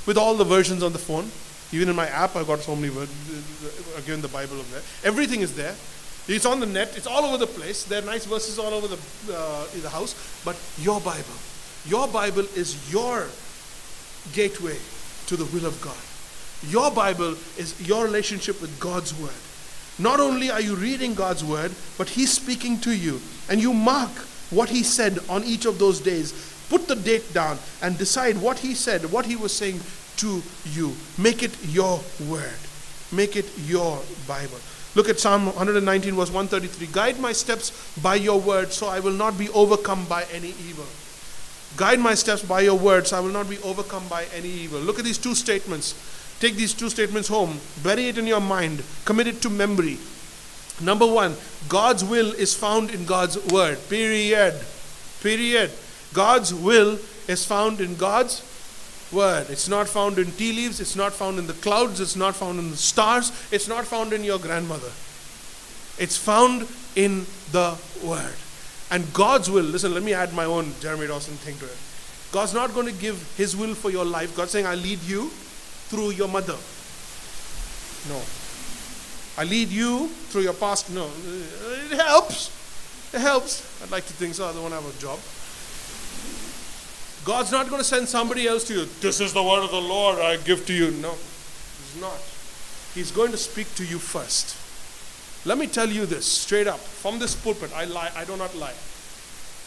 with 0.06 0.18
all 0.18 0.36
the 0.36 0.44
versions 0.44 0.84
on 0.84 0.94
the 0.94 1.00
phone. 1.00 1.30
Even 1.72 1.90
in 1.90 1.96
my 1.96 2.08
app, 2.08 2.36
I've 2.36 2.48
got 2.48 2.60
so 2.60 2.76
many 2.76 2.94
words. 2.94 3.12
Again, 3.98 4.22
the 4.22 4.28
Bible 4.28 4.60
of 4.60 4.72
there. 4.72 4.82
Everything 5.04 5.42
is 5.42 5.56
there. 5.56 5.76
It's 6.28 6.46
on 6.46 6.60
the 6.60 6.66
net. 6.66 6.94
It's 6.96 7.08
all 7.08 7.26
over 7.26 7.38
the 7.38 7.48
place. 7.48 7.84
There 7.84 8.02
are 8.02 8.06
nice 8.06 8.26
verses 8.26 8.58
all 8.58 8.74
over 8.74 8.88
the 8.88 8.98
uh, 9.36 9.66
the 9.82 9.90
house. 9.90 10.16
But 10.44 10.58
your 10.80 11.00
Bible, 11.02 11.38
your 11.86 12.08
Bible 12.08 12.46
is 12.56 12.92
your 12.92 13.28
gateway 14.34 14.78
to 15.28 15.36
the 15.36 15.46
will 15.46 15.66
of 15.66 15.80
God. 15.82 15.98
Your 16.72 16.90
Bible 16.92 17.36
is 17.58 17.76
your 17.88 18.06
relationship 18.06 18.62
with 18.62 18.80
God's 18.80 19.14
word. 19.20 19.42
Not 19.98 20.20
only 20.20 20.50
are 20.50 20.62
you 20.62 20.76
reading 20.76 21.14
God's 21.14 21.44
word, 21.44 21.72
but 21.98 22.10
He's 22.10 22.32
speaking 22.32 22.80
to 22.82 22.96
you, 22.96 23.22
and 23.50 23.62
you 23.62 23.74
mark 23.74 24.12
what 24.52 24.70
he 24.70 24.84
said 24.84 25.20
on 25.30 25.44
each 25.44 25.66
of 25.66 25.80
those 25.80 26.00
days. 26.00 26.34
Put 26.70 26.88
the 26.88 26.96
date 26.96 27.34
down 27.34 27.58
and 27.82 27.98
decide 27.98 28.38
what 28.42 28.60
he 28.60 28.74
said, 28.74 29.12
what 29.12 29.26
he 29.26 29.36
was 29.36 29.54
saying 29.54 29.80
to 30.18 30.42
you. 30.66 30.96
Make 31.18 31.44
it 31.44 31.58
your 31.66 32.02
word. 32.28 32.60
Make 33.12 33.36
it 33.36 33.46
your 33.66 34.02
Bible. 34.28 34.60
Look 34.96 35.10
at 35.10 35.20
Psalm 35.20 35.48
119, 35.48 36.16
verse 36.16 36.32
133. 36.32 36.88
Guide 36.92 37.20
my 37.20 37.34
steps 37.34 37.94
by 38.02 38.16
your 38.16 38.40
word, 38.40 38.72
so 38.72 38.88
I 38.88 39.00
will 39.00 39.12
not 39.12 39.38
be 39.38 39.50
overcome 39.50 40.06
by 40.06 40.24
any 40.32 40.50
evil. 40.68 40.86
Guide 41.76 42.00
my 42.00 42.16
steps 42.16 42.42
by 42.42 42.62
your 42.62 42.80
words, 42.80 43.10
so 43.10 43.18
I 43.18 43.20
will 43.20 43.30
not 43.32 43.50
be 43.50 43.58
overcome 43.60 44.08
by 44.08 44.26
any 44.34 44.48
evil. 44.48 44.80
Look 44.80 44.98
at 44.98 45.04
these 45.04 45.18
two 45.18 45.36
statements. 45.36 45.94
Take 46.40 46.56
these 46.56 46.74
two 46.74 46.90
statements 46.90 47.28
home, 47.28 47.60
bury 47.84 48.08
it 48.08 48.18
in 48.18 48.28
your 48.28 48.42
mind, 48.42 48.84
commit 49.04 49.28
it 49.28 49.42
to 49.42 49.50
memory. 49.50 49.98
Number 50.82 51.06
one, 51.06 51.36
God's 51.70 52.04
will 52.04 52.34
is 52.34 52.54
found 52.54 52.92
in 52.92 53.06
God's 53.06 53.38
word. 53.52 53.80
Period. 53.90 54.54
Period. 55.22 55.72
God's 56.16 56.54
will 56.54 56.98
is 57.28 57.46
found 57.46 57.82
in 57.82 57.96
God's 57.96 58.42
word. 59.12 59.48
It's 59.50 59.68
not 59.68 59.88
found 59.88 60.18
in 60.18 60.32
tea 60.32 60.54
leaves, 60.54 60.80
it's 60.80 60.96
not 60.96 61.14
found 61.14 61.38
in 61.38 61.46
the 61.46 61.54
clouds, 61.54 62.00
it's 62.00 62.16
not 62.16 62.36
found 62.36 62.58
in 62.58 62.72
the 62.72 62.78
stars, 62.78 63.32
it's 63.52 63.68
not 63.68 63.86
found 63.86 64.14
in 64.14 64.24
your 64.24 64.40
grandmother. 64.40 64.92
It's 66.00 66.18
found 66.18 66.68
in 66.96 67.26
the 67.52 67.78
word. 68.04 68.34
And 68.92 69.12
God's 69.14 69.52
will, 69.52 69.64
listen, 69.66 69.94
let 69.94 70.04
me 70.04 70.14
add 70.14 70.34
my 70.34 70.46
own 70.46 70.74
Jeremy 70.80 71.08
Dawson 71.08 71.36
thing 71.36 71.58
to 71.58 71.66
it. 71.66 71.78
God's 72.32 72.54
not 72.54 72.74
going 72.74 72.88
to 72.88 72.94
give 72.94 73.22
his 73.38 73.56
will 73.56 73.76
for 73.76 73.92
your 73.92 74.06
life. 74.06 74.36
God's 74.36 74.52
saying, 74.52 74.66
I 74.66 74.76
lead 74.76 75.02
you 75.04 75.30
through 75.90 76.12
your 76.12 76.28
mother. 76.28 76.58
No. 78.10 78.22
I 79.38 79.44
lead 79.44 79.70
you 79.70 80.08
through 80.30 80.44
your 80.44 80.54
past. 80.54 80.90
No, 80.92 81.10
it 81.92 81.96
helps. 81.96 82.52
It 83.14 83.20
helps. 83.20 83.64
I'd 83.84 83.92
like 83.92 84.06
to 84.06 84.14
think 84.14 84.34
so. 84.34 84.48
I 84.48 84.54
don't 84.54 84.62
want 84.62 84.74
to 84.74 84.82
have 84.82 84.98
a 84.98 85.02
job. 85.02 85.20
God's 87.26 87.52
not 87.52 87.68
going 87.70 87.80
to 87.80 87.84
send 87.84 88.08
somebody 88.08 88.48
else 88.48 88.66
to 88.66 88.74
you. 88.74 88.86
This 89.02 89.20
is 89.20 89.34
the 89.34 89.42
word 89.42 89.64
of 89.64 89.72
the 89.72 89.82
Lord 89.82 90.20
I 90.20 90.38
give 90.38 90.66
to 90.68 90.74
you. 90.74 90.92
No, 90.92 91.10
He's 91.12 91.98
not. 92.00 92.20
He's 92.94 93.12
going 93.12 93.32
to 93.32 93.38
speak 93.38 93.74
to 93.76 93.84
you 93.84 93.98
first. 93.98 94.56
Let 95.46 95.58
me 95.58 95.66
tell 95.66 95.90
you 95.90 96.06
this 96.06 96.26
straight 96.26 96.68
up 96.68 96.80
from 96.80 97.18
this 97.18 97.36
pulpit. 97.36 97.72
I 97.76 97.86
lie. 97.86 98.12
I 98.16 98.26
do 98.26 98.38
not 98.38 98.56
lie. 98.56 98.76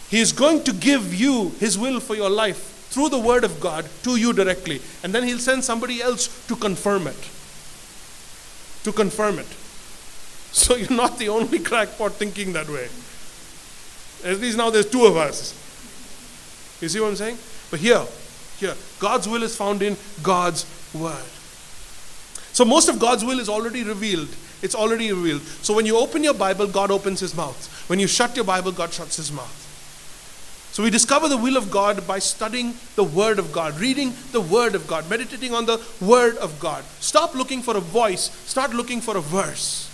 He 0.08 0.20
is 0.20 0.32
going 0.32 0.62
to 0.64 0.72
give 0.72 1.12
you 1.12 1.50
His 1.58 1.76
will 1.76 1.98
for 1.98 2.14
your 2.14 2.30
life 2.30 2.86
through 2.90 3.08
the 3.08 3.18
Word 3.18 3.42
of 3.42 3.58
God 3.58 3.88
to 4.04 4.16
you 4.16 4.32
directly, 4.32 4.80
and 5.02 5.12
then 5.12 5.24
He'll 5.24 5.38
send 5.38 5.64
somebody 5.64 6.00
else 6.00 6.46
to 6.46 6.54
confirm 6.54 7.08
it. 7.08 7.28
To 8.84 8.92
confirm 8.92 9.40
it. 9.40 9.46
So 10.52 10.76
you're 10.76 10.90
not 10.90 11.18
the 11.18 11.28
only 11.28 11.58
crackpot 11.70 12.12
thinking 12.12 12.52
that 12.52 12.68
way. 12.68 12.88
At 14.24 14.40
least 14.40 14.56
now 14.56 14.70
there's 14.70 14.88
two 14.88 15.06
of 15.06 15.16
us. 15.16 15.67
You 16.80 16.88
see 16.88 17.00
what 17.00 17.08
I'm 17.08 17.16
saying? 17.16 17.38
But 17.70 17.80
here, 17.80 18.04
here, 18.58 18.74
God's 18.98 19.28
will 19.28 19.42
is 19.42 19.56
found 19.56 19.82
in 19.82 19.96
God's 20.22 20.66
Word. 20.94 21.24
So 22.52 22.64
most 22.64 22.88
of 22.88 22.98
God's 22.98 23.24
will 23.24 23.38
is 23.40 23.48
already 23.48 23.84
revealed. 23.84 24.28
It's 24.62 24.74
already 24.74 25.12
revealed. 25.12 25.42
So 25.62 25.74
when 25.74 25.86
you 25.86 25.96
open 25.96 26.24
your 26.24 26.34
Bible, 26.34 26.66
God 26.66 26.90
opens 26.90 27.20
his 27.20 27.36
mouth. 27.36 27.88
When 27.88 27.98
you 27.98 28.06
shut 28.06 28.34
your 28.34 28.44
Bible, 28.44 28.72
God 28.72 28.92
shuts 28.92 29.16
his 29.16 29.30
mouth. 29.30 29.66
So 30.72 30.82
we 30.82 30.90
discover 30.90 31.28
the 31.28 31.36
will 31.36 31.56
of 31.56 31.70
God 31.70 32.06
by 32.06 32.18
studying 32.18 32.74
the 32.94 33.04
Word 33.04 33.38
of 33.38 33.52
God, 33.52 33.78
reading 33.80 34.12
the 34.32 34.40
Word 34.40 34.74
of 34.74 34.86
God, 34.86 35.08
meditating 35.10 35.54
on 35.54 35.66
the 35.66 35.84
Word 36.00 36.36
of 36.36 36.58
God. 36.60 36.84
Stop 37.00 37.34
looking 37.34 37.62
for 37.62 37.76
a 37.76 37.80
voice, 37.80 38.30
start 38.46 38.72
looking 38.72 39.00
for 39.00 39.16
a 39.16 39.20
verse. 39.20 39.90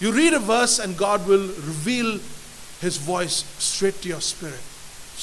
You 0.00 0.12
read 0.12 0.34
a 0.34 0.38
verse, 0.38 0.78
and 0.78 0.96
God 0.96 1.26
will 1.26 1.46
reveal 1.46 2.18
His 2.80 2.96
voice 2.96 3.44
straight 3.58 4.02
to 4.02 4.08
your 4.08 4.20
spirit. 4.20 4.60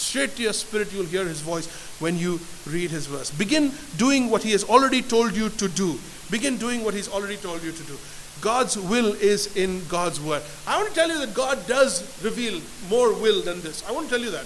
Straight 0.02 0.36
to 0.38 0.42
your 0.42 0.54
spirit, 0.54 0.92
you'll 0.92 1.06
hear 1.06 1.26
His 1.26 1.42
voice 1.42 1.68
when 2.00 2.18
you 2.18 2.40
read 2.66 2.90
His 2.90 3.06
verse. 3.06 3.30
Begin 3.30 3.72
doing 3.98 4.30
what 4.30 4.42
He 4.42 4.52
has 4.52 4.64
already 4.64 5.02
told 5.02 5.36
you 5.36 5.50
to 5.50 5.68
do. 5.68 6.00
Begin 6.32 6.58
doing 6.58 6.84
what 6.84 6.96
He's 6.96 7.08
already 7.08 7.38
told 7.38 7.64
you 7.64 7.72
to 7.72 7.84
do. 7.84 7.98
God's 8.42 8.76
will 8.78 9.14
is 9.14 9.56
in 9.56 9.86
God's 9.88 10.20
word. 10.20 10.42
I 10.66 10.78
want 10.78 10.90
to 10.90 10.96
tell 10.96 11.08
you 11.08 11.20
that 11.20 11.36
God 11.36 11.68
does 11.68 12.02
reveal 12.24 12.60
more 12.90 13.14
will 13.14 13.44
than 13.44 13.62
this. 13.62 13.88
I 13.88 13.92
want 13.92 14.10
to 14.10 14.16
tell 14.16 14.26
you 14.26 14.32
that. 14.32 14.46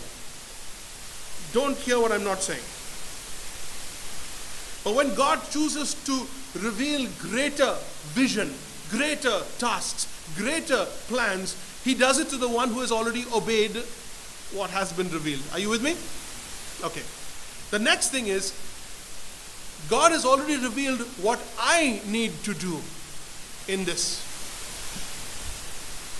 Don't 1.54 1.78
hear 1.78 2.02
what 2.02 2.12
I'm 2.12 2.26
not 2.26 2.42
saying. 2.42 2.60
But 4.84 4.94
when 4.94 5.16
God 5.16 5.40
chooses 5.50 5.94
to 6.04 6.28
reveal 6.60 7.10
greater 7.20 7.76
vision, 8.12 8.54
greater 8.92 9.40
tasks, 9.58 10.06
greater 10.36 10.86
plans, 11.08 11.56
He 11.86 11.96
does 11.96 12.20
it 12.20 12.28
to 12.30 12.38
the 12.38 12.50
one 12.50 12.70
who 12.70 12.82
has 12.82 12.92
already 12.92 13.24
obeyed 13.34 13.82
what 14.54 14.70
has 14.70 14.94
been 14.94 15.10
revealed. 15.10 15.44
Are 15.54 15.60
you 15.60 15.70
with 15.70 15.84
me? 15.84 15.96
Okay. 16.86 17.02
The 17.72 17.80
next 17.80 18.10
thing 18.10 18.28
is 18.28 18.54
God 19.90 20.12
has 20.12 20.26
already 20.26 20.58
revealed 20.58 21.02
what 21.22 21.40
I 21.60 22.02
need 22.08 22.32
to 22.44 22.54
do 22.54 22.80
in 23.68 23.86
this. 23.86 24.24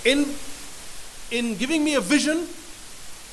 In, 0.04 0.26
in 1.30 1.56
giving 1.56 1.82
me 1.82 1.94
a 1.94 2.00
vision, 2.00 2.46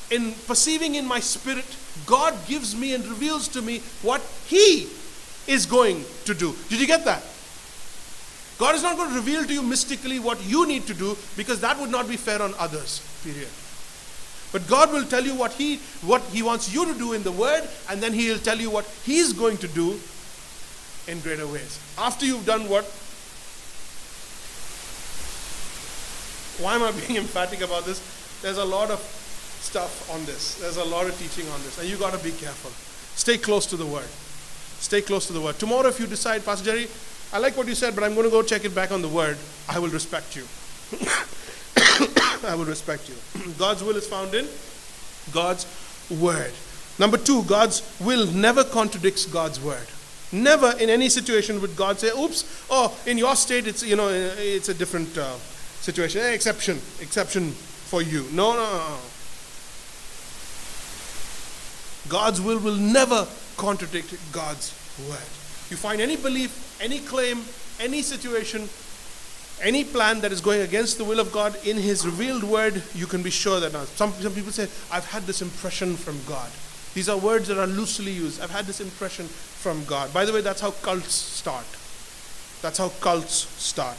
in 0.09 0.33
perceiving 0.47 0.95
in 0.95 1.05
my 1.05 1.19
spirit, 1.19 1.65
God 2.05 2.33
gives 2.47 2.75
me 2.75 2.93
and 2.93 3.05
reveals 3.05 3.47
to 3.49 3.61
me 3.61 3.79
what 4.01 4.21
He 4.47 4.87
is 5.47 5.65
going 5.65 6.03
to 6.25 6.33
do. 6.33 6.55
Did 6.69 6.79
you 6.79 6.87
get 6.87 7.05
that? 7.05 7.23
God 8.57 8.75
is 8.75 8.83
not 8.83 8.95
going 8.95 9.09
to 9.09 9.15
reveal 9.15 9.43
to 9.43 9.53
you 9.53 9.61
mystically 9.61 10.19
what 10.19 10.43
you 10.45 10.67
need 10.67 10.87
to 10.87 10.93
do 10.93 11.17
because 11.35 11.59
that 11.61 11.77
would 11.79 11.91
not 11.91 12.07
be 12.07 12.17
fair 12.17 12.41
on 12.41 12.53
others. 12.57 13.01
Period. 13.23 13.49
But 14.53 14.67
God 14.67 14.93
will 14.93 15.03
tell 15.03 15.25
you 15.25 15.35
what 15.35 15.51
He 15.53 15.77
what 16.01 16.21
He 16.31 16.41
wants 16.41 16.73
you 16.73 16.85
to 16.85 16.97
do 16.97 17.11
in 17.11 17.23
the 17.23 17.31
Word, 17.31 17.67
and 17.89 18.01
then 18.01 18.13
He 18.13 18.29
will 18.29 18.39
tell 18.39 18.57
you 18.57 18.69
what 18.69 18.85
He's 19.03 19.33
going 19.33 19.57
to 19.57 19.67
do 19.67 19.99
in 21.07 21.19
greater 21.19 21.45
ways. 21.45 21.79
After 21.97 22.25
you've 22.25 22.45
done 22.45 22.69
what 22.69 22.85
Why 26.59 26.75
am 26.75 26.83
I 26.83 26.91
being 26.91 27.17
emphatic 27.25 27.61
about 27.61 27.85
this? 27.85 27.99
There's 28.41 28.57
a 28.57 28.65
lot 28.65 28.91
of 28.91 28.99
stuff 28.99 30.09
on 30.11 30.23
this. 30.25 30.55
There's 30.55 30.77
a 30.77 30.83
lot 30.83 31.07
of 31.07 31.17
teaching 31.17 31.49
on 31.51 31.61
this. 31.63 31.79
And 31.79 31.89
you've 31.89 31.99
got 31.99 32.13
to 32.13 32.23
be 32.23 32.31
careful. 32.31 32.71
Stay 33.15 33.37
close 33.37 33.65
to 33.67 33.77
the 33.77 33.85
word. 33.85 34.07
Stay 34.79 35.01
close 35.01 35.27
to 35.27 35.33
the 35.33 35.41
word. 35.41 35.57
Tomorrow, 35.57 35.87
if 35.87 35.99
you 35.99 36.07
decide, 36.07 36.45
Pastor 36.45 36.65
Jerry, 36.65 36.87
I 37.31 37.39
like 37.39 37.57
what 37.57 37.67
you 37.67 37.75
said, 37.75 37.95
but 37.95 38.03
I'm 38.03 38.13
going 38.13 38.25
to 38.25 38.31
go 38.31 38.43
check 38.43 38.65
it 38.65 38.75
back 38.75 38.91
on 38.91 39.01
the 39.01 39.07
word, 39.07 39.37
I 39.67 39.79
will 39.79 39.89
respect 39.89 40.35
you. 40.35 40.43
I 42.47 42.55
will 42.55 42.65
respect 42.65 43.09
you. 43.09 43.15
God's 43.59 43.83
will 43.83 43.95
is 43.95 44.07
found 44.07 44.33
in 44.33 44.47
God's 45.31 45.65
word. 46.09 46.51
Number 46.99 47.17
two, 47.17 47.43
God's 47.43 47.81
will 47.99 48.27
never 48.27 48.63
contradicts 48.63 49.25
God's 49.25 49.59
word. 49.59 49.87
Never 50.31 50.73
in 50.79 50.89
any 50.89 51.09
situation 51.09 51.61
would 51.61 51.75
God 51.75 51.99
say, 51.99 52.09
"Oops, 52.09 52.65
oh, 52.69 52.97
in 53.05 53.17
your 53.17 53.35
state, 53.35 53.67
it's 53.67 53.83
you 53.83 53.95
know, 53.95 54.09
it's 54.09 54.69
a 54.69 54.73
different 54.73 55.15
uh, 55.17 55.35
situation. 55.81 56.21
Eh, 56.21 56.31
exception, 56.33 56.81
exception 57.01 57.51
for 57.51 58.01
you. 58.01 58.25
No, 58.31 58.53
no, 58.53 58.63
no. 58.63 58.97
God's 62.09 62.41
will 62.41 62.59
will 62.59 62.75
never 62.75 63.27
contradict 63.57 64.15
God's 64.31 64.73
word. 65.09 65.29
You 65.69 65.77
find 65.77 66.01
any 66.01 66.15
belief, 66.15 66.77
any 66.81 66.99
claim, 66.99 67.43
any 67.79 68.01
situation, 68.01 68.67
any 69.61 69.83
plan 69.83 70.21
that 70.21 70.31
is 70.31 70.41
going 70.41 70.61
against 70.61 70.97
the 70.97 71.05
will 71.05 71.19
of 71.19 71.31
God 71.31 71.55
in 71.65 71.77
His 71.77 72.05
revealed 72.05 72.43
word, 72.43 72.81
you 72.93 73.05
can 73.05 73.23
be 73.23 73.29
sure 73.29 73.59
that 73.59 73.73
now. 73.73 73.85
Some, 73.85 74.11
some 74.13 74.33
people 74.33 74.51
say, 74.51 74.67
I've 74.91 75.05
had 75.05 75.23
this 75.23 75.41
impression 75.41 75.95
from 75.95 76.19
God. 76.27 76.51
These 76.93 77.09
are 77.09 77.17
words 77.17 77.47
that 77.47 77.57
are 77.57 77.67
loosely 77.67 78.11
used. 78.11 78.41
I've 78.41 78.51
had 78.51 78.65
this 78.65 78.81
impression 78.81 79.25
from 79.27 79.83
God. 79.85 80.13
By 80.13 80.25
the 80.25 80.33
way, 80.33 80.41
that's 80.41 80.61
how 80.61 80.71
cults 80.71 81.13
start. 81.13 81.65
That's 82.61 82.77
how 82.77 82.89
cults 82.89 83.47
start. 83.61 83.97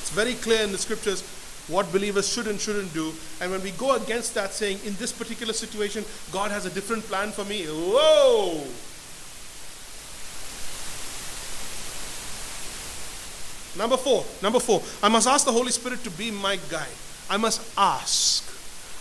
It's 0.00 0.10
very 0.10 0.34
clear 0.34 0.62
in 0.62 0.72
the 0.72 0.78
scriptures 0.78 1.22
what 1.68 1.90
believers 1.92 2.32
should 2.32 2.46
and 2.46 2.60
shouldn't 2.60 2.94
do. 2.94 3.12
And 3.40 3.50
when 3.50 3.62
we 3.62 3.72
go 3.72 3.96
against 3.96 4.34
that, 4.34 4.52
saying, 4.52 4.78
in 4.84 4.94
this 4.96 5.12
particular 5.12 5.52
situation, 5.52 6.04
God 6.32 6.50
has 6.50 6.64
a 6.64 6.70
different 6.70 7.04
plan 7.04 7.32
for 7.32 7.44
me, 7.44 7.64
whoa! 7.66 8.64
Number 13.76 13.96
four, 13.96 14.24
number 14.42 14.60
four, 14.60 14.82
I 15.02 15.08
must 15.08 15.26
ask 15.26 15.44
the 15.44 15.52
Holy 15.52 15.70
Spirit 15.70 16.02
to 16.04 16.10
be 16.10 16.30
my 16.30 16.56
guide. 16.70 16.86
I 17.28 17.36
must 17.36 17.60
ask. 17.76 18.44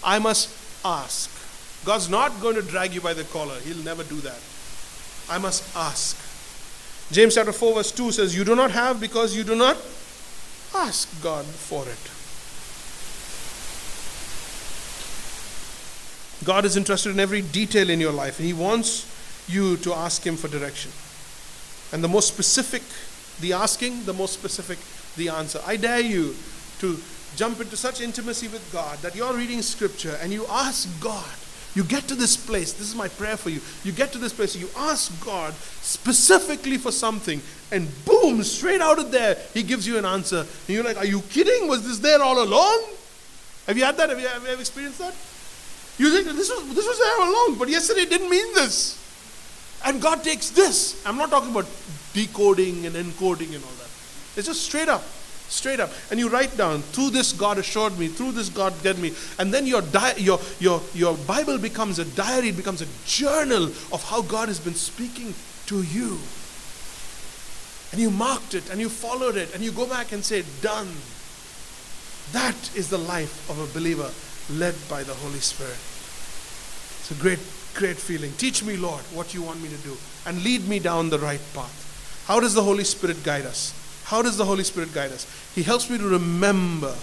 I 0.04 0.20
must 0.20 0.50
ask. 0.84 1.32
God's 1.86 2.10
not 2.10 2.42
going 2.42 2.56
to 2.56 2.62
drag 2.62 2.94
you 2.94 3.02
by 3.02 3.14
the 3.14 3.24
collar, 3.26 3.60
He'll 3.64 3.84
never 3.84 4.04
do 4.04 4.18
that. 4.22 4.40
I 5.30 5.38
must 5.38 5.76
ask. 5.76 6.18
James 7.12 7.36
chapter 7.36 7.52
4, 7.52 7.76
verse 7.76 7.92
2 7.92 8.12
says, 8.12 8.36
You 8.36 8.44
do 8.44 8.56
not 8.56 8.72
have 8.72 9.00
because 9.00 9.36
you 9.36 9.44
do 9.44 9.56
not 9.56 9.78
Ask 10.76 11.24
God 11.24 11.46
for 11.46 11.84
it. 11.84 12.12
God 16.46 16.66
is 16.66 16.76
interested 16.76 17.12
in 17.12 17.20
every 17.20 17.42
detail 17.42 17.90
in 17.90 18.02
your 18.02 18.12
life, 18.12 18.40
and 18.40 18.46
He 18.46 18.54
wants 18.54 19.08
you 19.48 19.78
to 19.78 19.94
ask 19.94 20.26
Him 20.26 20.36
for 20.36 20.50
direction. 20.50 20.92
And 21.94 22.04
the 22.04 22.10
more 22.10 22.22
specific 22.22 22.84
the 23.42 23.54
asking, 23.54 24.06
the 24.06 24.14
more 24.14 24.28
specific 24.28 24.78
the 25.16 25.30
answer. 25.30 25.62
I 25.66 25.78
dare 25.78 26.02
you 26.02 26.36
to 26.80 27.00
jump 27.36 27.60
into 27.60 27.78
such 27.78 28.02
intimacy 28.02 28.48
with 28.48 28.70
God 28.72 28.98
that 29.00 29.16
you're 29.16 29.34
reading 29.34 29.62
Scripture 29.62 30.18
and 30.22 30.32
you 30.32 30.46
ask 30.48 30.88
God 31.02 31.26
you 31.76 31.84
get 31.84 32.08
to 32.08 32.16
this 32.16 32.38
place, 32.38 32.72
this 32.72 32.88
is 32.88 32.96
my 32.96 33.10
prayer 33.10 33.36
for 33.36 33.50
you. 33.50 33.60
You 33.84 33.92
get 33.92 34.14
to 34.14 34.18
this 34.18 34.32
place, 34.32 34.56
you 34.56 34.70
ask 34.78 35.12
God 35.24 35.54
specifically 35.54 36.78
for 36.78 36.92
something, 36.92 37.42
and 37.70 37.90
boom, 38.06 38.42
straight 38.44 38.80
out 38.80 38.98
of 38.98 39.12
there, 39.12 39.38
He 39.54 39.62
gives 39.62 39.86
you 39.86 39.98
an 39.98 40.06
answer. 40.06 40.40
And 40.40 40.70
you're 40.70 40.86
like, 40.86 40.98
Are 40.98 41.06
you 41.06 41.20
kidding? 41.22 41.68
Was 41.68 41.86
this 41.86 42.00
there 42.00 42.22
all 42.22 42.42
along? 42.42 42.84
Have 43.68 43.78
you 43.78 43.84
had 43.84 43.98
that? 43.98 44.10
Have 44.10 44.20
you, 44.20 44.28
have 44.28 44.44
you 44.44 44.54
experienced 44.54 45.00
that? 45.00 45.14
You 45.98 46.12
think 46.12 46.38
this 46.38 46.50
was, 46.50 46.76
this 46.76 46.88
was 46.88 46.98
there 46.98 47.22
all 47.22 47.30
along, 47.30 47.60
but 47.60 47.68
yesterday 47.68 48.06
didn't 48.06 48.30
mean 48.30 48.54
this. 48.54 49.02
And 49.84 50.02
God 50.02 50.24
takes 50.24 50.52
this. 50.52 51.06
I'm 51.06 51.18
not 51.18 51.30
talking 51.30 51.52
about 51.52 51.66
decoding 52.16 52.86
and 52.86 52.96
encoding 52.96 53.54
and 53.54 53.64
all 53.64 53.78
that. 53.78 53.90
It's 54.36 54.48
just 54.48 54.64
straight 54.64 54.90
up. 54.90 55.04
Straight 55.48 55.80
up. 55.80 55.92
And 56.10 56.20
you 56.20 56.30
write 56.30 56.58
down, 56.58 56.82
through 56.82 57.12
this 57.12 57.32
God 57.32 57.60
assured 57.60 58.00
me, 58.00 58.08
through 58.08 58.32
this 58.32 58.50
God 58.50 58.74
led 58.84 58.98
me. 58.98 59.14
And 59.38 59.54
then 59.54 59.68
your, 59.68 59.82
di- 59.82 60.16
your, 60.18 60.40
your, 60.60 60.82
your 60.94 61.16
Bible 61.16 61.60
becomes 61.60 62.00
a 62.00 62.06
diary, 62.06 62.50
it 62.50 62.58
becomes 62.58 62.82
a 62.82 62.88
journal 63.06 63.66
of 63.66 64.04
how 64.10 64.24
God 64.24 64.48
has 64.48 64.60
been 64.60 64.74
speaking 64.74 65.36
to 65.68 65.84
you. 65.84 66.18
And 67.92 68.02
you 68.02 68.10
marked 68.10 68.56
it 68.56 68.72
and 68.72 68.80
you 68.80 68.90
followed 68.90 69.36
it 69.36 69.54
and 69.54 69.64
you 69.64 69.72
go 69.72 69.86
back 69.86 70.12
and 70.12 70.24
say, 70.24 70.44
Done. 70.62 70.88
That 72.32 72.56
is 72.76 72.90
the 72.90 72.98
life 72.98 73.48
of 73.52 73.60
a 73.60 73.72
believer 73.78 74.10
led 74.50 74.76
by 74.90 75.04
the 75.04 75.14
Holy 75.14 75.40
Spirit. 75.40 75.78
It's 77.00 77.12
a 77.12 77.22
great, 77.22 77.40
great 77.76 77.98
feeling. 77.98 78.34
Teach 78.34 78.64
me, 78.64 78.78
Lord, 78.78 79.04
what 79.14 79.36
you 79.36 79.44
want 79.44 79.62
me 79.62 79.70
to 79.70 79.78
do 79.78 79.96
and 80.26 80.44
lead 80.44 80.68
me 80.68 80.80
down 80.80 81.12
the 81.12 81.20
right 81.20 81.40
path. 81.54 81.85
How 82.26 82.40
does 82.40 82.54
the 82.54 82.64
Holy 82.64 82.84
Spirit 82.84 83.24
guide 83.24 83.46
us? 83.46 83.74
How 84.06 84.22
does 84.22 84.38
the 84.38 84.46
Holy 84.46 84.64
Spirit 84.64 84.94
guide 84.94 85.12
us? 85.12 85.26
He 85.56 85.64
helps 85.64 85.90
me 85.90 85.98
to 85.98 86.08
remember 86.08 86.94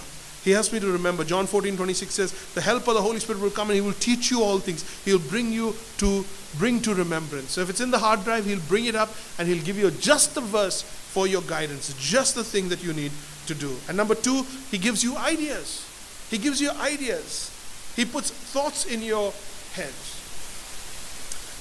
He 0.43 0.51
helps 0.51 0.73
me 0.73 0.79
to 0.81 0.91
remember. 0.91 1.23
John 1.23 1.47
14, 1.47 1.77
26 1.77 2.13
says, 2.13 2.53
The 2.53 2.59
helper, 2.59 2.93
the 2.93 3.01
Holy 3.01 3.19
Spirit 3.19 3.41
will 3.41 3.49
come 3.49 3.69
and 3.69 3.75
he 3.75 3.81
will 3.81 3.93
teach 3.93 4.29
you 4.29 4.43
all 4.43 4.59
things. 4.59 4.83
He'll 5.05 5.17
bring 5.17 5.53
you 5.53 5.73
to 5.99 6.25
bring 6.57 6.81
to 6.81 6.93
remembrance. 6.93 7.51
So 7.51 7.61
if 7.61 7.69
it's 7.69 7.79
in 7.79 7.91
the 7.91 7.99
hard 7.99 8.25
drive, 8.25 8.45
he'll 8.45 8.59
bring 8.67 8.85
it 8.85 8.95
up 8.95 9.09
and 9.39 9.47
he'll 9.47 9.63
give 9.63 9.77
you 9.77 9.89
just 9.91 10.35
the 10.35 10.41
verse 10.41 10.81
for 10.81 11.27
your 11.27 11.43
guidance, 11.43 11.95
just 11.97 12.35
the 12.35 12.43
thing 12.43 12.67
that 12.69 12.83
you 12.83 12.91
need 12.91 13.13
to 13.47 13.55
do. 13.55 13.73
And 13.87 13.95
number 13.95 14.15
two, 14.15 14.43
he 14.69 14.77
gives 14.77 15.01
you 15.01 15.15
ideas. 15.15 15.87
He 16.29 16.37
gives 16.37 16.59
you 16.59 16.71
ideas. 16.71 17.49
He 17.95 18.03
puts 18.03 18.29
thoughts 18.29 18.85
in 18.85 19.01
your 19.01 19.31
head. 19.73 19.93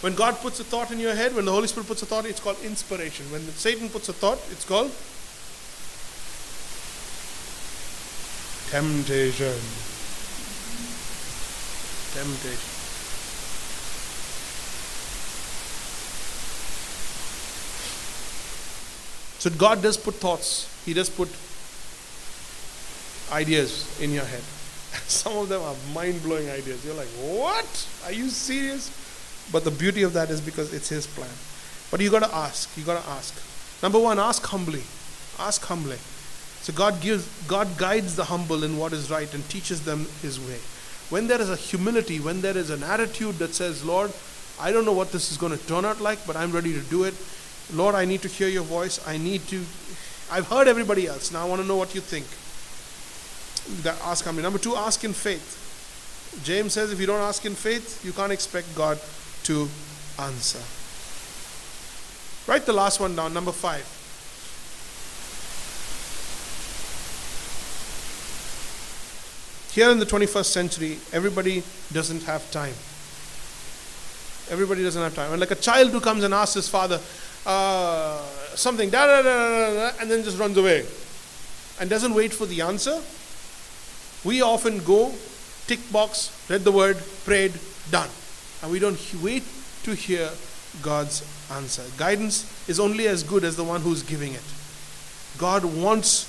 When 0.03 0.17
God 0.17 0.35
puts 0.39 0.59
a 0.59 0.65
thought 0.65 0.91
in 0.91 0.99
your 0.99 1.15
head, 1.15 1.33
when 1.33 1.45
the 1.45 1.53
Holy 1.53 1.69
Spirit 1.69 1.87
puts 1.87 2.03
a 2.03 2.07
thought, 2.07 2.27
it's 2.27 2.41
called 2.41 2.57
inspiration. 2.65 3.25
When 3.31 3.41
Satan 3.53 3.89
puts 3.89 4.09
a 4.09 4.13
thought, 4.13 4.39
it's 4.51 4.65
called 4.65 4.91
temptation. 8.73 9.55
Temptation. 12.15 12.69
So 19.39 19.51
God 19.51 19.83
does 19.83 19.97
put 19.97 20.17
thoughts. 20.17 20.69
He 20.85 20.95
does 20.95 21.09
put 21.09 21.29
ideas 23.31 24.01
in 24.01 24.11
your 24.11 24.25
head. 24.25 24.43
Some 25.07 25.37
of 25.37 25.49
them 25.49 25.63
are 25.63 25.77
mind 25.95 26.25
blowing 26.25 26.51
ideas. 26.51 26.85
You're 26.85 26.95
like, 26.95 27.07
what? 27.19 27.89
Are 28.05 28.13
you 28.13 28.29
serious? 28.31 28.91
But 29.51 29.65
the 29.65 29.71
beauty 29.71 30.03
of 30.03 30.13
that 30.13 30.31
is 30.31 30.41
because 30.41 30.73
it's 30.73 30.89
His 30.89 31.07
plan. 31.07 31.31
But 31.91 32.01
you 32.01 32.11
got 32.11 32.23
to 32.23 32.35
ask. 32.35 32.75
You 32.77 32.85
got 32.85 33.03
to 33.03 33.11
ask. 33.11 33.35
Number 33.83 33.99
one, 33.99 34.19
ask 34.19 34.45
humbly. 34.47 34.83
Ask 35.39 35.63
humbly. 35.65 35.99
So 36.63 36.73
God 36.73 37.01
gives, 37.01 37.27
God 37.49 37.77
guides 37.77 38.15
the 38.15 38.25
humble 38.25 38.63
in 38.63 38.79
what 38.79 38.93
is 38.93 39.11
right 39.11 39.33
and 39.35 39.47
teaches 39.49 39.85
them 39.85 40.07
His 40.23 40.39
way. 40.39 40.59
When 41.11 41.27
there 41.27 41.41
is 41.41 41.51
a 41.51 41.57
humility, 41.57 42.21
when 42.21 42.41
there 42.41 42.57
is 42.57 42.71
an 42.71 42.83
attitude 42.83 43.35
that 43.37 43.55
says, 43.55 43.85
Lord, 43.85 44.13
I 44.61 44.71
don't 44.71 44.85
know 44.85 44.93
what 44.93 45.11
this 45.11 45.33
is 45.33 45.37
going 45.37 45.53
to 45.57 45.67
turn 45.67 45.85
out 45.85 46.01
like, 46.01 46.25
but 46.27 46.37
I'm 46.37 46.53
ready 46.53 46.73
to 46.73 46.81
do 46.81 47.05
it. 47.05 47.15
Lord, 47.75 47.95
I 47.95 48.05
need 48.05 48.23
to 48.23 48.29
hear 48.29 48.49
your 48.49 48.63
voice. 48.63 49.05
I 49.07 49.19
need 49.19 49.47
to. 49.49 49.65
I've 50.31 50.47
heard 50.49 50.69
everybody 50.69 51.07
else. 51.07 51.33
Now 51.33 51.45
I 51.45 51.49
want 51.49 51.61
to 51.61 51.67
know 51.67 51.77
what 51.77 51.95
you 51.95 52.01
think. 52.01 52.27
That 53.83 54.01
ask 54.07 54.25
humbly. 54.25 54.43
Number 54.43 54.59
two, 54.59 54.77
ask 54.77 55.05
in 55.05 55.13
faith. 55.13 55.59
James 56.45 56.73
says 56.73 56.93
if 56.93 57.01
you 57.01 57.07
don't 57.07 57.21
ask 57.21 57.45
in 57.45 57.55
faith, 57.55 58.05
you 58.05 58.13
can't 58.13 58.33
expect 58.33 58.75
God 58.75 58.99
to 59.45 59.69
answer. 60.19 60.61
Write 62.47 62.67
the 62.67 62.73
last 62.73 63.01
one 63.01 63.15
down, 63.15 63.33
number 63.33 63.53
five. 63.53 63.87
Here 69.73 69.91
in 69.91 69.99
the 69.99 70.07
21st 70.07 70.45
century, 70.45 70.99
everybody 71.13 71.63
doesn't 71.93 72.25
have 72.25 72.51
time. 72.51 72.75
Everybody 74.51 74.83
doesn't 74.83 75.01
have 75.01 75.15
time. 75.15 75.31
And 75.31 75.41
like 75.41 75.51
a 75.51 75.57
child 75.57 75.93
who 75.93 76.01
comes 76.01 76.25
and 76.25 76.35
asks 76.35 76.55
his 76.55 76.69
father 76.69 77.01
uh, 77.47 78.23
something, 78.55 78.91
da, 78.91 79.07
da, 79.07 79.23
da, 79.23 79.75
da, 79.75 79.91
and 80.01 80.11
then 80.11 80.23
just 80.25 80.39
runs 80.39 80.59
away 80.59 80.85
and 81.81 81.89
doesn't 81.89 82.15
wait 82.15 82.33
for 82.33 82.47
the 82.47 82.61
answer, 82.61 83.01
we 84.25 84.43
often 84.43 84.79
go, 84.85 85.13
tick 85.67 85.81
box, 85.91 86.31
read 86.51 86.65
the 86.65 86.73
word, 86.73 86.99
prayed, 87.25 87.53
done. 87.91 88.09
And 88.63 88.71
we 88.71 88.79
don't 88.79 88.99
wait 89.23 89.45
to 89.85 89.95
hear 89.95 90.31
God's 90.81 91.23
answer. 91.51 91.83
Guidance 91.99 92.69
is 92.69 92.81
only 92.81 93.09
as 93.09 93.23
good 93.23 93.45
as 93.45 93.57
the 93.57 93.65
one 93.65 93.81
who's 93.81 94.03
giving 94.03 94.33
it. 94.33 94.43
God 95.39 95.65
wants 95.65 96.29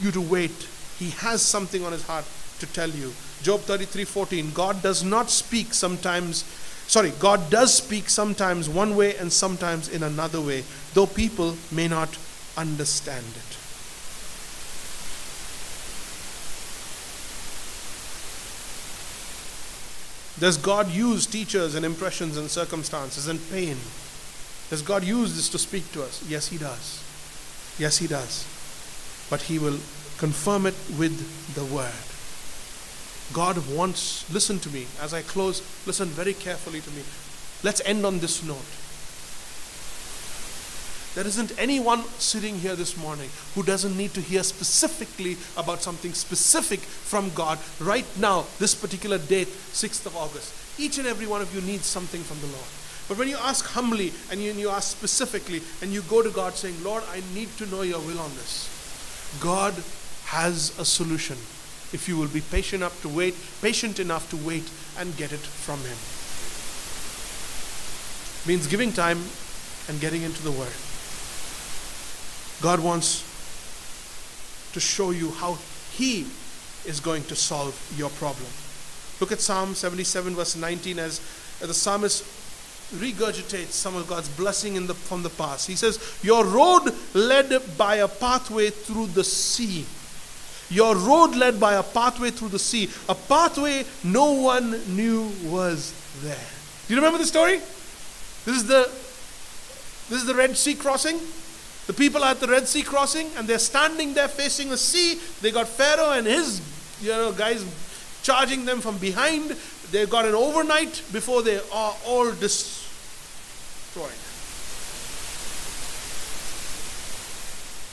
you 0.00 0.10
to 0.12 0.20
wait. 0.20 0.68
He 0.98 1.10
has 1.10 1.42
something 1.42 1.84
on 1.84 1.92
his 1.92 2.06
heart 2.06 2.24
to 2.60 2.66
tell 2.66 2.88
you. 2.88 3.12
Job 3.42 3.60
33:14 3.60 4.52
God 4.54 4.82
does 4.82 5.04
not 5.04 5.30
speak 5.30 5.74
sometimes 5.74 6.44
sorry, 6.86 7.12
God 7.18 7.50
does 7.50 7.74
speak 7.74 8.08
sometimes 8.08 8.68
one 8.68 8.96
way 8.96 9.16
and 9.16 9.32
sometimes 9.32 9.88
in 9.88 10.02
another 10.02 10.40
way, 10.40 10.64
though 10.94 11.06
people 11.06 11.56
may 11.70 11.88
not 11.88 12.16
understand 12.56 13.26
it. 13.26 13.65
Does 20.38 20.58
God 20.58 20.90
use 20.90 21.26
teachers 21.26 21.74
and 21.74 21.84
impressions 21.84 22.36
and 22.36 22.50
circumstances 22.50 23.26
and 23.28 23.40
pain? 23.50 23.76
Does 24.68 24.82
God 24.82 25.04
use 25.04 25.34
this 25.34 25.48
to 25.50 25.58
speak 25.58 25.90
to 25.92 26.02
us? 26.02 26.22
Yes, 26.28 26.48
He 26.48 26.58
does. 26.58 27.02
Yes, 27.78 27.98
He 27.98 28.06
does. 28.06 28.46
But 29.30 29.42
He 29.42 29.58
will 29.58 29.78
confirm 30.18 30.66
it 30.66 30.74
with 30.98 31.54
the 31.54 31.64
Word. 31.64 31.92
God 33.32 33.56
wants, 33.74 34.30
listen 34.32 34.58
to 34.60 34.70
me 34.70 34.86
as 35.00 35.14
I 35.14 35.22
close, 35.22 35.60
listen 35.86 36.08
very 36.08 36.34
carefully 36.34 36.80
to 36.80 36.90
me. 36.90 37.02
Let's 37.62 37.80
end 37.84 38.04
on 38.04 38.18
this 38.18 38.44
note. 38.44 38.64
There 41.16 41.26
isn't 41.26 41.58
anyone 41.58 42.02
sitting 42.18 42.58
here 42.58 42.76
this 42.76 42.94
morning 42.94 43.30
who 43.54 43.62
doesn't 43.62 43.96
need 43.96 44.12
to 44.12 44.20
hear 44.20 44.42
specifically 44.42 45.38
about 45.56 45.80
something 45.80 46.12
specific 46.12 46.80
from 46.80 47.30
God 47.30 47.58
right 47.80 48.04
now, 48.18 48.44
this 48.58 48.74
particular 48.74 49.16
date, 49.16 49.48
6th 49.48 50.04
of 50.04 50.14
August. 50.14 50.52
Each 50.78 50.98
and 50.98 51.06
every 51.06 51.26
one 51.26 51.40
of 51.40 51.54
you 51.54 51.62
needs 51.62 51.86
something 51.86 52.20
from 52.20 52.38
the 52.40 52.48
Lord. 52.48 52.68
But 53.08 53.16
when 53.16 53.28
you 53.28 53.38
ask 53.38 53.64
humbly 53.64 54.12
and 54.30 54.42
you, 54.42 54.50
and 54.50 54.60
you 54.60 54.68
ask 54.68 54.94
specifically 54.94 55.62
and 55.80 55.90
you 55.90 56.02
go 56.02 56.20
to 56.20 56.28
God 56.28 56.52
saying, 56.52 56.84
Lord, 56.84 57.02
I 57.10 57.22
need 57.32 57.48
to 57.56 57.66
know 57.66 57.80
your 57.80 58.00
will 58.00 58.20
on 58.20 58.34
this, 58.34 58.68
God 59.40 59.72
has 60.26 60.78
a 60.78 60.84
solution 60.84 61.38
if 61.94 62.10
you 62.10 62.18
will 62.18 62.28
be 62.28 62.42
patient 62.42 62.82
enough 62.82 63.00
to 63.00 63.08
wait, 63.08 63.34
patient 63.62 64.00
enough 64.00 64.28
to 64.28 64.36
wait 64.36 64.68
and 64.98 65.16
get 65.16 65.32
it 65.32 65.40
from 65.40 65.80
Him. 65.80 65.96
Means 68.46 68.66
giving 68.66 68.92
time 68.92 69.22
and 69.88 69.98
getting 69.98 70.20
into 70.20 70.42
the 70.42 70.50
Word. 70.50 70.85
God 72.62 72.80
wants 72.80 73.20
to 74.72 74.80
show 74.80 75.10
you 75.10 75.30
how 75.30 75.58
He 75.92 76.26
is 76.84 77.00
going 77.00 77.24
to 77.24 77.36
solve 77.36 77.74
your 77.96 78.10
problem. 78.10 78.48
Look 79.20 79.32
at 79.32 79.40
Psalm 79.40 79.74
77, 79.74 80.34
verse 80.34 80.56
19, 80.56 80.98
as, 80.98 81.20
as 81.60 81.68
the 81.68 81.74
psalmist 81.74 82.24
regurgitates 82.94 83.72
some 83.72 83.96
of 83.96 84.06
God's 84.06 84.28
blessing 84.28 84.76
in 84.76 84.86
the, 84.86 84.94
from 84.94 85.22
the 85.22 85.30
past. 85.30 85.66
He 85.66 85.74
says, 85.74 85.98
Your 86.22 86.44
road 86.44 86.92
led 87.14 87.52
by 87.76 87.96
a 87.96 88.08
pathway 88.08 88.70
through 88.70 89.08
the 89.08 89.24
sea. 89.24 89.86
Your 90.68 90.96
road 90.96 91.34
led 91.36 91.60
by 91.60 91.74
a 91.74 91.82
pathway 91.82 92.30
through 92.30 92.48
the 92.48 92.58
sea, 92.58 92.90
a 93.08 93.14
pathway 93.14 93.84
no 94.02 94.32
one 94.32 94.96
knew 94.96 95.30
was 95.44 95.92
there. 96.22 96.36
Do 96.86 96.94
you 96.94 97.00
remember 97.00 97.18
the 97.18 97.26
story? 97.26 97.58
This 98.44 98.56
is 98.56 98.66
the 98.66 98.90
this 100.08 100.20
is 100.20 100.26
the 100.26 100.34
Red 100.34 100.56
Sea 100.56 100.74
crossing. 100.74 101.18
The 101.86 101.92
people 101.92 102.24
are 102.24 102.32
at 102.32 102.40
the 102.40 102.48
Red 102.48 102.66
Sea 102.66 102.82
crossing 102.82 103.28
and 103.36 103.46
they're 103.46 103.58
standing 103.58 104.14
there 104.14 104.28
facing 104.28 104.70
the 104.70 104.76
sea. 104.76 105.20
They 105.40 105.52
got 105.52 105.68
Pharaoh 105.68 106.12
and 106.12 106.26
his 106.26 106.60
you 107.00 107.10
know 107.10 107.32
guys 107.32 107.64
charging 108.22 108.64
them 108.64 108.80
from 108.80 108.98
behind. 108.98 109.56
They've 109.92 110.10
got 110.10 110.24
an 110.24 110.34
overnight 110.34 111.02
before 111.12 111.42
they 111.42 111.58
are 111.72 111.94
all 112.04 112.32
destroyed. 112.32 114.10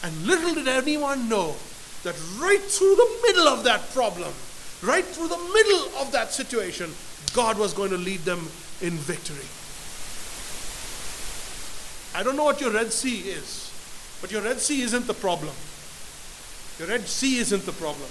And 0.04 0.28
little 0.28 0.54
did 0.56 0.68
anyone 0.68 1.30
know 1.30 1.56
that 2.04 2.16
right 2.38 2.62
through 2.62 2.96
the 2.96 3.20
middle 3.28 3.48
of 3.48 3.64
that 3.64 3.90
problem, 3.94 4.34
right 4.82 5.06
through 5.06 5.30
the 5.30 5.38
middle 5.38 6.02
of 6.02 6.12
that 6.12 6.34
situation, 6.34 6.92
God 7.34 7.58
was 7.58 7.74
going 7.74 7.92
to 7.92 7.98
lead 7.98 8.20
them 8.22 8.40
in 8.82 8.98
victory. 8.98 9.48
I 12.16 12.22
don't 12.22 12.36
know 12.36 12.44
what 12.44 12.60
your 12.60 12.72
Red 12.72 12.92
Sea 12.92 13.20
is, 13.20 13.63
but 14.24 14.32
your 14.32 14.42
Red 14.42 14.62
Sea 14.62 14.84
isn't 14.84 15.06
the 15.06 15.14
problem. 15.14 15.54
Your 16.80 16.88
Red 16.88 17.06
Sea 17.06 17.40
isn't 17.40 17.66
the 17.66 17.74
problem. 17.74 18.08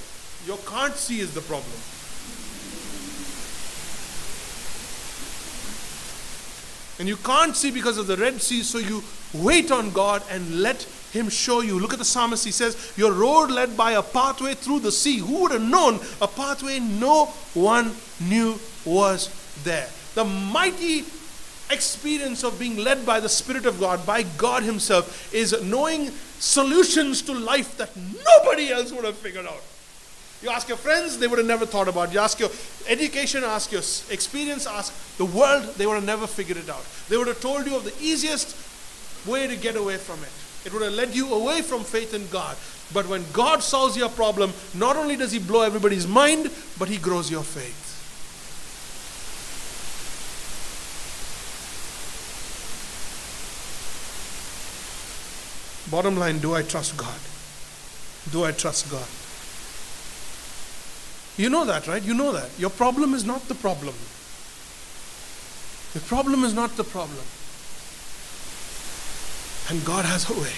Your 0.47 0.59
can't 0.59 0.95
see 0.95 1.21
is 1.21 1.33
the 1.33 1.41
problem. 1.41 1.73
And 6.99 7.09
you 7.09 7.17
can't 7.17 7.57
see 7.57 7.71
because 7.71 7.97
of 7.97 8.09
the 8.09 8.19
Red 8.19 8.43
Sea, 8.43 8.63
so 8.63 8.77
you 8.77 9.03
wait 9.33 9.71
on 9.71 9.91
God 9.93 10.23
and 10.29 10.61
let 10.61 10.83
Him 11.13 11.31
show 11.31 11.63
you. 11.63 11.81
Look 11.81 11.95
at 11.95 11.99
the 11.99 12.05
psalmist. 12.05 12.45
He 12.45 12.53
says, 12.53 12.93
Your 12.95 13.13
road 13.13 13.51
led 13.51 13.75
by 13.75 13.93
a 13.93 14.03
pathway 14.03 14.53
through 14.53 14.81
the 14.81 14.93
sea. 14.93 15.17
Who 15.17 15.45
would 15.45 15.53
have 15.53 15.63
known 15.63 15.99
a 16.21 16.29
pathway 16.29 16.79
no 16.79 17.25
one 17.55 17.97
knew 18.21 18.59
was 18.85 19.31
there? 19.65 19.89
The 20.15 20.25
mighty 20.25 21.07
experience 21.73 22.45
of 22.45 22.59
being 22.59 22.77
led 22.77 23.05
by 23.05 23.21
the 23.21 23.29
Spirit 23.29 23.67
of 23.67 23.81
God, 23.81 24.05
by 24.07 24.23
God 24.23 24.63
Himself, 24.63 25.33
is 25.35 25.61
knowing 25.63 26.11
solutions 26.39 27.23
to 27.23 27.33
life 27.33 27.77
that 27.79 27.91
nobody 27.97 28.71
else 28.71 28.93
would 28.93 29.05
have 29.05 29.17
figured 29.17 29.47
out. 29.47 29.63
You 30.43 30.51
ask 30.51 30.69
your 30.69 30.77
friends, 30.77 31.19
they 31.19 31.29
would 31.29 31.39
have 31.39 31.47
never 31.47 31.65
thought 31.65 31.87
about 31.87 32.09
it. 32.09 32.15
You 32.15 32.21
ask 32.21 32.41
your 32.41 32.51
education, 32.89 33.45
ask 33.45 33.71
your 33.71 33.83
experience, 34.11 34.67
ask 34.67 35.17
the 35.17 35.25
world, 35.25 35.63
they 35.77 35.87
would 35.87 35.95
have 35.95 36.05
never 36.05 36.27
figured 36.27 36.59
it 36.59 36.69
out. 36.69 36.85
They 37.09 37.17
would 37.17 37.29
have 37.29 37.41
told 37.41 37.67
you 37.67 37.77
of 37.77 37.85
the 37.85 37.95
easiest 38.01 38.57
way 39.27 39.47
to 39.47 39.55
get 39.55 39.77
away 39.77 39.99
from 39.99 40.19
it. 40.23 40.67
It 40.67 40.73
would 40.73 40.83
have 40.83 40.95
led 40.95 41.15
you 41.15 41.33
away 41.33 41.63
from 41.63 41.85
faith 41.85 42.13
in 42.13 42.27
God. 42.29 42.57
But 42.93 43.09
when 43.09 43.25
God 43.33 43.63
solves 43.63 43.97
your 43.97 44.09
problem, 44.09 44.53
not 44.75 44.97
only 44.97 45.17
does 45.17 45.33
He 45.33 45.39
blow 45.39 45.63
everybody's 45.63 46.07
mind, 46.07 46.51
but 46.79 46.89
He 46.89 46.99
grows 46.99 47.31
your 47.31 47.43
faith. 47.43 47.92
Bottom 55.93 56.17
line 56.17 56.39
do 56.39 56.55
I 56.55 56.63
trust 56.63 56.97
God? 56.97 57.21
Do 58.33 58.45
I 58.45 58.53
trust 58.53 58.91
God? 58.91 59.07
You 61.37 61.51
know 61.51 61.67
that, 61.67 61.87
right? 61.87 62.03
You 62.03 62.15
know 62.15 62.33
that. 62.33 62.49
Your 62.59 62.71
problem 62.71 63.13
is 63.13 63.27
not 63.27 63.47
the 63.47 63.55
problem. 63.55 63.95
The 65.93 66.01
problem 66.01 66.45
is 66.45 66.55
not 66.55 66.79
the 66.79 66.85
problem. 66.85 67.25
And 69.69 69.85
God 69.85 70.07
has 70.07 70.31
a 70.31 70.33
way. 70.33 70.57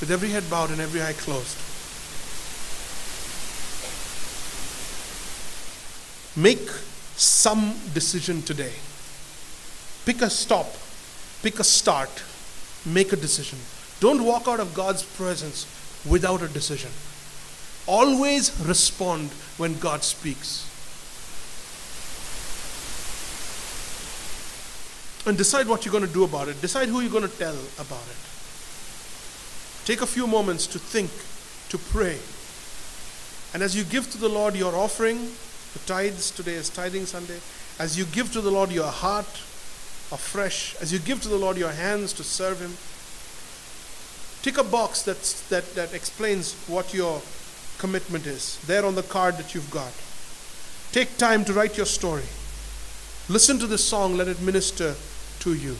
With 0.00 0.10
every 0.10 0.30
head 0.30 0.48
bowed 0.48 0.70
and 0.70 0.80
every 0.80 1.02
eye 1.02 1.12
closed. 1.12 1.58
Make 6.42 6.70
some 7.16 7.74
decision 7.92 8.40
today. 8.40 8.72
Pick 10.06 10.22
a 10.22 10.30
stop. 10.30 10.72
Pick 11.42 11.58
a 11.58 11.64
start. 11.64 12.24
Make 12.86 13.12
a 13.12 13.16
decision. 13.16 13.58
Don't 14.00 14.24
walk 14.24 14.48
out 14.48 14.60
of 14.60 14.74
God's 14.74 15.02
presence 15.02 15.66
without 16.08 16.42
a 16.42 16.48
decision. 16.48 16.90
Always 17.86 18.58
respond 18.60 19.30
when 19.58 19.78
God 19.78 20.02
speaks. 20.02 20.66
And 25.26 25.36
decide 25.36 25.68
what 25.68 25.84
you're 25.84 25.92
going 25.92 26.06
to 26.06 26.12
do 26.12 26.24
about 26.24 26.48
it. 26.48 26.60
Decide 26.62 26.88
who 26.88 27.00
you're 27.00 27.10
going 27.10 27.28
to 27.28 27.38
tell 27.38 27.56
about 27.78 28.02
it. 28.08 28.16
Take 29.84 30.00
a 30.00 30.06
few 30.06 30.26
moments 30.26 30.66
to 30.68 30.78
think, 30.78 31.10
to 31.68 31.78
pray. 31.92 32.18
And 33.52 33.62
as 33.62 33.76
you 33.76 33.84
give 33.84 34.10
to 34.12 34.18
the 34.18 34.28
Lord 34.28 34.54
your 34.56 34.74
offering, 34.74 35.18
the 35.72 35.78
tithes, 35.86 36.30
today 36.30 36.54
is 36.54 36.70
tithing 36.70 37.04
Sunday, 37.06 37.40
as 37.78 37.98
you 37.98 38.04
give 38.06 38.32
to 38.32 38.40
the 38.40 38.50
Lord 38.50 38.72
your 38.72 38.90
heart 38.90 39.26
afresh, 40.12 40.74
as 40.80 40.92
you 40.92 40.98
give 40.98 41.20
to 41.22 41.28
the 41.28 41.36
Lord 41.36 41.56
your 41.56 41.72
hands 41.72 42.12
to 42.14 42.24
serve 42.24 42.60
Him, 42.60 42.76
tick 44.42 44.58
a 44.58 44.64
box 44.64 45.02
that's, 45.02 45.48
that, 45.48 45.74
that 45.74 45.94
explains 45.94 46.54
what 46.66 46.94
your 46.94 47.20
commitment 47.78 48.26
is, 48.26 48.58
there 48.66 48.84
on 48.84 48.94
the 48.94 49.02
card 49.02 49.36
that 49.38 49.54
you've 49.54 49.70
got. 49.70 49.92
Take 50.92 51.16
time 51.18 51.44
to 51.44 51.52
write 51.52 51.76
your 51.76 51.86
story. 51.86 52.24
Listen 53.28 53.58
to 53.58 53.66
this 53.66 53.84
song, 53.84 54.16
let 54.16 54.28
it 54.28 54.40
minister 54.40 54.94
to 55.40 55.54
you. 55.54 55.76